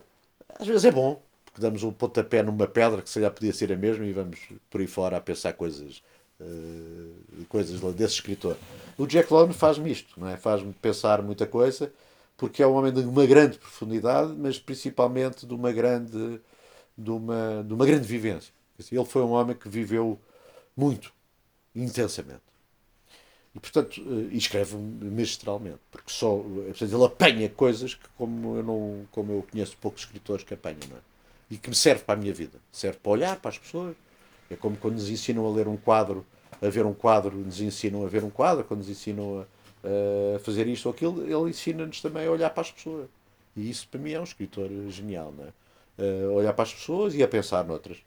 Às 0.59 0.67
vezes 0.67 0.85
é 0.85 0.91
bom, 0.91 1.21
porque 1.45 1.61
damos 1.61 1.83
um 1.83 1.91
pontapé 1.91 2.43
numa 2.43 2.67
pedra 2.67 3.01
que 3.01 3.09
se 3.09 3.15
calhar 3.15 3.31
podia 3.31 3.53
ser 3.53 3.71
a 3.71 3.77
mesma 3.77 4.05
e 4.05 4.11
vamos 4.11 4.39
por 4.69 4.81
aí 4.81 4.87
fora 4.87 5.17
a 5.17 5.21
pensar 5.21 5.53
coisas, 5.53 6.03
uh, 6.39 7.45
coisas 7.47 7.79
desse 7.95 8.15
escritor. 8.15 8.57
O 8.97 9.07
Jack 9.07 9.31
London 9.31 9.53
faz-me 9.53 9.91
isto, 9.91 10.19
não 10.19 10.27
é? 10.27 10.37
faz-me 10.37 10.73
pensar 10.73 11.21
muita 11.21 11.47
coisa, 11.47 11.91
porque 12.37 12.61
é 12.61 12.67
um 12.67 12.73
homem 12.73 12.91
de 12.91 13.01
uma 13.01 13.25
grande 13.25 13.57
profundidade, 13.57 14.33
mas 14.37 14.59
principalmente 14.59 15.45
de 15.45 15.53
uma 15.53 15.71
grande, 15.71 16.41
de 16.97 17.11
uma, 17.11 17.63
de 17.65 17.73
uma 17.73 17.85
grande 17.85 18.07
vivência. 18.07 18.53
Ele 18.91 19.05
foi 19.05 19.21
um 19.21 19.31
homem 19.31 19.55
que 19.55 19.69
viveu 19.69 20.19
muito, 20.75 21.13
intensamente. 21.75 22.43
E, 23.55 23.59
portanto, 23.59 24.01
eh, 24.01 24.35
escreve 24.35 24.75
magistralmente, 24.75 25.79
porque 25.89 26.11
só, 26.11 26.37
eh, 26.39 26.67
portanto, 26.67 26.93
ele 26.93 27.05
apanha 27.05 27.49
coisas 27.49 27.93
que, 27.93 28.07
como 28.17 28.57
eu, 28.57 28.63
não, 28.63 29.07
como 29.11 29.31
eu 29.31 29.45
conheço 29.49 29.77
poucos 29.77 30.01
escritores 30.01 30.43
que 30.43 30.53
apanham, 30.53 30.81
não 30.89 30.97
é? 30.97 30.99
E 31.49 31.57
que 31.57 31.69
me 31.69 31.75
serve 31.75 32.03
para 32.03 32.15
a 32.15 32.17
minha 32.17 32.33
vida. 32.33 32.59
Serve 32.71 32.97
para 33.01 33.11
olhar 33.11 33.39
para 33.39 33.49
as 33.49 33.57
pessoas. 33.57 33.95
É 34.49 34.55
como 34.55 34.75
quando 34.75 34.95
nos 34.95 35.09
ensinam 35.09 35.45
a 35.45 35.51
ler 35.51 35.67
um 35.67 35.77
quadro, 35.77 36.25
a 36.61 36.67
ver 36.69 36.85
um 36.85 36.93
quadro, 36.93 37.35
nos 37.37 37.61
ensinam 37.61 38.03
a 38.03 38.09
ver 38.09 38.23
um 38.23 38.29
quadro, 38.29 38.63
quando 38.65 38.79
nos 38.79 38.89
ensinam 38.89 39.39
a, 39.39 40.35
a 40.35 40.39
fazer 40.39 40.67
isto 40.67 40.87
ou 40.87 40.93
aquilo, 40.93 41.23
ele 41.23 41.49
ensina-nos 41.49 42.01
também 42.01 42.27
a 42.27 42.31
olhar 42.31 42.49
para 42.49 42.61
as 42.61 42.71
pessoas. 42.71 43.07
E 43.55 43.69
isso, 43.69 43.87
para 43.87 43.99
mim, 43.99 44.11
é 44.11 44.19
um 44.19 44.23
escritor 44.23 44.69
genial, 44.89 45.33
não 45.35 45.45
é? 45.45 45.53
A 45.97 46.31
olhar 46.33 46.53
para 46.53 46.63
as 46.63 46.73
pessoas 46.73 47.13
e 47.15 47.23
a 47.23 47.27
pensar 47.27 47.63
noutras 47.63 47.97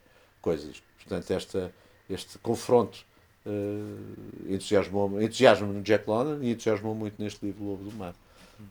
coisas. 0.41 0.81
Portanto, 0.97 1.31
esta, 1.31 1.73
este 2.09 2.37
confronto 2.39 3.05
uh, 3.45 4.53
entusiasmou-me 4.53 5.23
entusiasmo 5.25 5.73
no 5.73 5.81
Jack 5.81 6.07
London 6.07 6.43
e 6.43 6.51
entusiasmou 6.51 6.93
muito 6.93 7.21
neste 7.21 7.45
livro 7.45 7.63
Lobo 7.63 7.89
do 7.89 7.95
Mar. 7.95 8.13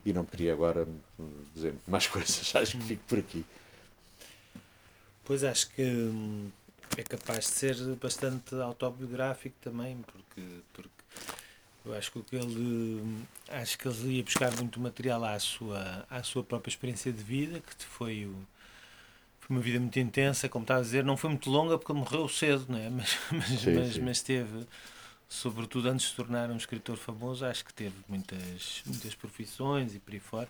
E 0.05 0.13
não 0.13 0.23
queria 0.23 0.53
agora 0.53 0.87
dizer 1.53 1.73
mais 1.87 2.05
coisas, 2.07 2.55
acho 2.55 2.77
que 2.77 2.83
fico 2.83 3.03
por 3.07 3.19
aqui. 3.19 3.45
Pois 5.25 5.43
acho 5.43 5.69
que 5.71 5.83
hum, 5.83 6.49
é 6.97 7.03
capaz 7.03 7.45
de 7.45 7.51
ser 7.51 7.75
bastante 7.95 8.55
autobiográfico 8.55 9.55
também, 9.61 9.97
porque, 9.97 10.41
porque 10.73 10.89
eu 11.85 11.93
acho 11.93 12.11
que 12.11 12.35
ele 12.35 13.01
hum, 13.01 13.21
acho 13.49 13.77
que 13.77 13.87
ele 13.87 14.17
ia 14.17 14.23
buscar 14.23 14.55
muito 14.55 14.79
material 14.79 15.23
à 15.23 15.37
sua, 15.39 16.05
à 16.09 16.23
sua 16.23 16.43
própria 16.43 16.69
experiência 16.69 17.11
de 17.11 17.23
vida, 17.23 17.59
que 17.59 17.85
foi 17.85 18.25
o 18.25 18.35
foi 19.49 19.55
uma 19.55 19.61
vida 19.61 19.79
muito 19.79 19.99
intensa, 19.99 20.47
como 20.47 20.63
está 20.63 20.77
a 20.77 20.81
dizer, 20.81 21.03
não 21.03 21.17
foi 21.17 21.31
muito 21.31 21.49
longa 21.49 21.75
porque 21.77 21.91
morreu 21.91 22.29
cedo, 22.29 22.67
não 22.69 22.77
é? 22.77 22.87
mas, 22.91 23.17
mas, 23.31 23.47
sim, 23.47 23.73
mas, 23.73 23.93
sim. 23.93 24.01
mas 24.01 24.21
teve, 24.21 24.67
sobretudo 25.27 25.89
antes 25.89 26.05
de 26.05 26.11
se 26.11 26.15
tornar 26.15 26.51
um 26.51 26.55
escritor 26.55 26.97
famoso, 26.97 27.43
acho 27.45 27.65
que 27.65 27.73
teve 27.73 27.95
muitas, 28.07 28.83
muitas 28.85 29.15
profissões 29.15 29.95
e 29.95 29.99
por 29.99 30.13
aí 30.13 30.19
fora. 30.19 30.47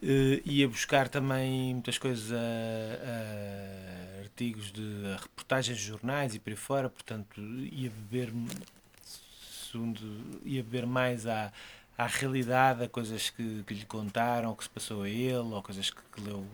Uh, 0.00 0.40
ia 0.44 0.68
buscar 0.68 1.08
também 1.08 1.74
muitas 1.74 1.98
coisas 1.98 2.32
a, 2.32 2.36
a 2.36 4.20
artigos 4.20 4.72
de 4.72 5.06
a 5.14 5.16
reportagens 5.16 5.78
de 5.78 5.84
jornais 5.84 6.34
e 6.34 6.38
por 6.38 6.50
aí 6.50 6.56
fora, 6.56 6.88
portanto 6.88 7.40
ia 7.40 7.90
beber 7.90 8.32
segundo, 9.70 10.00
ia 10.44 10.62
beber 10.62 10.86
mais 10.86 11.26
à, 11.26 11.52
à 11.98 12.06
realidade, 12.06 12.84
a 12.84 12.88
coisas 12.88 13.30
que, 13.30 13.64
que 13.64 13.74
lhe 13.74 13.84
contaram, 13.84 14.52
o 14.52 14.56
que 14.56 14.64
se 14.64 14.70
passou 14.70 15.02
a 15.02 15.08
ele, 15.08 15.36
ou 15.36 15.62
coisas 15.62 15.90
que, 15.90 16.00
que 16.14 16.20
leu 16.20 16.46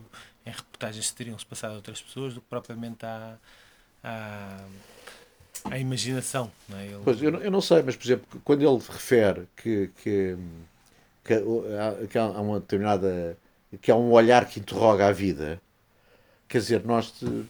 em 0.49 0.53
reportagens 0.53 1.11
que 1.11 1.17
teriam-se 1.17 1.45
passado 1.45 1.73
a 1.73 1.77
outras 1.77 2.01
pessoas 2.01 2.35
do 2.35 2.41
que 2.41 2.47
propriamente 2.49 3.05
à, 3.05 3.37
à, 4.03 4.65
à 5.65 5.79
imaginação. 5.79 6.51
Não 6.69 6.79
é? 6.79 6.87
ele... 6.87 7.01
Pois, 7.05 7.23
eu 7.23 7.31
não, 7.31 7.41
eu 7.41 7.51
não 7.51 7.61
sei, 7.61 7.83
mas 7.83 7.97
por 7.97 8.05
exemplo, 8.05 8.41
quando 8.45 8.63
ele 8.63 8.79
refere 8.89 9.47
que, 9.57 9.91
que, 10.03 10.37
que, 11.25 11.35
há, 11.35 12.07
que 12.07 12.19
há 12.19 12.27
uma 12.27 12.61
determinada. 12.61 13.37
que 13.81 13.91
há 13.91 13.97
um 13.97 14.11
olhar 14.11 14.47
que 14.47 14.61
interroga 14.61 15.07
a 15.07 15.13
vida, 15.13 15.61
quer 16.49 16.59
dizer, 16.59 16.85
nós. 16.85 17.13
Te, 17.13 17.47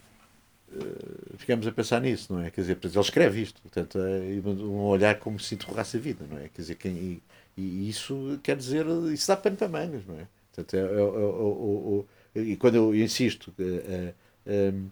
Uh, 0.70 1.38
ficamos 1.38 1.66
a 1.66 1.72
pensar 1.72 1.98
nisso, 1.98 2.30
não 2.30 2.42
é? 2.42 2.50
Quer 2.50 2.60
dizer, 2.60 2.78
ele 2.84 3.00
escreve 3.00 3.40
isto, 3.40 3.58
portanto, 3.62 3.98
é 3.98 4.46
um 4.46 4.82
olhar 4.82 5.18
como 5.18 5.40
se 5.40 5.54
interrogasse 5.54 5.96
a 5.96 6.00
vida, 6.00 6.26
não 6.28 6.36
é? 6.36 6.50
Quer 6.50 6.60
dizer, 6.60 6.74
quem, 6.74 6.92
e, 6.92 7.22
e 7.56 7.88
isso 7.88 8.38
quer 8.42 8.54
dizer, 8.54 8.84
isso 9.10 9.26
dá 9.28 9.36
pano 9.38 9.56
para 9.56 9.66
mangas, 9.66 10.04
não 10.06 10.20
é? 10.20 10.26
Portanto, 10.52 10.74
é, 10.74 10.80
é, 10.80 10.82
é, 10.82 12.04
e 12.34 12.56
quando 12.56 12.76
eu 12.76 12.94
insisto, 12.94 13.52
uh, 13.58 14.14
uh, 14.46 14.90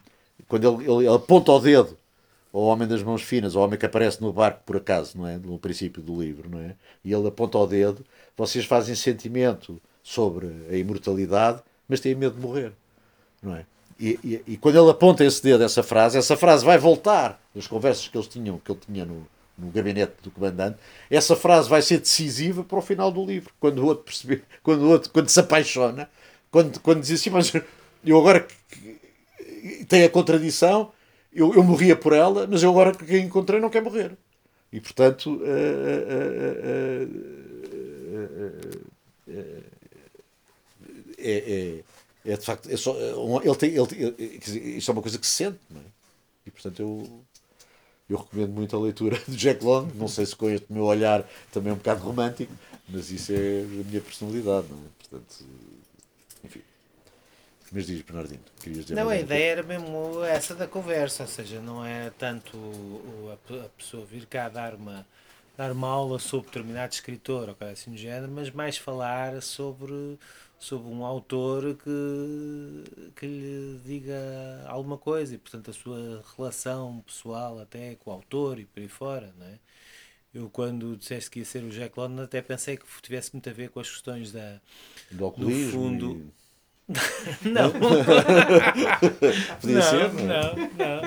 quando 0.49 0.81
ele, 0.81 0.91
ele, 0.91 1.09
aponta 1.09 1.53
o 1.53 1.59
dedo 1.59 1.97
ao 2.53 2.63
homem 2.63 2.89
das 2.89 3.03
mãos 3.03 3.23
finas, 3.23 3.55
ao 3.55 3.63
homem 3.63 3.79
que 3.79 3.87
aparece 3.87 4.21
no 4.21 4.33
barco 4.33 4.63
por 4.65 4.77
acaso, 4.77 5.19
não 5.19 5.27
é? 5.27 5.37
No 5.37 5.59
princípio 5.59 6.03
do 6.03 6.21
livro, 6.21 6.49
não 6.49 6.61
é? 6.61 6.75
E 7.05 7.13
ele 7.13 7.29
aponta 7.29 7.59
o 7.59 7.67
dedo, 7.67 8.05
vocês 8.37 8.65
fazem 8.65 8.95
sentimento 8.95 9.81
sobre 10.03 10.49
a 10.71 10.77
imortalidade, 10.77 11.63
mas 11.89 12.01
têm 12.01 12.15
medo 12.15 12.37
de 12.37 12.41
morrer, 12.41 12.73
não 13.43 13.55
é? 13.55 13.67
E, 13.99 14.19
e, 14.23 14.53
e, 14.53 14.57
quando 14.59 14.79
ele 14.79 14.91
aponta 14.91 15.25
esse 15.25 15.43
dedo, 15.43 15.65
essa 15.65 15.83
frase, 15.83 16.19
essa 16.19 16.37
frase 16.37 16.65
vai 16.65 16.77
voltar 16.77 17.41
das 17.55 17.67
conversas 17.67 18.07
que 18.09 18.17
eles 18.17 18.29
tinham, 18.29 18.59
que 18.59 18.71
ele 18.71 18.81
tinha 18.87 19.07
no, 19.07 19.27
no 19.57 19.71
gabinete 19.71 20.13
do 20.23 20.31
comandante, 20.31 20.79
essa 21.11 21.35
frase 21.35 21.69
vai 21.69 21.81
ser 21.81 21.99
decisiva 21.99 22.63
para 22.63 22.79
o 22.79 22.83
final 22.83 23.11
do 23.11 23.25
livro, 23.25 23.53
quando 23.59 23.79
o 23.79 23.87
outro 23.87 24.05
perceber, 24.05 24.45
quando 24.63 24.83
o 24.83 24.91
outro, 24.91 25.11
quando 25.11 25.29
se 25.29 25.41
apaixona 25.41 26.11
quando, 26.51 26.81
quando 26.81 27.01
dizia 27.01 27.17
assim, 27.17 27.31
mas 27.31 27.53
eu 28.05 28.19
agora 28.19 28.47
tenho 29.89 30.07
a 30.07 30.11
contradição, 30.11 30.93
eu, 31.33 31.55
eu 31.55 31.63
morria 31.63 31.97
por 31.97 32.13
ela, 32.13 32.47
mas 32.47 32.63
eu 32.63 32.71
agora 32.71 32.95
que 32.95 33.15
a 33.15 33.19
encontrei 33.19 33.61
não 33.61 33.71
quer 33.71 33.83
morrer. 33.83 34.17
E 34.73 34.81
portanto. 34.81 35.41
é, 41.19 41.83
é, 42.27 42.33
é, 42.33 42.37
de 42.37 42.45
facto. 42.45 42.71
É 42.71 42.77
só, 42.77 42.95
ele 43.43 43.57
tem, 43.57 43.71
ele, 43.71 43.89
ele, 44.19 44.79
isto 44.79 44.91
é 44.91 44.93
uma 44.93 45.03
coisa 45.03 45.19
que 45.19 45.27
se 45.27 45.33
sente, 45.33 45.59
não 45.71 45.81
é? 45.81 45.85
E 46.47 46.51
portanto 46.51 46.81
eu. 46.81 47.23
Eu 48.09 48.19
recomendo 48.19 48.53
muito 48.53 48.77
a 48.77 48.79
leitura 48.79 49.21
do 49.27 49.37
Jack 49.37 49.65
London, 49.65 49.91
não 49.97 50.07
sei 50.07 50.25
se 50.25 50.37
com 50.37 50.49
este 50.49 50.73
meu 50.73 50.85
olhar 50.85 51.29
também 51.51 51.71
é 51.71 51.75
um 51.75 51.77
bocado 51.77 52.05
romântico, 52.05 52.53
mas 52.89 53.11
isso 53.11 53.33
é 53.33 53.63
a 53.63 53.85
minha 53.85 54.01
personalidade, 54.01 54.69
não 54.71 54.79
é? 54.79 54.89
Portanto, 55.01 55.45
enfim. 56.47 56.63
Mas 57.73 57.87
diz, 57.87 58.01
Bernardino, 58.03 58.43
querias 58.63 58.87
dizer 58.87 58.95
Não, 58.95 59.09
a 59.09 59.19
ideia 59.19 59.53
era 59.53 59.63
mesmo 59.63 60.23
essa 60.25 60.55
da 60.55 60.69
conversa, 60.69 61.25
ou 61.25 61.29
seja, 61.29 61.61
não 61.61 61.85
é 61.85 62.11
tanto 62.11 62.57
a, 63.33 63.69
pessoa 63.71 64.05
vir 64.07 64.27
cá 64.27 64.49
dar 64.49 64.75
uma, 64.75 65.07
dar 65.57 65.73
uma 65.73 65.89
aula 65.89 66.19
sobre 66.19 66.47
determinado 66.47 66.93
escritor 66.93 67.49
ou 67.49 67.55
coisa 67.55 67.73
assim 67.73 67.91
do 67.91 67.97
género, 67.97 68.31
mas 68.31 68.51
mais 68.51 68.79
falar 68.79 69.43
sobre, 69.43 70.17
sobre 70.61 70.89
um 70.89 71.05
autor 71.05 71.77
que, 71.77 73.11
que 73.17 73.27
lhe 73.27 73.81
diga 73.85 74.65
alguma 74.69 74.97
coisa 74.97 75.35
e, 75.35 75.39
portanto, 75.39 75.71
a 75.71 75.75
sua 75.75 76.25
relação 76.37 77.03
pessoal 77.05 77.59
até 77.59 77.97
com 77.97 78.11
o 78.11 78.15
autor 78.15 78.61
e 78.61 78.65
por 78.65 78.81
aí 78.81 78.89
fora, 78.89 79.35
não 79.37 79.47
é? 79.47 79.59
Eu, 80.37 80.51
quando 80.51 80.99
disseste 80.99 81.31
que 81.31 81.39
ia 81.39 81.47
ser 81.47 81.65
o 81.65 81.71
Jack 81.71 81.99
London, 81.99 82.25
até 82.25 82.43
pensei 82.43 82.77
que 82.77 82.85
tivesse 83.01 83.33
muito 83.33 83.49
a 83.49 83.53
ver 83.55 83.71
com 83.71 83.81
as 83.81 83.89
questões 83.89 84.31
da, 84.31 84.61
do, 85.11 85.31
do 85.31 85.51
fundo. 85.71 86.31
E... 86.91 86.91
não. 87.49 87.73
Podia 89.59 89.77
não, 89.77 89.83
ser, 89.83 90.13
não, 90.13 90.27
não, 90.27 91.01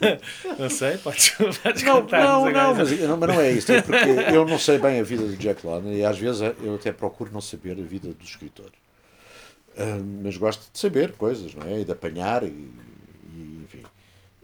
não. 0.00 0.58
não 0.58 0.68
sei, 0.68 0.98
podes, 0.98 1.30
podes 1.62 1.84
não, 1.84 2.02
não, 2.02 2.50
não, 2.50 2.74
mas, 2.74 3.00
não, 3.00 3.16
mas 3.16 3.28
não 3.28 3.40
é 3.40 3.52
isso. 3.52 3.70
É 3.70 3.80
porque 3.80 4.08
eu 4.34 4.44
não 4.44 4.58
sei 4.58 4.76
bem 4.78 4.98
a 4.98 5.04
vida 5.04 5.24
do 5.24 5.36
Jack 5.36 5.64
London 5.64 5.92
e 5.92 6.04
às 6.04 6.18
vezes 6.18 6.40
eu 6.40 6.74
até 6.74 6.90
procuro 6.90 7.30
não 7.32 7.40
saber 7.40 7.78
a 7.78 7.82
vida 7.82 8.08
do 8.08 8.24
escritor. 8.24 8.72
Uh, 9.76 10.04
mas 10.24 10.36
gosto 10.36 10.68
de 10.72 10.78
saber 10.80 11.12
coisas, 11.12 11.54
não 11.54 11.64
é? 11.64 11.80
E 11.80 11.84
de 11.84 11.92
apanhar, 11.92 12.42
e, 12.42 12.48
e 12.48 13.64
enfim. 13.64 13.84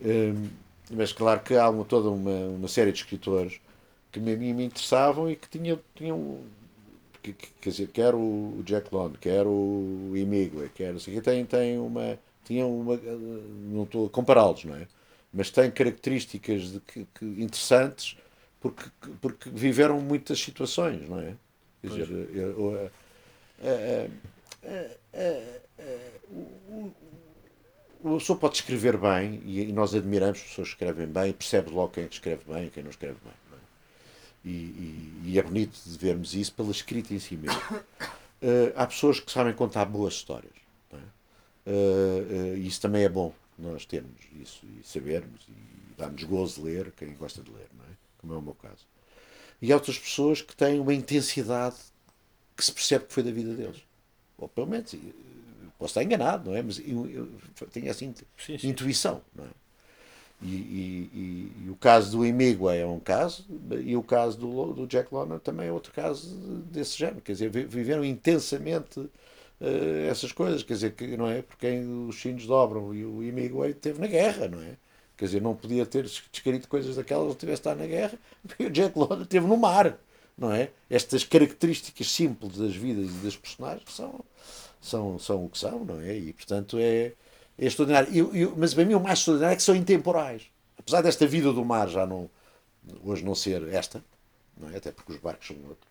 Uh, 0.00 0.48
mas 0.92 1.12
claro 1.12 1.40
que 1.40 1.54
há 1.56 1.68
uma, 1.68 1.84
toda 1.84 2.08
uma, 2.08 2.46
uma 2.46 2.68
série 2.68 2.92
de 2.92 2.98
escritores 2.98 3.60
que 4.10 4.20
me, 4.20 4.36
me 4.36 4.64
interessavam 4.64 5.30
e 5.30 5.36
que 5.36 5.48
tinham, 5.48 5.78
tinham 5.94 6.40
que, 7.22 7.32
que, 7.32 7.48
quer 7.60 7.70
dizer, 7.70 7.88
quer 7.88 8.14
o 8.14 8.62
Jack 8.64 8.94
London, 8.94 9.16
quer 9.20 9.46
o 9.46 10.12
Imigwe, 10.14 10.70
quer 10.74 10.94
assim, 10.94 11.20
tem, 11.20 11.44
tem 11.44 11.78
uma, 11.78 12.18
tinha 12.44 12.66
uma, 12.66 12.96
não 12.96 13.84
estou 13.84 14.06
a 14.06 14.10
compará-los, 14.10 14.64
não 14.64 14.76
é? 14.76 14.86
Mas 15.32 15.50
tem 15.50 15.70
características 15.70 16.72
de, 16.72 16.80
que, 16.80 17.06
que, 17.14 17.24
interessantes 17.24 18.16
porque, 18.60 18.84
porque 19.20 19.50
viveram 19.50 20.00
muitas 20.00 20.40
situações, 20.40 21.08
não 21.08 21.20
é? 21.20 21.34
Quer 21.80 21.88
dizer, 21.88 22.10
eu, 22.34 22.90
o 28.02 28.20
senhor 28.20 28.38
pode 28.38 28.56
escrever 28.56 28.96
bem 28.96 29.40
e, 29.44 29.72
nós 29.72 29.94
admiramos 29.94 30.40
pessoas 30.40 30.68
que 30.68 30.74
escrevem 30.74 31.06
bem, 31.06 31.32
percebe 31.32 31.70
logo 31.70 31.92
quem 31.92 32.04
escreve 32.04 32.42
bem 32.46 32.66
e 32.66 32.70
quem 32.70 32.82
não 32.82 32.90
escreve 32.90 33.18
bem. 33.24 33.47
E, 34.44 34.48
e, 34.48 35.22
e, 35.26 35.38
é 35.38 35.42
bonito 35.42 35.78
de 35.84 35.98
vermos 35.98 36.34
isso 36.34 36.52
pela 36.52 36.70
escrita 36.70 37.12
em 37.12 37.18
si 37.18 37.36
mesmo. 37.36 37.60
Uh, 37.70 38.72
há 38.76 38.86
pessoas 38.86 39.20
que 39.20 39.30
sabem 39.30 39.52
contar 39.52 39.84
boas 39.84 40.14
histórias. 40.14 40.52
É? 40.92 40.96
Uh, 41.70 42.52
uh, 42.52 42.56
isso 42.56 42.80
também 42.80 43.04
é 43.04 43.08
bom 43.08 43.34
nós 43.58 43.84
termos 43.84 44.20
isso 44.40 44.64
e 44.64 44.86
sabermos 44.86 45.42
e 45.48 45.96
dá-nos 45.96 46.22
gozo 46.22 46.62
ler 46.62 46.92
quem 46.92 47.12
gosta 47.14 47.42
de 47.42 47.50
ler, 47.50 47.68
não 47.76 47.84
é? 47.84 47.88
como 48.18 48.34
é 48.34 48.36
o 48.36 48.42
meu 48.42 48.54
caso. 48.54 48.86
e 49.60 49.72
há 49.72 49.74
outras 49.74 49.98
pessoas 49.98 50.40
que 50.40 50.54
têm 50.54 50.78
uma 50.78 50.94
intensidade 50.94 51.76
que 52.56 52.64
se 52.64 52.72
percebe 52.72 53.06
que 53.06 53.12
foi 53.12 53.22
da 53.22 53.32
vida 53.32 53.54
deles. 53.54 53.82
Ou 54.36 54.48
pelo 54.48 54.68
menos, 54.68 54.94
posso 55.78 55.90
estar 55.90 56.02
enganado, 56.04 56.50
não 56.50 56.56
é? 56.56 56.62
Mas 56.62 56.78
eu, 56.78 57.08
eu 57.10 57.66
tenho 57.72 57.88
essa 57.88 58.00
sim, 58.00 58.14
sim. 58.36 58.68
intuição, 58.68 59.20
não 59.34 59.44
é? 59.44 59.48
E, 60.40 60.46
e, 60.46 61.10
e, 61.12 61.64
e, 61.66 61.70
o 61.70 61.74
caso 61.74 62.16
do 62.16 62.24
Hemingway 62.24 62.78
é 62.78 62.86
um 62.86 63.00
caso, 63.00 63.44
e 63.84 63.96
o 63.96 64.02
caso 64.04 64.38
do, 64.38 64.72
do 64.72 64.86
Jack 64.86 65.12
London 65.12 65.38
também 65.40 65.66
é 65.66 65.72
outro 65.72 65.92
caso 65.92 66.36
desse 66.70 66.96
género. 66.96 67.20
Quer 67.20 67.32
dizer, 67.32 67.50
viveram 67.50 68.04
intensamente 68.04 69.00
uh, 69.00 69.10
essas 70.08 70.30
coisas. 70.30 70.62
Quer 70.62 70.74
dizer, 70.74 70.92
que, 70.92 71.16
não 71.16 71.28
é? 71.28 71.42
Porque 71.42 71.66
os 72.08 72.14
chinos 72.14 72.46
dobram 72.46 72.94
e 72.94 73.04
o 73.04 73.22
Hemingway 73.22 73.72
esteve 73.72 74.00
na 74.00 74.06
guerra, 74.06 74.46
não 74.46 74.62
é? 74.62 74.76
Quer 75.16 75.24
dizer, 75.24 75.42
não 75.42 75.56
podia 75.56 75.84
ter 75.84 76.04
descrito 76.04 76.68
coisas 76.68 76.94
daquelas 76.94 77.32
se 77.32 77.38
tivesse 77.38 77.60
estado 77.60 77.78
na 77.78 77.86
guerra. 77.86 78.16
E 78.60 78.66
o 78.66 78.70
Jack 78.70 78.96
London 78.96 79.22
esteve 79.22 79.46
no 79.48 79.56
mar, 79.56 79.98
não 80.36 80.52
é? 80.52 80.70
Estas 80.88 81.24
características 81.24 82.08
simples 82.08 82.56
das 82.58 82.76
vidas 82.76 83.10
e 83.10 83.24
das 83.24 83.36
personagens 83.36 83.92
são, 83.92 84.20
são, 84.80 85.18
são 85.18 85.44
o 85.46 85.48
que 85.48 85.58
são, 85.58 85.84
não 85.84 86.00
é? 86.00 86.16
E, 86.16 86.32
portanto, 86.32 86.78
é 86.78 87.12
é 87.58 87.66
extraordinário. 87.66 88.12
E, 88.12 88.42
e, 88.42 88.46
mas 88.56 88.74
para 88.74 88.84
mim 88.84 88.94
o 88.94 89.00
mais 89.00 89.18
extraordinário 89.18 89.54
é 89.54 89.56
que 89.56 89.62
são 89.62 89.74
intemporais. 89.74 90.42
Apesar 90.78 91.02
desta 91.02 91.26
vida 91.26 91.52
do 91.52 91.64
mar 91.64 91.88
já 91.88 92.06
não, 92.06 92.30
hoje 93.02 93.24
não 93.24 93.34
ser 93.34 93.62
esta, 93.68 94.02
não 94.56 94.70
é? 94.70 94.76
até 94.76 94.92
porque 94.92 95.12
os 95.12 95.18
barcos 95.18 95.48
são 95.48 95.56
outros, 95.56 95.88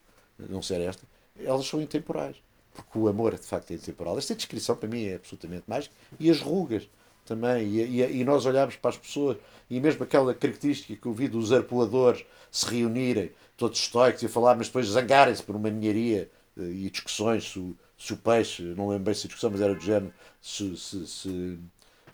não 0.50 0.62
ser 0.62 0.82
esta, 0.82 1.04
elas 1.44 1.66
são 1.66 1.82
intemporais. 1.82 2.38
Porque 2.74 2.98
o 2.98 3.08
amor 3.08 3.36
de 3.36 3.46
facto 3.46 3.72
é 3.72 3.74
intemporal. 3.74 4.18
Esta 4.18 4.36
descrição 4.36 4.76
para 4.76 4.88
mim 4.88 5.06
é 5.06 5.16
absolutamente 5.16 5.64
mágica. 5.68 5.94
E 6.20 6.30
as 6.30 6.40
rugas 6.40 6.88
também. 7.28 7.68
E, 7.68 8.02
e, 8.02 8.20
e, 8.22 8.24
nós 8.24 8.46
olhamos 8.46 8.76
para 8.76 8.92
as 8.92 8.98
pessoas 8.98 9.38
e 9.70 9.80
mesmo 9.80 10.04
aquela 10.04 10.34
característica 10.34 10.96
que 10.96 11.08
eu 11.08 11.14
vi 11.14 11.28
dos 11.28 11.52
arpoadores 11.52 12.26
se 12.52 12.66
reunirem, 12.68 13.32
todos 13.58 13.80
estoicos 13.80 14.24
e 14.24 14.28
falar, 14.28 14.56
mas 14.56 14.68
depois 14.68 14.88
zangarem-se 14.88 15.44
por 15.44 15.56
uma 15.56 15.70
ninharia 15.70 16.30
eh, 16.58 16.62
e 16.62 16.90
discussões 16.90 17.52
se, 17.52 17.76
se 17.98 18.14
o 18.14 18.18
peixe, 18.18 18.62
não 18.62 18.90
lembro 18.90 19.06
bem 19.06 19.14
se 19.14 19.26
a 19.26 19.28
discussão, 19.28 19.50
mas 19.50 19.62
era 19.62 19.74
do 19.74 19.82
género, 19.82 20.14
se, 20.42 20.78
se, 20.78 21.08
se, 21.08 21.58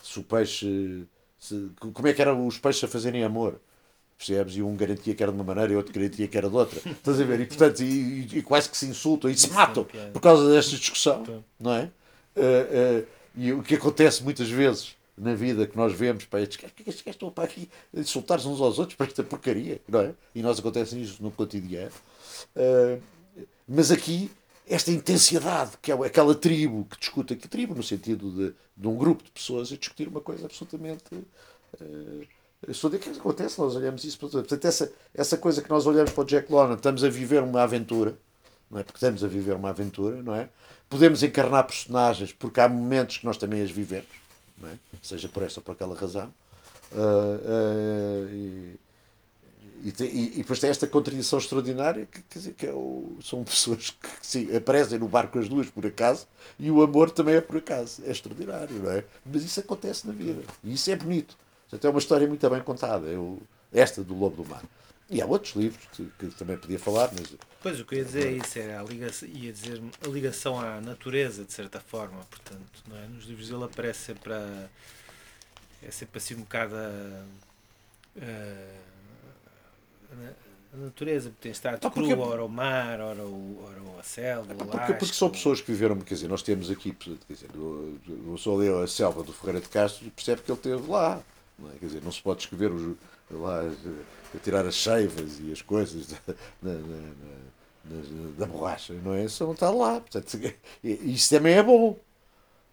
se 0.02 0.20
o 0.20 0.24
peixe. 0.24 1.04
Se, 1.38 1.70
como 1.78 2.08
é 2.08 2.14
que 2.14 2.22
eram 2.22 2.48
os 2.48 2.58
peixes 2.58 2.84
a 2.86 2.88
fazerem 2.88 3.24
amor? 3.24 3.60
Percebes? 4.18 4.56
E 4.56 4.62
um 4.62 4.76
garantia 4.78 5.14
que 5.14 5.22
era 5.22 5.32
de 5.32 5.38
uma 5.38 5.44
maneira 5.44 5.74
e 5.74 5.76
outro 5.76 5.94
garantia 5.94 6.28
que 6.28 6.38
era 6.38 6.50
de 6.50 6.56
outra. 6.56 6.80
Estás 6.90 7.20
a 7.20 7.24
ver? 7.26 7.42
E, 7.42 7.46
portanto, 7.46 7.82
e, 7.82 8.38
e, 8.38 8.42
quase 8.42 8.70
que 8.70 8.78
se 8.78 8.86
insultam 8.86 9.30
e 9.30 9.38
se 9.38 9.50
matam 9.52 9.86
por 10.14 10.22
causa 10.22 10.50
desta 10.50 10.78
discussão, 10.78 11.44
não 11.60 11.74
é? 11.74 11.92
Uh, 12.36 13.02
uh, 13.02 13.08
e 13.36 13.52
o 13.52 13.62
que 13.62 13.76
acontece 13.76 14.24
muitas 14.24 14.50
vezes 14.50 14.96
na 15.18 15.36
vida 15.36 15.68
que 15.68 15.76
nós 15.76 15.94
vemos, 15.94 16.26
para 16.26 16.42
estes 16.42 16.58
gajos, 16.58 16.76
estes 16.80 17.04
gajos 17.04 17.16
estão 17.16 17.30
para 17.30 17.44
aqui 17.44 17.70
insultar-se 17.94 18.48
uns 18.48 18.62
aos 18.62 18.80
outros 18.80 18.96
para 18.96 19.08
esta 19.08 19.24
porcaria, 19.24 19.82
não 19.88 20.00
é? 20.00 20.14
E 20.34 20.42
nós 20.42 20.58
acontece 20.60 21.00
isso 21.00 21.22
no 21.22 21.30
cotidiano. 21.30 21.92
Uh, 22.56 23.02
mas 23.68 23.92
aqui 23.92 24.32
esta 24.68 24.92
intensidade, 24.92 25.72
que 25.82 25.92
é 25.92 25.96
aquela 25.96 26.34
tribo 26.34 26.86
que 26.86 27.00
discute, 27.00 27.36
que 27.36 27.48
tribo 27.48 27.76
no 27.76 27.84
sentido 27.84 28.32
de, 28.32 28.56
de 28.76 28.88
um 28.88 28.96
grupo 28.96 29.24
de 29.24 29.32
pessoas 29.32 29.72
a 29.72 29.78
discutir 29.78 30.08
uma 30.08 30.22
coisa 30.22 30.46
absolutamente. 30.46 31.04
Uh, 31.82 32.26
estou 32.68 32.94
a 32.94 32.98
que 32.98 33.10
acontece, 33.10 33.60
nós 33.60 33.76
olhamos 33.76 34.04
isso. 34.04 34.18
Portanto, 34.18 34.66
essa, 34.66 34.92
essa 35.14 35.38
coisa 35.38 35.62
que 35.62 35.70
nós 35.70 35.86
olhamos 35.86 36.12
para 36.12 36.22
o 36.22 36.26
Jack 36.26 36.52
London, 36.52 36.76
estamos 36.76 37.04
a 37.04 37.10
viver 37.10 37.44
uma 37.44 37.62
aventura, 37.64 38.18
não 38.70 38.80
é? 38.80 38.84
Porque 38.84 38.98
estamos 38.98 39.24
a 39.24 39.28
viver 39.28 39.56
uma 39.56 39.70
aventura, 39.70 40.22
não 40.22 40.36
é? 40.36 40.50
Podemos 40.90 41.24
encarnar 41.24 41.66
personagens, 41.66 42.32
porque 42.32 42.60
há 42.60 42.70
momentos 42.70 43.18
que 43.18 43.26
nós 43.26 43.38
também 43.38 43.62
as 43.62 43.72
vivemos, 43.72 44.08
não 44.58 44.70
é? 44.70 44.74
Seja 45.02 45.28
por 45.28 45.44
esta 45.44 45.60
ou 45.60 45.64
por 45.64 45.74
aquela 45.74 45.96
razão. 45.96 46.34
Uh, 46.92 46.96
uh, 46.96 48.30
e, 48.32 48.80
e, 49.84 50.04
e, 50.04 50.34
e, 50.36 50.38
depois 50.38 50.60
tem 50.60 50.70
esta 50.70 50.88
contradição 50.88 51.38
extraordinária 51.38 52.06
que, 52.06 52.22
quer 52.22 52.40
dizer, 52.40 52.54
que 52.54 52.66
é 52.66 52.72
o, 52.72 53.18
são 53.22 53.44
pessoas 53.44 53.90
que 53.90 54.10
sim, 54.22 54.56
aparecem 54.56 54.98
no 54.98 55.10
barco 55.10 55.38
as 55.38 55.50
duas 55.50 55.70
por 55.70 55.86
acaso 55.86 56.26
e 56.58 56.72
o 56.72 56.82
amor 56.82 57.12
também 57.12 57.36
é 57.36 57.42
por 57.42 57.58
acaso. 57.58 58.02
É 58.06 58.12
extraordinário, 58.12 58.78
não 58.80 58.92
é? 58.92 59.04
Mas 59.26 59.44
isso 59.44 59.60
acontece 59.60 60.08
na 60.08 60.14
vida 60.14 60.42
e 60.64 60.74
isso 60.74 60.90
é 60.90 60.96
bonito. 60.96 61.38
Portanto, 61.64 61.86
é 61.86 61.90
uma 61.90 62.00
história 62.00 62.28
muito 62.28 62.50
bem 62.50 62.62
contada. 62.62 63.08
Eu, 63.08 63.42
esta 63.74 64.02
do 64.04 64.18
Lobo 64.18 64.44
do 64.44 64.50
Mar. 64.50 64.64
E 65.10 65.22
há 65.22 65.26
outros 65.26 65.54
livros 65.56 65.86
que, 65.92 66.06
que, 66.18 66.28
também 66.28 66.58
podia 66.58 66.80
falar, 66.80 67.12
mas. 67.12 67.36
Pois 67.62 67.80
o 67.80 67.86
que 67.86 67.96
eu 67.96 68.00
ia 68.00 68.06
dizer 68.06 68.28
é 68.28 68.32
isso, 68.32 68.58
era 68.58 68.80
a 68.80 68.84
ligação, 68.84 69.28
ia 69.28 69.52
dizer 69.52 69.82
a 70.04 70.08
ligação 70.08 70.60
à 70.60 70.80
natureza, 70.80 71.44
de 71.44 71.52
certa 71.52 71.80
forma, 71.80 72.20
portanto, 72.30 72.84
não 72.88 72.98
é? 72.98 73.08
Nos 73.08 73.26
livros 73.26 73.50
ele 73.50 73.64
aparece 73.64 74.00
sempre 74.00 74.34
a, 74.34 74.70
é 75.82 75.92
sempre 75.92 76.18
assim 76.18 76.36
um 76.36 76.42
bocado 76.42 76.76
a, 76.76 77.26
a 78.22 78.93
a 80.74 80.78
natureza, 80.78 81.32
tem 81.40 81.52
estado 81.52 81.78
ah, 81.86 81.90
porque... 81.90 82.14
cru, 82.14 82.22
ora 82.22 82.44
o 82.44 82.50
mar, 82.50 83.00
ora, 83.00 83.24
o, 83.24 83.64
ora 83.64 84.00
a 84.00 84.04
selva, 84.04 84.54
ah, 84.54 84.66
porque, 84.66 84.94
porque 84.94 85.14
são 85.14 85.30
pessoas 85.30 85.62
que 85.62 85.72
viveram, 85.72 85.98
quer 86.00 86.16
dizer, 86.16 86.28
nós 86.28 86.42
temos 86.42 86.70
aqui, 86.70 86.92
quer 86.92 87.18
dizer, 87.30 87.50
o 87.56 88.38
Sou 88.38 88.58
leu 88.58 88.82
a 88.82 88.88
selva 88.88 89.24
do 89.24 89.32
Ferreira 89.32 89.62
de 89.62 89.70
Castro 89.70 90.06
e 90.08 90.10
percebe 90.10 90.42
que 90.42 90.52
ele 90.52 90.58
esteve 90.58 90.92
lá. 90.92 91.22
Não 91.58 91.70
é? 91.70 91.74
Quer 91.74 91.86
dizer, 91.86 92.04
não 92.04 92.12
se 92.12 92.22
pode 92.22 92.42
escrever 92.42 92.72
os, 92.72 92.98
lá 93.32 93.62
a 93.62 94.38
tirar 94.40 94.66
as 94.66 94.76
cheivas 94.76 95.40
e 95.40 95.52
as 95.52 95.62
coisas 95.62 96.08
da, 96.08 96.34
na, 96.62 96.74
na, 96.74 97.14
na, 97.86 98.32
da 98.40 98.46
borracha, 98.46 98.94
não 98.94 99.14
é? 99.14 99.26
Isso 99.26 99.44
não 99.44 99.54
está 99.54 99.70
lá. 99.70 100.02
Portanto, 100.02 100.40
isso 100.84 101.30
também 101.30 101.54
é 101.54 101.64
bom, 101.64 101.98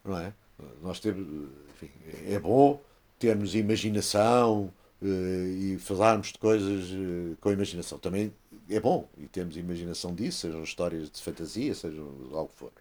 não 0.03 0.17
é? 0.17 0.33
Nós 0.81 0.99
temos, 0.99 1.49
enfim, 1.75 1.91
é 2.27 2.39
bom 2.39 2.81
termos 3.19 3.53
imaginação, 3.53 4.73
e 5.03 5.77
falarmos 5.79 6.31
de 6.31 6.37
coisas 6.37 6.91
uh, 6.91 7.35
com 7.41 7.51
imaginação. 7.51 7.97
Também 7.97 8.31
é 8.69 8.79
bom 8.79 9.07
e 9.17 9.27
temos 9.27 9.57
imaginação 9.57 10.13
disso, 10.13 10.39
sejam 10.39 10.63
histórias 10.63 11.09
de 11.09 11.21
fantasia, 11.21 11.73
sejam 11.73 12.07
algo 12.33 12.49
que 12.49 12.59
for. 12.59 12.71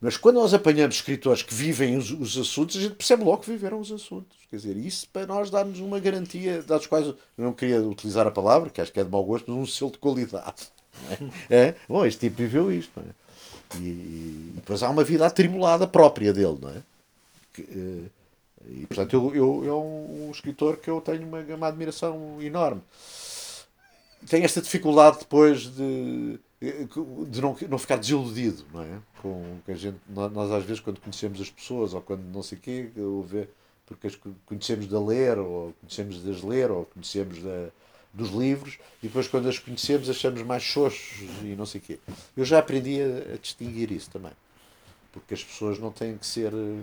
Mas 0.00 0.16
quando 0.16 0.36
nós 0.36 0.52
apanhamos 0.52 0.96
escritores 0.96 1.42
que 1.42 1.54
vivem 1.54 1.96
os, 1.96 2.10
os, 2.10 2.36
assuntos, 2.36 2.76
a 2.76 2.80
gente 2.80 2.94
percebe 2.94 3.24
logo 3.24 3.38
que 3.38 3.50
viveram 3.50 3.80
os 3.80 3.90
assuntos. 3.90 4.36
Quer 4.50 4.56
dizer, 4.56 4.76
isso 4.76 5.08
para 5.08 5.26
nós 5.26 5.50
dá-nos 5.50 5.80
uma 5.80 5.98
garantia, 5.98 6.62
dados 6.62 6.86
quais 6.86 7.06
eu 7.06 7.16
não 7.38 7.52
queria 7.52 7.80
utilizar 7.80 8.26
a 8.26 8.30
palavra, 8.30 8.70
que 8.70 8.80
acho 8.80 8.92
que 8.92 9.00
é 9.00 9.04
de 9.04 9.10
mau 9.10 9.24
gosto, 9.24 9.50
mas 9.50 9.58
um 9.58 9.66
selo 9.66 9.90
de 9.90 9.98
qualidade. 9.98 10.68
É? 11.50 11.56
é? 11.68 11.74
Bom, 11.88 12.04
este 12.04 12.28
tipo 12.28 12.36
viveu 12.36 12.70
isto. 12.70 12.92
Não 12.96 13.04
é? 13.04 13.80
E, 13.80 13.88
e, 13.88 14.52
depois 14.56 14.82
há 14.82 14.90
uma 14.90 15.02
vida 15.02 15.26
atribulada 15.26 15.86
própria 15.86 16.32
dele, 16.32 16.58
não 16.60 16.70
é? 16.70 16.82
Que, 17.52 17.62
uh, 17.62 18.10
e, 18.68 18.86
portanto, 18.86 19.14
eu, 19.14 19.34
eu, 19.34 19.64
é 19.64 19.72
um, 19.72 20.30
escritor 20.30 20.76
que 20.76 20.88
eu 20.88 21.00
tenho 21.00 21.26
uma, 21.26 21.40
uma 21.40 21.68
admiração 21.68 22.40
enorme. 22.40 22.82
Tem 24.28 24.42
esta 24.42 24.62
dificuldade 24.62 25.18
depois 25.18 25.62
de, 25.74 26.38
de 27.28 27.40
não, 27.42 27.56
não 27.68 27.78
ficar 27.78 27.96
desiludido, 27.96 28.64
não 28.72 28.82
é? 28.82 28.98
Com 29.20 29.58
que 29.64 29.72
a 29.72 29.74
gente, 29.74 29.98
nós, 30.08 30.50
às 30.50 30.64
vezes, 30.64 30.80
quando 30.80 31.00
conhecemos 31.00 31.40
as 31.40 31.50
pessoas, 31.50 31.92
ou 31.92 32.00
quando 32.00 32.22
não 32.32 32.42
sei 32.42 32.56
o 32.56 32.60
quê, 32.60 32.90
ver, 33.26 33.50
porque 33.84 34.06
as 34.06 34.18
conhecemos 34.46 34.88
de 34.88 34.96
ler, 34.96 35.38
ou 35.38 35.74
conhecemos 35.80 36.22
de 36.22 36.30
as 36.30 36.42
ler, 36.42 36.70
ou 36.70 36.86
conhecemos 36.86 37.42
da, 37.42 37.68
dos 38.14 38.30
livros, 38.30 38.78
e 39.02 39.08
depois, 39.08 39.28
quando 39.28 39.46
as 39.46 39.58
conhecemos, 39.58 40.08
achamos 40.08 40.42
mais 40.42 40.62
xoxos 40.62 41.28
e 41.42 41.54
não 41.54 41.66
sei 41.66 41.80
o 41.82 41.84
quê. 41.84 41.98
Eu 42.34 42.46
já 42.46 42.60
aprendi 42.60 43.02
a, 43.02 43.34
a 43.34 43.36
distinguir 43.36 43.92
isso 43.92 44.10
também. 44.10 44.32
Porque 45.12 45.34
as 45.34 45.44
pessoas 45.44 45.78
não 45.78 45.92
têm 45.92 46.16
que 46.16 46.26
ser. 46.26 46.52
Uh, 46.52 46.82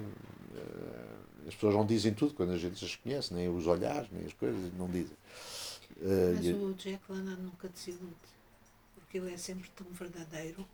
as 1.48 1.56
pessoas 1.56 1.76
não 1.76 1.86
dizem 1.86 2.14
tudo 2.14 2.34
quando 2.34 2.52
a 2.52 2.58
gente 2.58 2.84
as 2.84 2.96
conhece, 2.96 3.34
nem 3.34 3.50
os 3.50 3.68
olhares, 3.68 4.10
nem 4.12 4.26
as 4.26 4.34
coisas, 4.34 4.74
não 4.74 4.90
dizem. 4.90 5.16
Uh, 5.98 6.36
Mas 6.36 6.48
o 6.48 6.74
Jack 6.74 7.04
London 7.10 7.36
nunca 7.42 7.70
desilude, 7.70 8.16
porque 8.96 9.18
ele 9.18 9.34
é 9.34 9.38
sempre 9.38 9.70
tão 9.76 9.88
verdadeiro 9.92 10.66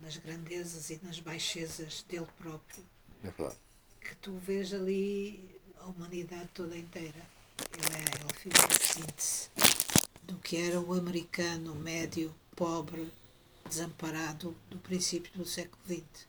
nas 0.00 0.16
grandezas 0.16 0.90
e 0.90 1.00
nas 1.02 1.20
baixezas 1.20 2.04
dele 2.08 2.26
próprio. 2.38 2.84
É 3.24 3.30
claro. 3.30 3.54
Que 4.00 4.16
tu 4.16 4.32
vês 4.36 4.74
ali 4.74 5.48
a 5.80 5.86
humanidade 5.86 6.48
toda 6.52 6.76
inteira. 6.76 7.22
Ele, 7.72 7.94
é, 7.94 8.24
ele 8.24 8.34
fez 8.34 8.54
a 8.54 8.92
síntese 8.94 9.50
do 10.24 10.36
que 10.38 10.56
era 10.56 10.80
o 10.80 10.92
americano 10.94 11.74
médio, 11.74 12.34
pobre, 12.56 13.12
desamparado 13.68 14.56
do 14.68 14.78
princípio 14.78 15.32
do 15.34 15.44
século 15.44 15.82
XX. 15.86 16.26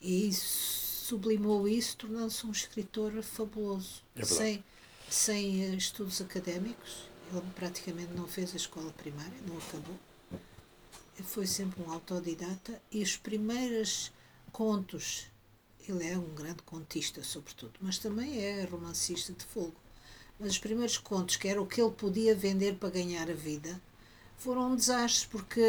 E 0.00 0.28
isso 0.28 0.85
sublimou 1.06 1.68
isso, 1.68 1.96
tornando-se 1.96 2.44
um 2.44 2.50
escritor 2.50 3.22
fabuloso, 3.22 4.02
é 4.16 4.24
sem, 4.24 4.64
sem 5.08 5.74
estudos 5.76 6.20
académicos. 6.20 7.08
Ele 7.32 7.42
praticamente 7.54 8.12
não 8.12 8.26
fez 8.26 8.52
a 8.52 8.56
escola 8.56 8.90
primária, 8.92 9.38
não 9.46 9.56
acabou. 9.56 9.96
Foi 11.22 11.46
sempre 11.46 11.82
um 11.82 11.90
autodidata 11.90 12.80
e 12.90 13.02
os 13.02 13.16
primeiros 13.16 14.12
contos, 14.52 15.26
ele 15.88 16.06
é 16.06 16.18
um 16.18 16.34
grande 16.34 16.62
contista, 16.62 17.22
sobretudo, 17.22 17.72
mas 17.80 17.98
também 17.98 18.40
é 18.40 18.64
romancista 18.64 19.32
de 19.32 19.44
fogo. 19.44 19.76
Mas 20.38 20.52
os 20.52 20.58
primeiros 20.58 20.98
contos, 20.98 21.36
que 21.36 21.48
era 21.48 21.62
o 21.62 21.66
que 21.66 21.80
ele 21.80 21.92
podia 21.92 22.34
vender 22.34 22.76
para 22.76 22.90
ganhar 22.90 23.30
a 23.30 23.34
vida, 23.34 23.80
foram 24.36 24.72
um 24.72 24.76
desastre, 24.76 25.28
porque 25.28 25.62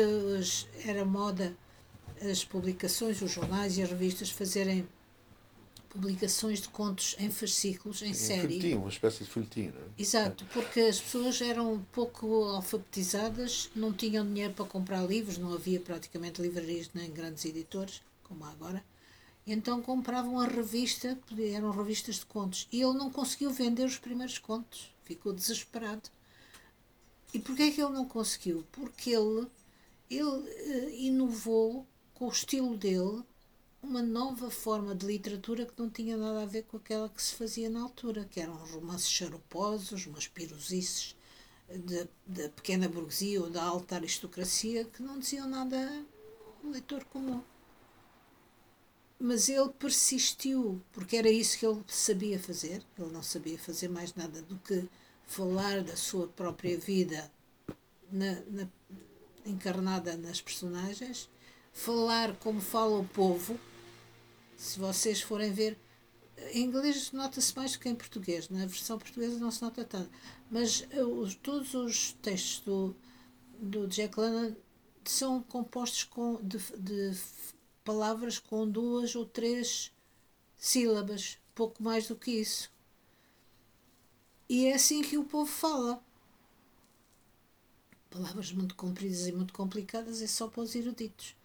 era 0.83 1.05
moda 1.05 1.55
as 2.21 2.43
publicações, 2.43 3.21
os 3.21 3.31
jornais 3.31 3.77
e 3.77 3.83
as 3.83 3.89
revistas 3.89 4.29
fazerem 4.29 4.88
publicações 5.89 6.61
de 6.61 6.69
contos 6.69 7.15
em 7.19 7.29
fascículos, 7.29 8.01
em 8.01 8.13
série. 8.13 8.59
folhetim, 8.59 8.73
uma 8.75 8.89
espécie 8.89 9.23
de 9.23 9.29
folhetim, 9.29 9.67
não 9.67 9.81
é? 9.81 9.85
Exato, 9.97 10.45
porque 10.53 10.79
as 10.81 10.99
pessoas 10.99 11.41
eram 11.41 11.83
pouco 11.91 12.43
alfabetizadas, 12.45 13.69
não 13.75 13.91
tinham 13.93 14.25
dinheiro 14.25 14.53
para 14.53 14.65
comprar 14.65 15.05
livros, 15.05 15.38
não 15.38 15.53
havia 15.53 15.79
praticamente 15.79 16.41
livrarias 16.41 16.89
nem 16.93 17.11
grandes 17.11 17.45
editores, 17.45 18.01
como 18.23 18.45
há 18.45 18.49
agora. 18.49 18.83
Então 19.45 19.81
compravam 19.81 20.39
a 20.39 20.45
revista, 20.45 21.17
eram 21.53 21.71
revistas 21.71 22.15
de 22.15 22.25
contos. 22.25 22.67
E 22.71 22.81
ele 22.81 22.97
não 22.97 23.09
conseguiu 23.09 23.49
vender 23.49 23.85
os 23.85 23.97
primeiros 23.97 24.38
contos, 24.38 24.93
ficou 25.05 25.31
desesperado. 25.31 26.09
E 27.33 27.39
porquê 27.39 27.63
é 27.63 27.71
que 27.71 27.81
ele 27.81 27.93
não 27.93 28.05
conseguiu? 28.05 28.65
Porque 28.73 29.11
ele, 29.11 29.47
ele 30.09 30.49
eh, 30.49 30.95
inovou 30.97 31.88
com 32.13 32.25
o 32.25 32.31
estilo 32.31 32.75
dele 32.75 33.23
uma 33.88 34.01
nova 34.03 34.51
forma 34.51 34.93
de 34.93 35.05
literatura 35.05 35.65
que 35.65 35.79
não 35.79 35.89
tinha 35.89 36.17
nada 36.17 36.43
a 36.43 36.45
ver 36.45 36.63
com 36.63 36.75
aquela 36.75 37.07
que 37.07 37.23
se 37.23 37.33
fazia 37.35 37.69
na 37.69 37.81
altura, 37.81 38.27
que 38.29 38.41
eram 38.41 38.53
romances 38.55 39.09
charuposos, 39.09 40.05
umas 40.05 40.27
pirosices 40.27 41.15
da 42.25 42.49
pequena 42.49 42.89
burguesia 42.89 43.41
ou 43.41 43.49
da 43.49 43.63
alta 43.63 43.95
aristocracia 43.95 44.85
que 44.85 45.01
não 45.01 45.17
diziam 45.19 45.47
nada 45.47 46.05
ao 46.63 46.69
leitor 46.69 47.05
comum. 47.05 47.41
Mas 49.19 49.49
ele 49.49 49.69
persistiu, 49.69 50.81
porque 50.91 51.17
era 51.17 51.29
isso 51.29 51.57
que 51.57 51.65
ele 51.65 51.81
sabia 51.88 52.39
fazer. 52.39 52.83
Ele 52.99 53.11
não 53.11 53.23
sabia 53.23 53.57
fazer 53.57 53.88
mais 53.88 54.13
nada 54.13 54.41
do 54.41 54.57
que 54.59 54.88
falar 55.25 55.81
da 55.81 55.95
sua 55.95 56.27
própria 56.27 56.77
vida 56.77 57.31
na, 58.11 58.35
na, 58.47 58.67
encarnada 59.45 60.15
nas 60.17 60.39
personagens, 60.39 61.29
falar 61.73 62.35
como 62.35 62.61
fala 62.61 62.99
o 62.99 63.07
povo. 63.07 63.59
Se 64.58 64.80
vocês 64.80 65.22
forem 65.22 65.53
ver, 65.53 65.80
em 66.51 66.64
inglês 66.64 67.12
nota-se 67.12 67.55
mais 67.55 67.74
do 67.74 67.80
que 67.80 67.88
em 67.88 67.95
português, 67.95 68.49
na 68.49 68.66
versão 68.66 68.97
portuguesa 68.97 69.39
não 69.39 69.51
se 69.51 69.62
nota 69.62 69.86
tanto, 69.86 70.10
mas 70.49 70.82
uh, 70.93 71.05
os, 71.05 71.36
todos 71.36 71.76
os 71.76 72.14
textos 72.14 72.62
do, 72.66 72.95
do 73.60 73.88
Jack 73.88 74.20
London 74.20 74.55
são 75.05 75.43
compostos 75.43 76.03
com, 76.03 76.41
de, 76.41 76.58
de 76.78 77.18
palavras 77.84 78.39
com 78.39 78.68
duas 78.68 79.16
ou 79.16 79.26
três 79.26 79.93
sílabas, 80.58 81.38
pouco 81.53 81.82
mais 81.84 82.08
do 82.08 82.16
que 82.16 82.32
isso. 82.32 82.72
E 84.49 84.66
é 84.66 84.74
assim 84.74 85.03
que 85.03 85.18
o 85.18 85.24
povo 85.24 85.49
fala. 85.49 86.01
Palavras 88.10 88.51
muito 88.51 88.74
compridas 88.76 89.28
e 89.28 89.32
muito 89.32 89.53
complicadas 89.53 90.22
é 90.22 90.28
só 90.28 90.47
para 90.47 90.64
os 90.64 90.74
eruditos. 90.74 91.36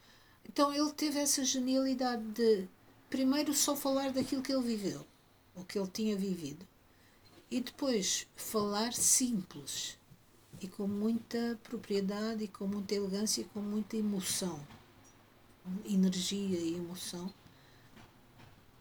Então 0.49 0.73
ele 0.73 0.93
teve 0.93 1.19
essa 1.19 1.45
genialidade 1.45 2.25
de 2.33 2.69
primeiro 3.13 3.53
só 3.53 3.77
falar 3.77 4.11
daquilo 4.11 4.41
que 4.41 4.51
ele 4.51 4.63
viveu, 4.63 5.07
ou 5.55 5.63
que 5.67 5.79
ele 5.79 5.89
tinha 5.89 6.17
vivido, 6.17 6.67
e 7.51 7.61
depois 7.61 8.27
falar 8.35 8.95
simples 8.95 9.99
e 10.63 10.67
com 10.67 10.89
muita 10.89 11.61
propriedade 11.63 12.45
e 12.45 12.49
com 12.49 12.67
muita 12.67 12.95
elegância 12.95 13.43
e 13.43 13.45
com 13.45 13.61
muita 13.61 13.99
emoção, 13.99 14.67
energia 15.85 16.59
e 16.59 16.75
emoção 16.75 17.31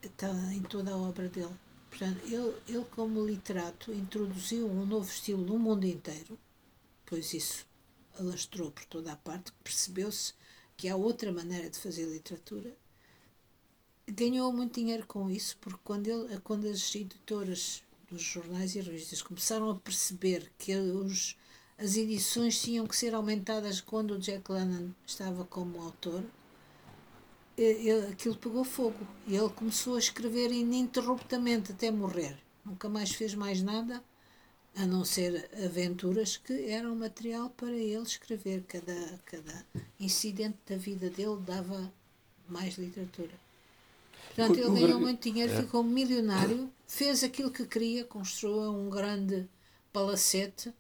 está 0.02 0.32
em 0.54 0.62
toda 0.62 0.94
a 0.94 0.98
obra 0.98 1.28
dele. 1.28 1.54
Portanto, 1.90 2.22
ele, 2.24 2.56
ele 2.70 2.86
como 2.86 3.26
literato 3.26 3.92
introduziu 3.92 4.66
um 4.66 4.86
novo 4.86 5.12
estilo 5.12 5.44
no 5.44 5.60
mundo 5.60 5.86
inteiro, 5.86 6.40
pois 7.06 7.34
isso 7.34 7.68
alastrou 8.18 8.72
por 8.72 8.86
toda 8.86 9.12
a 9.12 9.18
parte, 9.18 9.52
percebeu-se 9.62 10.34
que 10.78 10.88
há 10.88 10.96
outra 10.96 11.34
maneira 11.34 11.70
de 11.70 11.78
fazer 11.78 12.06
literatura. 12.06 12.74
Ganhou 14.14 14.52
muito 14.52 14.76
dinheiro 14.76 15.06
com 15.08 15.30
isso, 15.30 15.58
porque 15.62 15.80
quando, 15.86 16.06
ele, 16.08 16.38
quando 16.42 16.68
as 16.68 16.94
editoras 16.94 17.82
dos 18.10 18.22
jornais 18.22 18.76
e 18.76 18.82
revistas 18.82 19.22
começaram 19.22 19.70
a 19.70 19.76
perceber 19.76 20.52
que 20.60 20.76
os, 20.76 21.38
as 21.78 21.96
edições 21.96 22.62
tinham 22.62 22.86
que 22.86 22.96
ser 22.96 23.14
aumentadas 23.16 23.80
quando 23.80 24.16
o 24.16 24.20
Jack 24.20 24.52
London 24.52 24.90
estava 25.08 25.46
como 25.46 25.82
autor, 25.82 26.26
ele, 27.58 28.08
aquilo 28.08 28.36
pegou 28.36 28.66
fogo 28.66 29.08
e 29.26 29.36
ele 29.38 29.50
começou 29.50 29.96
a 29.96 30.00
escrever 30.00 30.52
ininterruptamente 30.52 31.72
até 31.72 31.90
morrer. 31.90 32.38
Nunca 32.66 32.90
mais 32.90 33.12
fez 33.12 33.34
mais 33.34 33.62
nada 33.62 34.04
a 34.76 34.86
não 34.86 35.06
ser 35.06 35.50
aventuras 35.64 36.36
que 36.36 36.70
eram 36.70 36.96
material 36.96 37.50
para 37.52 37.72
ele 37.72 38.04
escrever. 38.04 38.66
Cada, 38.68 39.20
cada 39.26 39.66
incidente 39.98 40.58
da 40.68 40.76
vida 40.76 41.10
dele 41.10 41.40
dava 41.46 41.94
mais 42.50 42.78
literatura. 42.78 43.51
Portanto, 44.36 44.58
ele 44.58 44.80
ganhou 44.80 45.00
muito 45.00 45.22
dinheiro, 45.22 45.52
é. 45.54 45.62
ficou 45.62 45.84
milionário, 45.84 46.72
fez 46.88 47.24
aquilo 47.24 47.52
que 47.52 47.66
queria, 47.66 48.06
construiu 48.06 48.72
um 48.72 48.90
grande 48.90 49.48
palacete, 49.92 50.74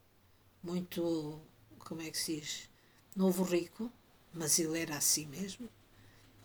muito, 0.64 1.39
como 1.80 2.02
é 2.02 2.10
que 2.10 2.18
se 2.18 2.39
diz, 2.39 2.70
novo 3.16 3.43
rico, 3.43 3.91
mas 4.34 4.58
ele 4.60 4.80
era 4.80 4.97
assim 4.97 5.26
mesmo. 5.26 5.68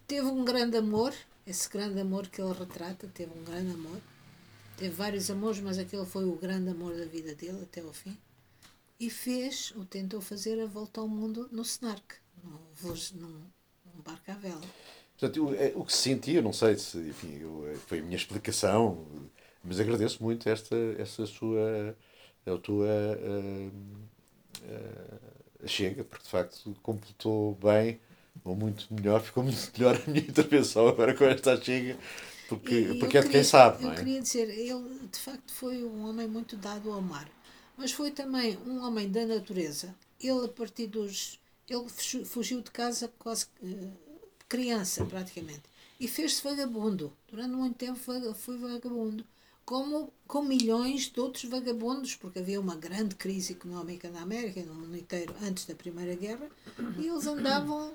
Teve 0.07 0.27
um 0.27 0.45
grande 0.45 0.77
amor, 0.77 1.15
esse 1.47 1.69
grande 1.69 2.01
amor 2.01 2.27
que 2.29 2.41
ele 2.41 2.53
retrata, 2.53 3.09
teve 3.15 3.33
um 3.39 3.45
grande 3.45 3.73
amor 3.73 4.01
Teve 4.77 4.95
vários 4.95 5.31
amores, 5.31 5.59
mas 5.61 5.79
aquele 5.79 6.05
foi 6.05 6.27
o 6.27 6.37
grande 6.37 6.69
amor 6.71 6.95
da 6.95 7.07
vida 7.07 7.35
dele 7.35 7.63
até 7.63 7.81
ao 7.81 7.95
fim. 7.95 8.17
E 9.01 9.09
fez, 9.09 9.73
ou 9.75 9.87
tentou 9.87 10.21
fazer, 10.21 10.61
a 10.61 10.67
volta 10.67 11.01
ao 11.01 11.09
mundo 11.09 11.49
no 11.51 11.63
Snark, 11.63 12.17
num, 13.15 13.41
barco 14.05 14.31
à 14.31 14.35
vela. 14.35 14.61
Portanto, 15.19 15.55
é, 15.55 15.73
o 15.75 15.85
que 15.85 15.93
se 15.93 16.03
sentia, 16.03 16.43
não 16.43 16.53
sei 16.53 16.77
se, 16.77 16.99
enfim, 16.99 17.39
eu, 17.41 17.67
é, 17.69 17.75
foi 17.75 18.01
a 18.01 18.03
minha 18.03 18.17
explicação, 18.17 19.07
mas 19.65 19.81
agradeço 19.81 20.23
muito 20.23 20.47
esta, 20.49 20.77
esta 20.99 21.27
sua, 21.27 21.97
a 22.47 22.57
tua 22.59 22.87
uh, 22.87 23.73
uh, 24.63 25.67
chega, 25.69 26.05
porque 26.05 26.25
de 26.25 26.31
facto 26.31 26.77
completou 26.83 27.55
bem, 27.55 27.99
ou 28.45 28.55
muito 28.55 28.93
melhor, 28.93 29.23
ficou 29.23 29.43
muito 29.43 29.59
melhor 29.77 29.97
a 29.97 30.11
minha 30.11 30.21
intervenção 30.21 30.87
agora 30.87 31.15
com 31.15 31.25
esta 31.25 31.59
chega, 31.61 31.97
porque, 32.47 32.75
e 32.75 32.99
porque 32.99 33.17
é 33.17 33.23
de 33.23 33.31
quem 33.31 33.43
sabe, 33.43 33.83
não 33.83 33.91
é? 33.91 33.95
Eu 33.95 33.99
queria 33.99 34.21
dizer, 34.21 34.51
ele 34.51 35.09
de 35.11 35.19
facto 35.19 35.51
foi 35.51 35.83
um 35.83 36.07
homem 36.07 36.29
muito 36.29 36.59
dado 36.59 36.93
ao 36.93 37.01
mar, 37.01 37.27
mas 37.75 37.91
foi 37.91 38.11
também 38.11 38.59
um 38.67 38.83
homem 38.83 39.11
da 39.11 39.25
natureza. 39.25 39.95
Ele, 40.21 40.45
a 40.45 40.49
partir 40.49 40.87
dos. 40.87 41.39
Ele 41.69 41.85
fugiu 42.25 42.63
de 42.63 42.71
casa 42.71 43.13
quase 43.19 43.47
uh, 43.61 44.06
criança, 44.49 45.05
praticamente, 45.05 45.63
e 45.99 46.07
fez-se 46.07 46.43
vagabundo. 46.43 47.13
Durante 47.31 47.55
muito 47.55 47.77
tempo 47.77 47.99
foi 47.99 48.59
vagabundo. 48.59 49.25
Como 49.65 50.13
com 50.29 50.43
milhões 50.43 51.11
de 51.11 51.19
outros 51.19 51.45
vagabundos, 51.45 52.15
porque 52.15 52.39
havia 52.39 52.61
uma 52.61 52.77
grande 52.77 53.17
crise 53.17 53.55
económica 53.55 54.09
na 54.11 54.23
América, 54.23 54.63
no 54.63 54.75
mundo 54.75 54.97
inteiro, 54.97 55.35
antes 55.43 55.67
da 55.67 55.75
Primeira 55.75 56.15
Guerra, 56.15 56.49
e 56.99 57.09
eles 57.09 57.27
andavam 57.27 57.93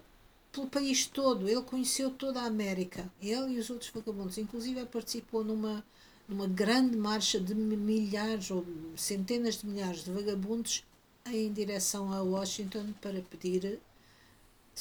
pelo 0.52 0.68
país 0.68 1.06
todo. 1.06 1.47
Ele 1.47 1.62
conheceu 1.62 2.12
toda 2.12 2.41
a 2.41 2.45
América, 2.45 3.10
ele 3.22 3.54
e 3.54 3.60
os 3.60 3.70
outros 3.70 3.89
vagabundos. 3.89 4.38
Inclusive 4.38 4.86
participou 4.86 5.45
numa, 5.45 5.84
numa 6.28 6.47
grande 6.47 6.97
marcha 6.97 7.39
de 7.39 7.56
milhares 7.56 8.52
ou 8.52 8.66
centenas 8.97 9.62
de 9.62 9.68
milhares 9.68 10.04
de 10.04 10.12
vagabundos 10.12 10.84
em 11.26 11.54
direção 11.54 12.12
a 12.12 12.22
Washington 12.22 12.93
para 12.99 13.22
pedir 13.22 13.80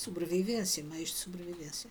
sobrevivência, 0.00 0.82
meios 0.82 1.10
de 1.10 1.16
sobrevivência. 1.16 1.90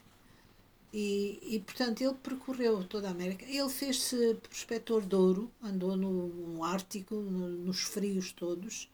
E, 0.91 1.39
e 1.43 1.59
portanto 1.59 2.01
ele 2.01 2.15
percorreu 2.15 2.83
toda 2.83 3.07
a 3.07 3.11
América. 3.11 3.45
Ele 3.45 3.69
fez-se 3.69 4.35
prospector 4.35 5.05
de 5.05 5.15
ouro, 5.15 5.51
andou 5.61 5.95
no, 5.95 6.27
no 6.27 6.63
Ártico, 6.63 7.15
no, 7.15 7.47
nos 7.47 7.81
frios 7.81 8.31
todos 8.31 8.89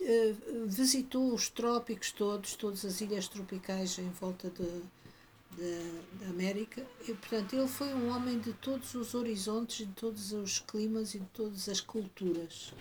eh, 0.00 0.34
visitou 0.66 1.32
os 1.32 1.48
trópicos 1.48 2.12
todos, 2.12 2.54
todas 2.54 2.84
as 2.84 3.00
ilhas 3.00 3.28
tropicais 3.28 3.98
em 3.98 4.10
volta 4.10 4.50
da 4.50 6.28
América 6.28 6.86
e, 7.08 7.14
portanto, 7.14 7.54
ele 7.54 7.66
foi 7.66 7.94
um 7.94 8.14
homem 8.14 8.38
de 8.38 8.52
todos 8.52 8.94
os 8.94 9.14
horizontes, 9.14 9.86
de 9.86 9.92
todos 9.94 10.32
os 10.32 10.58
climas 10.58 11.14
e 11.14 11.18
de 11.18 11.26
todas 11.26 11.68
as 11.68 11.80
culturas. 11.80 12.74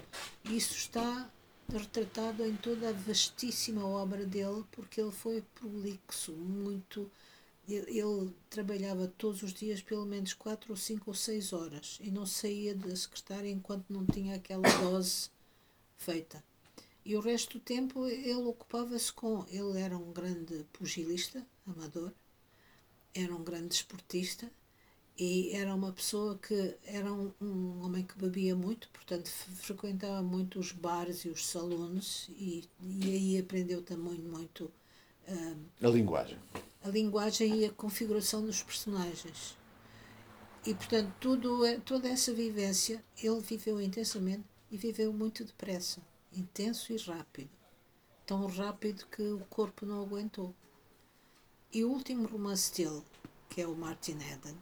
Isso 0.44 0.76
está 0.76 1.30
retratado 1.68 2.46
em 2.46 2.56
toda 2.56 2.90
a 2.90 2.94
vastíssima 2.94 3.86
obra 3.86 4.26
dele, 4.26 4.64
porque 4.72 5.02
ele 5.02 5.12
foi 5.12 5.42
prolixo, 5.54 6.32
muito. 6.34 7.12
Ele, 7.68 8.00
ele 8.00 8.34
trabalhava 8.50 9.08
todos 9.18 9.42
os 9.42 9.54
dias 9.54 9.82
pelo 9.82 10.06
menos 10.06 10.34
4 10.34 10.72
ou 10.72 10.78
5 10.78 11.04
ou 11.08 11.14
6 11.14 11.54
horas 11.54 11.98
e 12.02 12.12
não 12.12 12.26
saía 12.26 12.76
da 12.76 12.96
secretária 12.96 13.50
enquanto 13.50 13.86
não 13.90 14.06
tinha 14.06 14.36
aquela 14.36 14.70
dose 14.82 15.30
feita. 15.98 16.44
E 17.04 17.16
o 17.16 17.22
resto 17.22 17.58
do 17.58 17.64
tempo 17.64 18.06
ele 18.08 18.34
ocupava-se 18.34 19.12
com. 19.14 19.46
Ele 19.50 19.80
era 19.80 19.98
um 19.98 20.12
grande 20.12 20.66
pugilista, 20.74 21.46
amador, 21.66 22.12
era 23.14 23.36
um 23.36 23.44
grande 23.44 23.70
desportista 23.70 24.52
e 25.18 25.52
era 25.54 25.74
uma 25.74 25.92
pessoa 25.94 26.38
que 26.38 26.76
era 26.86 27.12
um, 27.12 27.32
um 27.42 27.84
homem 27.84 28.04
que 28.04 28.18
bebia 28.18 28.56
muito, 28.56 28.90
portanto 28.90 29.30
frequentava 29.30 30.22
muito 30.22 30.60
os 30.60 30.72
bares 30.74 31.24
e 31.24 31.30
os 31.30 31.46
salões 31.46 32.30
e, 32.38 32.68
e 32.82 33.04
aí 33.12 33.38
aprendeu 33.40 33.82
também 33.82 34.20
muito 34.20 34.70
um, 35.28 35.88
a 35.88 35.90
linguagem. 35.90 36.38
A 36.84 36.90
linguagem 36.90 37.62
e 37.62 37.66
a 37.66 37.72
configuração 37.72 38.46
dos 38.46 38.62
personagens. 38.62 39.58
E, 40.66 40.74
portanto, 40.74 41.14
tudo, 41.20 41.66
é- 41.66 41.80
toda 41.80 42.10
essa 42.10 42.34
vivência 42.34 43.04
ele 43.22 43.40
viveu 43.40 43.80
intensamente 43.80 44.44
e 44.70 44.78
viveu 44.78 45.14
muito 45.14 45.44
depressa, 45.44 46.02
intenso 46.34 46.92
e 46.92 46.98
rápido. 46.98 47.50
Tão 48.26 48.46
rápido 48.48 49.06
que 49.08 49.22
o 49.22 49.40
corpo 49.50 49.86
não 49.86 50.02
aguentou. 50.02 50.54
E 51.72 51.84
o 51.84 51.92
último 51.92 52.28
romance 52.28 52.74
dele, 52.74 53.04
que 53.50 53.62
é 53.62 53.68
o 53.68 53.76
Martin 53.76 54.18
Eden, 54.18 54.58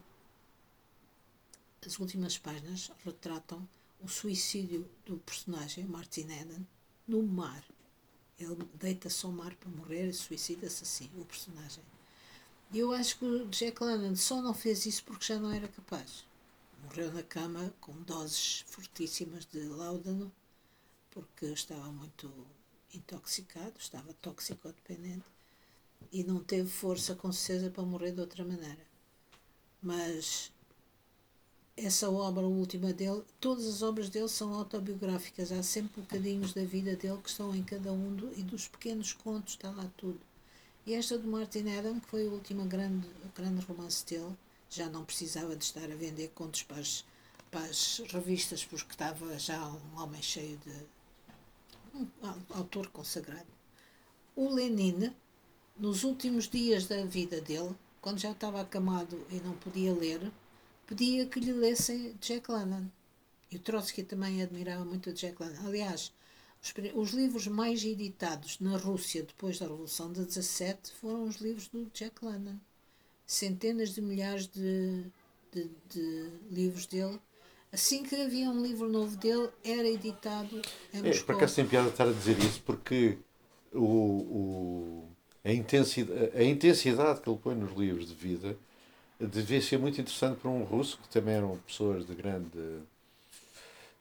as 1.86 2.00
últimas 2.00 2.38
páginas 2.38 2.92
retratam 3.04 3.68
o 4.02 4.08
suicídio 4.08 4.90
do 5.06 5.18
personagem, 5.18 5.86
Martin 5.86 6.30
Eden, 6.32 6.68
no 7.08 7.24
mar. 7.24 7.64
Ele 8.38 8.58
deita-se 8.74 9.26
ao 9.26 9.32
mar 9.32 9.56
para 9.56 9.70
morrer 9.70 10.08
e 10.08 10.14
suicida-se 10.14 10.84
assim, 10.84 11.10
o 11.16 11.26
personagem. 11.26 11.84
E 12.72 12.80
eu 12.80 12.92
acho 12.92 13.20
que 13.20 13.26
o 13.26 13.48
Jack 13.48 13.82
London 13.84 14.16
só 14.16 14.42
não 14.42 14.54
fez 14.54 14.86
isso 14.86 15.04
porque 15.04 15.26
já 15.26 15.40
não 15.40 15.52
era 15.52 15.68
capaz. 15.68 16.26
Morreu 16.84 17.14
na 17.14 17.24
cama 17.24 17.74
com 17.80 17.94
doses 18.02 18.66
fortíssimas 18.68 19.46
de 19.46 19.60
láudano, 19.60 20.32
porque 21.12 21.46
estava 21.46 21.92
muito 21.92 22.32
intoxicado, 22.94 23.74
estava 23.78 24.14
toxicodependente 24.16 25.24
e 26.12 26.24
não 26.24 26.44
teve 26.44 26.70
força, 26.70 27.16
com 27.16 27.32
certeza, 27.32 27.70
para 27.70 27.84
morrer 27.84 28.12
de 28.12 28.22
outra 28.22 28.44
maneira. 28.44 28.86
Mas 29.82 30.52
essa 31.76 32.10
obra 32.10 32.46
última 32.46 32.94
dele, 32.94 33.24
todas 33.40 33.66
as 33.66 33.82
obras 33.82 34.10
dele 34.10 34.30
são 34.30 34.54
autobiográficas, 34.54 35.52
há 35.52 35.64
sempre 35.64 36.02
bocadinhos 36.02 36.54
da 36.54 36.64
vida 36.64 36.96
dele 36.96 37.18
que 37.22 37.30
estão 37.30 37.54
em 37.56 37.64
cada 37.64 37.92
um 37.92 38.14
do, 38.16 38.32
e 38.38 38.44
dos 38.44 38.68
pequenos 38.68 39.14
contos 39.14 39.54
está 39.54 39.72
lá 39.72 39.90
tudo. 39.98 40.20
E 40.86 40.94
esta 40.94 41.18
do 41.18 41.28
Martin 41.28 41.70
Adam, 41.70 42.00
que 42.00 42.08
foi 42.08 42.28
o 42.28 42.34
último 42.34 42.66
grande, 42.66 43.08
grande 43.36 43.66
romance 43.66 44.06
dele, 44.06 44.36
já 44.70 44.88
não 44.88 45.04
precisava 45.04 45.56
de 45.56 45.64
estar 45.64 45.84
a 45.84 45.96
vender 45.96 46.32
contos 46.36 46.64
para 46.64 46.78
as, 46.78 47.06
para 47.50 47.66
as 47.66 48.02
revistas, 48.10 48.64
porque 48.66 48.92
estava 48.92 49.38
já 49.40 49.66
um 49.68 50.02
homem 50.02 50.22
cheio 50.22 50.58
de. 50.58 50.74
um 51.96 52.08
autor 52.50 52.88
consagrado. 52.90 53.48
O 54.36 54.54
Lenin, 54.54 55.14
nos 55.78 56.04
últimos 56.04 56.48
dias 56.48 56.86
da 56.86 57.06
vida 57.06 57.40
dele, 57.40 57.74
quando 58.02 58.20
já 58.20 58.32
estava 58.32 58.62
acamado 58.62 59.26
e 59.32 59.36
não 59.36 59.54
podia 59.54 59.94
ler, 59.94 60.32
pedia 60.94 61.26
que 61.26 61.40
lhe 61.40 61.52
lessem 61.54 62.14
Jack 62.22 62.50
London. 62.52 62.86
E 63.52 63.56
o 63.58 63.60
Trotsky 63.60 64.04
também 64.04 64.42
admirava 64.42 64.86
muito 64.86 65.10
o 65.10 65.14
Jack 65.14 65.42
London. 65.42 65.68
Aliás, 65.68 66.12
os, 66.62 66.74
os 66.96 67.12
livros 67.12 67.48
mais 67.48 67.84
editados 67.84 68.60
na 68.60 68.78
Rússia 68.78 69.24
depois 69.24 69.58
da 69.60 69.66
Revolução 69.66 70.12
de 70.12 70.24
17 70.26 70.92
foram 71.00 71.24
os 71.26 71.38
livros 71.38 71.68
do 71.68 71.90
Jack 71.94 72.24
London. 72.24 72.56
Centenas 73.26 73.90
de 73.94 74.02
milhares 74.02 74.48
de, 74.48 75.04
de, 75.52 75.70
de 75.90 76.30
livros 76.52 76.86
dele. 76.86 77.20
Assim 77.72 78.04
que 78.04 78.16
havia 78.16 78.50
um 78.52 78.62
livro 78.62 78.88
novo 78.88 79.18
dele, 79.18 79.50
era 79.64 79.88
editado 79.88 80.62
em 80.94 81.00
É, 81.00 81.02
Moscou. 81.02 81.26
por 81.26 81.36
acaso 81.36 81.56
tem 81.56 81.66
piada 81.68 81.90
estar 81.90 82.08
a 82.08 82.12
dizer 82.12 82.38
isso 82.40 82.62
porque 82.64 83.18
o, 83.74 83.80
o- 83.84 85.10
a, 85.44 85.52
intensidade, 85.52 86.38
a 86.38 86.44
intensidade 86.44 87.22
que 87.22 87.30
ele 87.30 87.40
põe 87.40 87.56
nos 87.56 87.76
livros 87.76 88.08
de 88.10 88.14
vida 88.14 88.56
devia 89.20 89.62
ser 89.62 89.78
muito 89.80 90.00
interessante 90.02 90.40
para 90.40 90.50
um 90.50 90.64
russo, 90.64 90.98
que 91.02 91.10
também 91.10 91.36
eram 91.36 91.58
pessoas 91.66 92.06
de 92.06 92.14
grande 92.16 92.58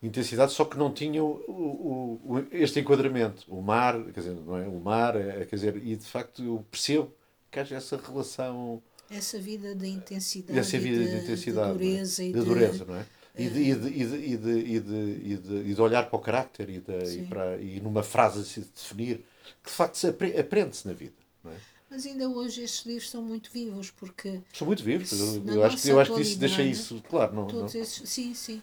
intensidade, 0.02 0.52
só 0.52 0.64
que 0.64 0.76
não 0.76 0.92
tinham 0.92 1.26
o, 1.26 2.20
o- 2.24 2.46
este 2.50 2.80
enquadramento. 2.80 3.44
O 3.48 3.62
mar, 3.62 4.02
quer 4.12 4.20
dizer, 4.20 4.34
não 4.34 4.56
é? 4.56 4.66
O 4.66 4.80
mar, 4.80 5.14
é, 5.16 5.44
quer 5.44 5.56
dizer, 5.56 5.76
e 5.76 5.94
de 5.96 6.04
facto 6.06 6.42
eu 6.42 6.64
percebo 6.70 7.12
que 7.50 7.60
haja 7.60 7.76
essa 7.76 7.96
relação, 7.96 8.82
Essa 9.10 9.38
vida 9.38 9.74
de 9.74 9.86
intensidade, 9.88 10.58
essa 10.58 10.78
vida 10.78 11.02
e 11.02 11.08
de, 11.08 11.16
intensidade, 11.24 11.78
de 11.78 11.78
dureza 11.78 12.24
não 12.24 12.26
é? 12.26 12.28
e 12.28 12.32
de 12.32 12.40
de, 12.40 12.44
dureza, 12.44 12.84
não 12.84 12.96
é? 12.96 13.06
E 13.34 13.48
de, 13.48 13.74
de, 13.74 13.90
de, 13.90 14.36
de, 14.36 14.80
de, 14.80 15.36
de, 15.38 15.74
de 15.74 15.80
olhar 15.80 16.08
para 16.08 16.16
o 16.18 16.20
carácter 16.20 16.68
e, 16.68 16.80
de, 16.80 17.18
e, 17.20 17.26
para, 17.26 17.56
e 17.58 17.80
numa 17.80 18.02
frase 18.02 18.44
se 18.44 18.60
definir, 18.60 19.24
que 19.62 19.70
de 19.70 19.76
facto 19.76 19.94
se 19.96 20.08
apre- 20.08 20.38
aprende-se 20.38 20.86
na 20.86 20.92
vida. 20.94 21.14
Não 21.44 21.50
é? 21.52 21.54
Mas 21.92 22.06
ainda 22.06 22.26
hoje 22.26 22.62
estes 22.62 22.86
livros 22.86 23.10
são 23.10 23.20
muito 23.20 23.50
vivos, 23.52 23.90
porque 23.90 24.40
São 24.54 24.66
muito 24.66 24.82
vivos, 24.82 25.12
eu, 25.12 25.44
eu 25.56 25.62
acho, 25.62 25.76
que- 25.76 25.88
eu 25.90 26.00
acho 26.00 26.14
que 26.14 26.20
isso 26.22 26.38
deixa 26.38 26.62
isso 26.62 27.02
claro. 27.06 27.34
Não, 27.34 27.42
não? 27.42 27.50
todos 27.50 27.74
esses, 27.74 28.08
sim, 28.08 28.32
sim. 28.32 28.62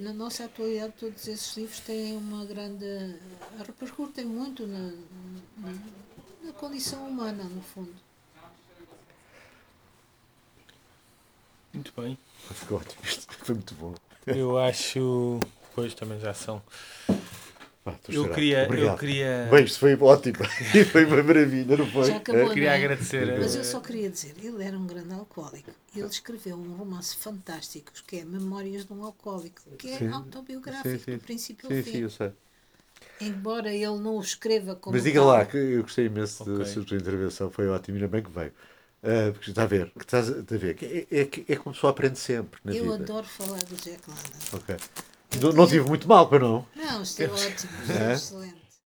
Na 0.00 0.12
nossa 0.12 0.44
atualidade, 0.46 0.92
todos 0.98 1.28
esses 1.28 1.56
livros 1.56 1.78
têm 1.78 2.16
uma 2.16 2.44
grande. 2.44 2.84
repercutem 3.64 4.24
muito 4.24 4.66
na, 4.66 4.90
na, 5.58 5.72
na 6.42 6.52
condição 6.54 7.08
humana, 7.08 7.44
no 7.44 7.62
fundo. 7.62 7.94
Muito 11.72 11.92
bem. 11.96 12.18
Ficou 12.54 12.78
ótimo, 12.78 13.02
isto 13.04 13.32
foi 13.38 13.54
muito 13.54 13.74
bom. 13.76 13.94
Eu 14.26 14.58
acho. 14.58 15.38
Pois 15.76 15.94
também 15.94 16.18
já 16.18 16.34
são. 16.34 16.60
Pá, 17.84 17.98
Eu 18.08 18.28
queria, 18.28 18.70
eu 18.74 18.92
queria, 18.94 19.50
Bem, 19.50 19.64
isto 19.64 19.80
foi 19.80 19.94
ótimo. 19.96 20.38
foi 20.92 21.04
uma 21.04 21.22
maravilha, 21.22 21.76
não 21.76 21.86
foi? 21.90 22.10
Já 22.10 22.16
acabou, 22.18 22.48
eu 22.48 22.50
queria 22.52 22.72
não 22.72 22.74
é? 22.74 22.86
agradecer. 22.86 23.28
Mas 23.34 23.54
eh, 23.54 23.60
eu 23.60 23.64
só 23.64 23.80
queria 23.80 24.10
dizer, 24.10 24.34
ele 24.44 24.62
era 24.62 24.78
um 24.78 24.86
grande 24.86 25.14
alcoólico. 25.14 25.70
Ele 25.94 26.06
escreveu 26.06 26.56
um 26.58 26.74
romance 26.74 27.16
fantástico 27.16 27.92
que 28.06 28.18
é 28.18 28.24
Memórias 28.24 28.84
de 28.84 28.92
um 28.92 29.02
Alcoólico, 29.04 29.62
que 29.78 29.88
é 29.88 30.04
Sim. 30.04 30.08
autobiográfico, 30.08 30.98
Sim, 30.98 30.98
sim. 30.98 31.16
do 31.16 31.18
princípio 31.18 31.68
Sim, 31.68 31.68
ao 31.70 31.74
sim, 31.82 31.98
fim. 31.98 32.02
eu 32.02 32.10
sei. 32.10 32.32
Embora 33.18 33.72
ele 33.72 33.98
não 33.98 34.16
o 34.18 34.20
escreva 34.20 34.76
como. 34.76 34.94
Mas 34.94 35.04
diga 35.04 35.22
tal, 35.22 35.30
lá, 35.30 35.44
que 35.46 35.56
eu 35.56 35.82
gostei 35.82 36.06
imenso 36.06 36.58
da 36.58 36.64
Ok. 36.64 36.64
sua 36.64 36.82
intervenção, 36.82 37.50
foi 37.50 37.68
ótimo, 37.68 37.96
ainda 37.96 38.08
bem 38.08 38.22
que 38.22 38.30
veio. 38.30 38.52
Ah, 39.02 39.32
porque 39.32 39.50
está 39.50 39.62
a 39.64 39.66
ver, 39.66 39.90
que 39.92 40.00
estás 40.04 40.30
a 40.30 40.38
a 40.40 40.58
ver, 40.58 40.76
é, 40.82 41.20
é, 41.22 41.52
é 41.54 41.56
como 41.56 41.74
pessoa 41.74 41.90
aprende 41.92 42.18
sempre 42.18 42.60
na 42.64 42.72
Eu 42.72 42.84
vida. 42.84 43.12
adoro 43.12 43.24
falar 43.28 43.62
do 43.66 43.76
Jack 43.76 44.10
London. 44.10 44.40
Ok. 44.52 44.70
Não, 45.40 45.52
não 45.52 45.66
tive 45.66 45.88
muito 45.88 46.06
mal, 46.08 46.28
para 46.28 46.38
não. 46.38 46.66
Não, 46.74 47.02
isto 47.02 47.20
é 47.20 47.26
ótimo, 47.26 47.72
é 47.88 48.12
excelente. 48.12 48.62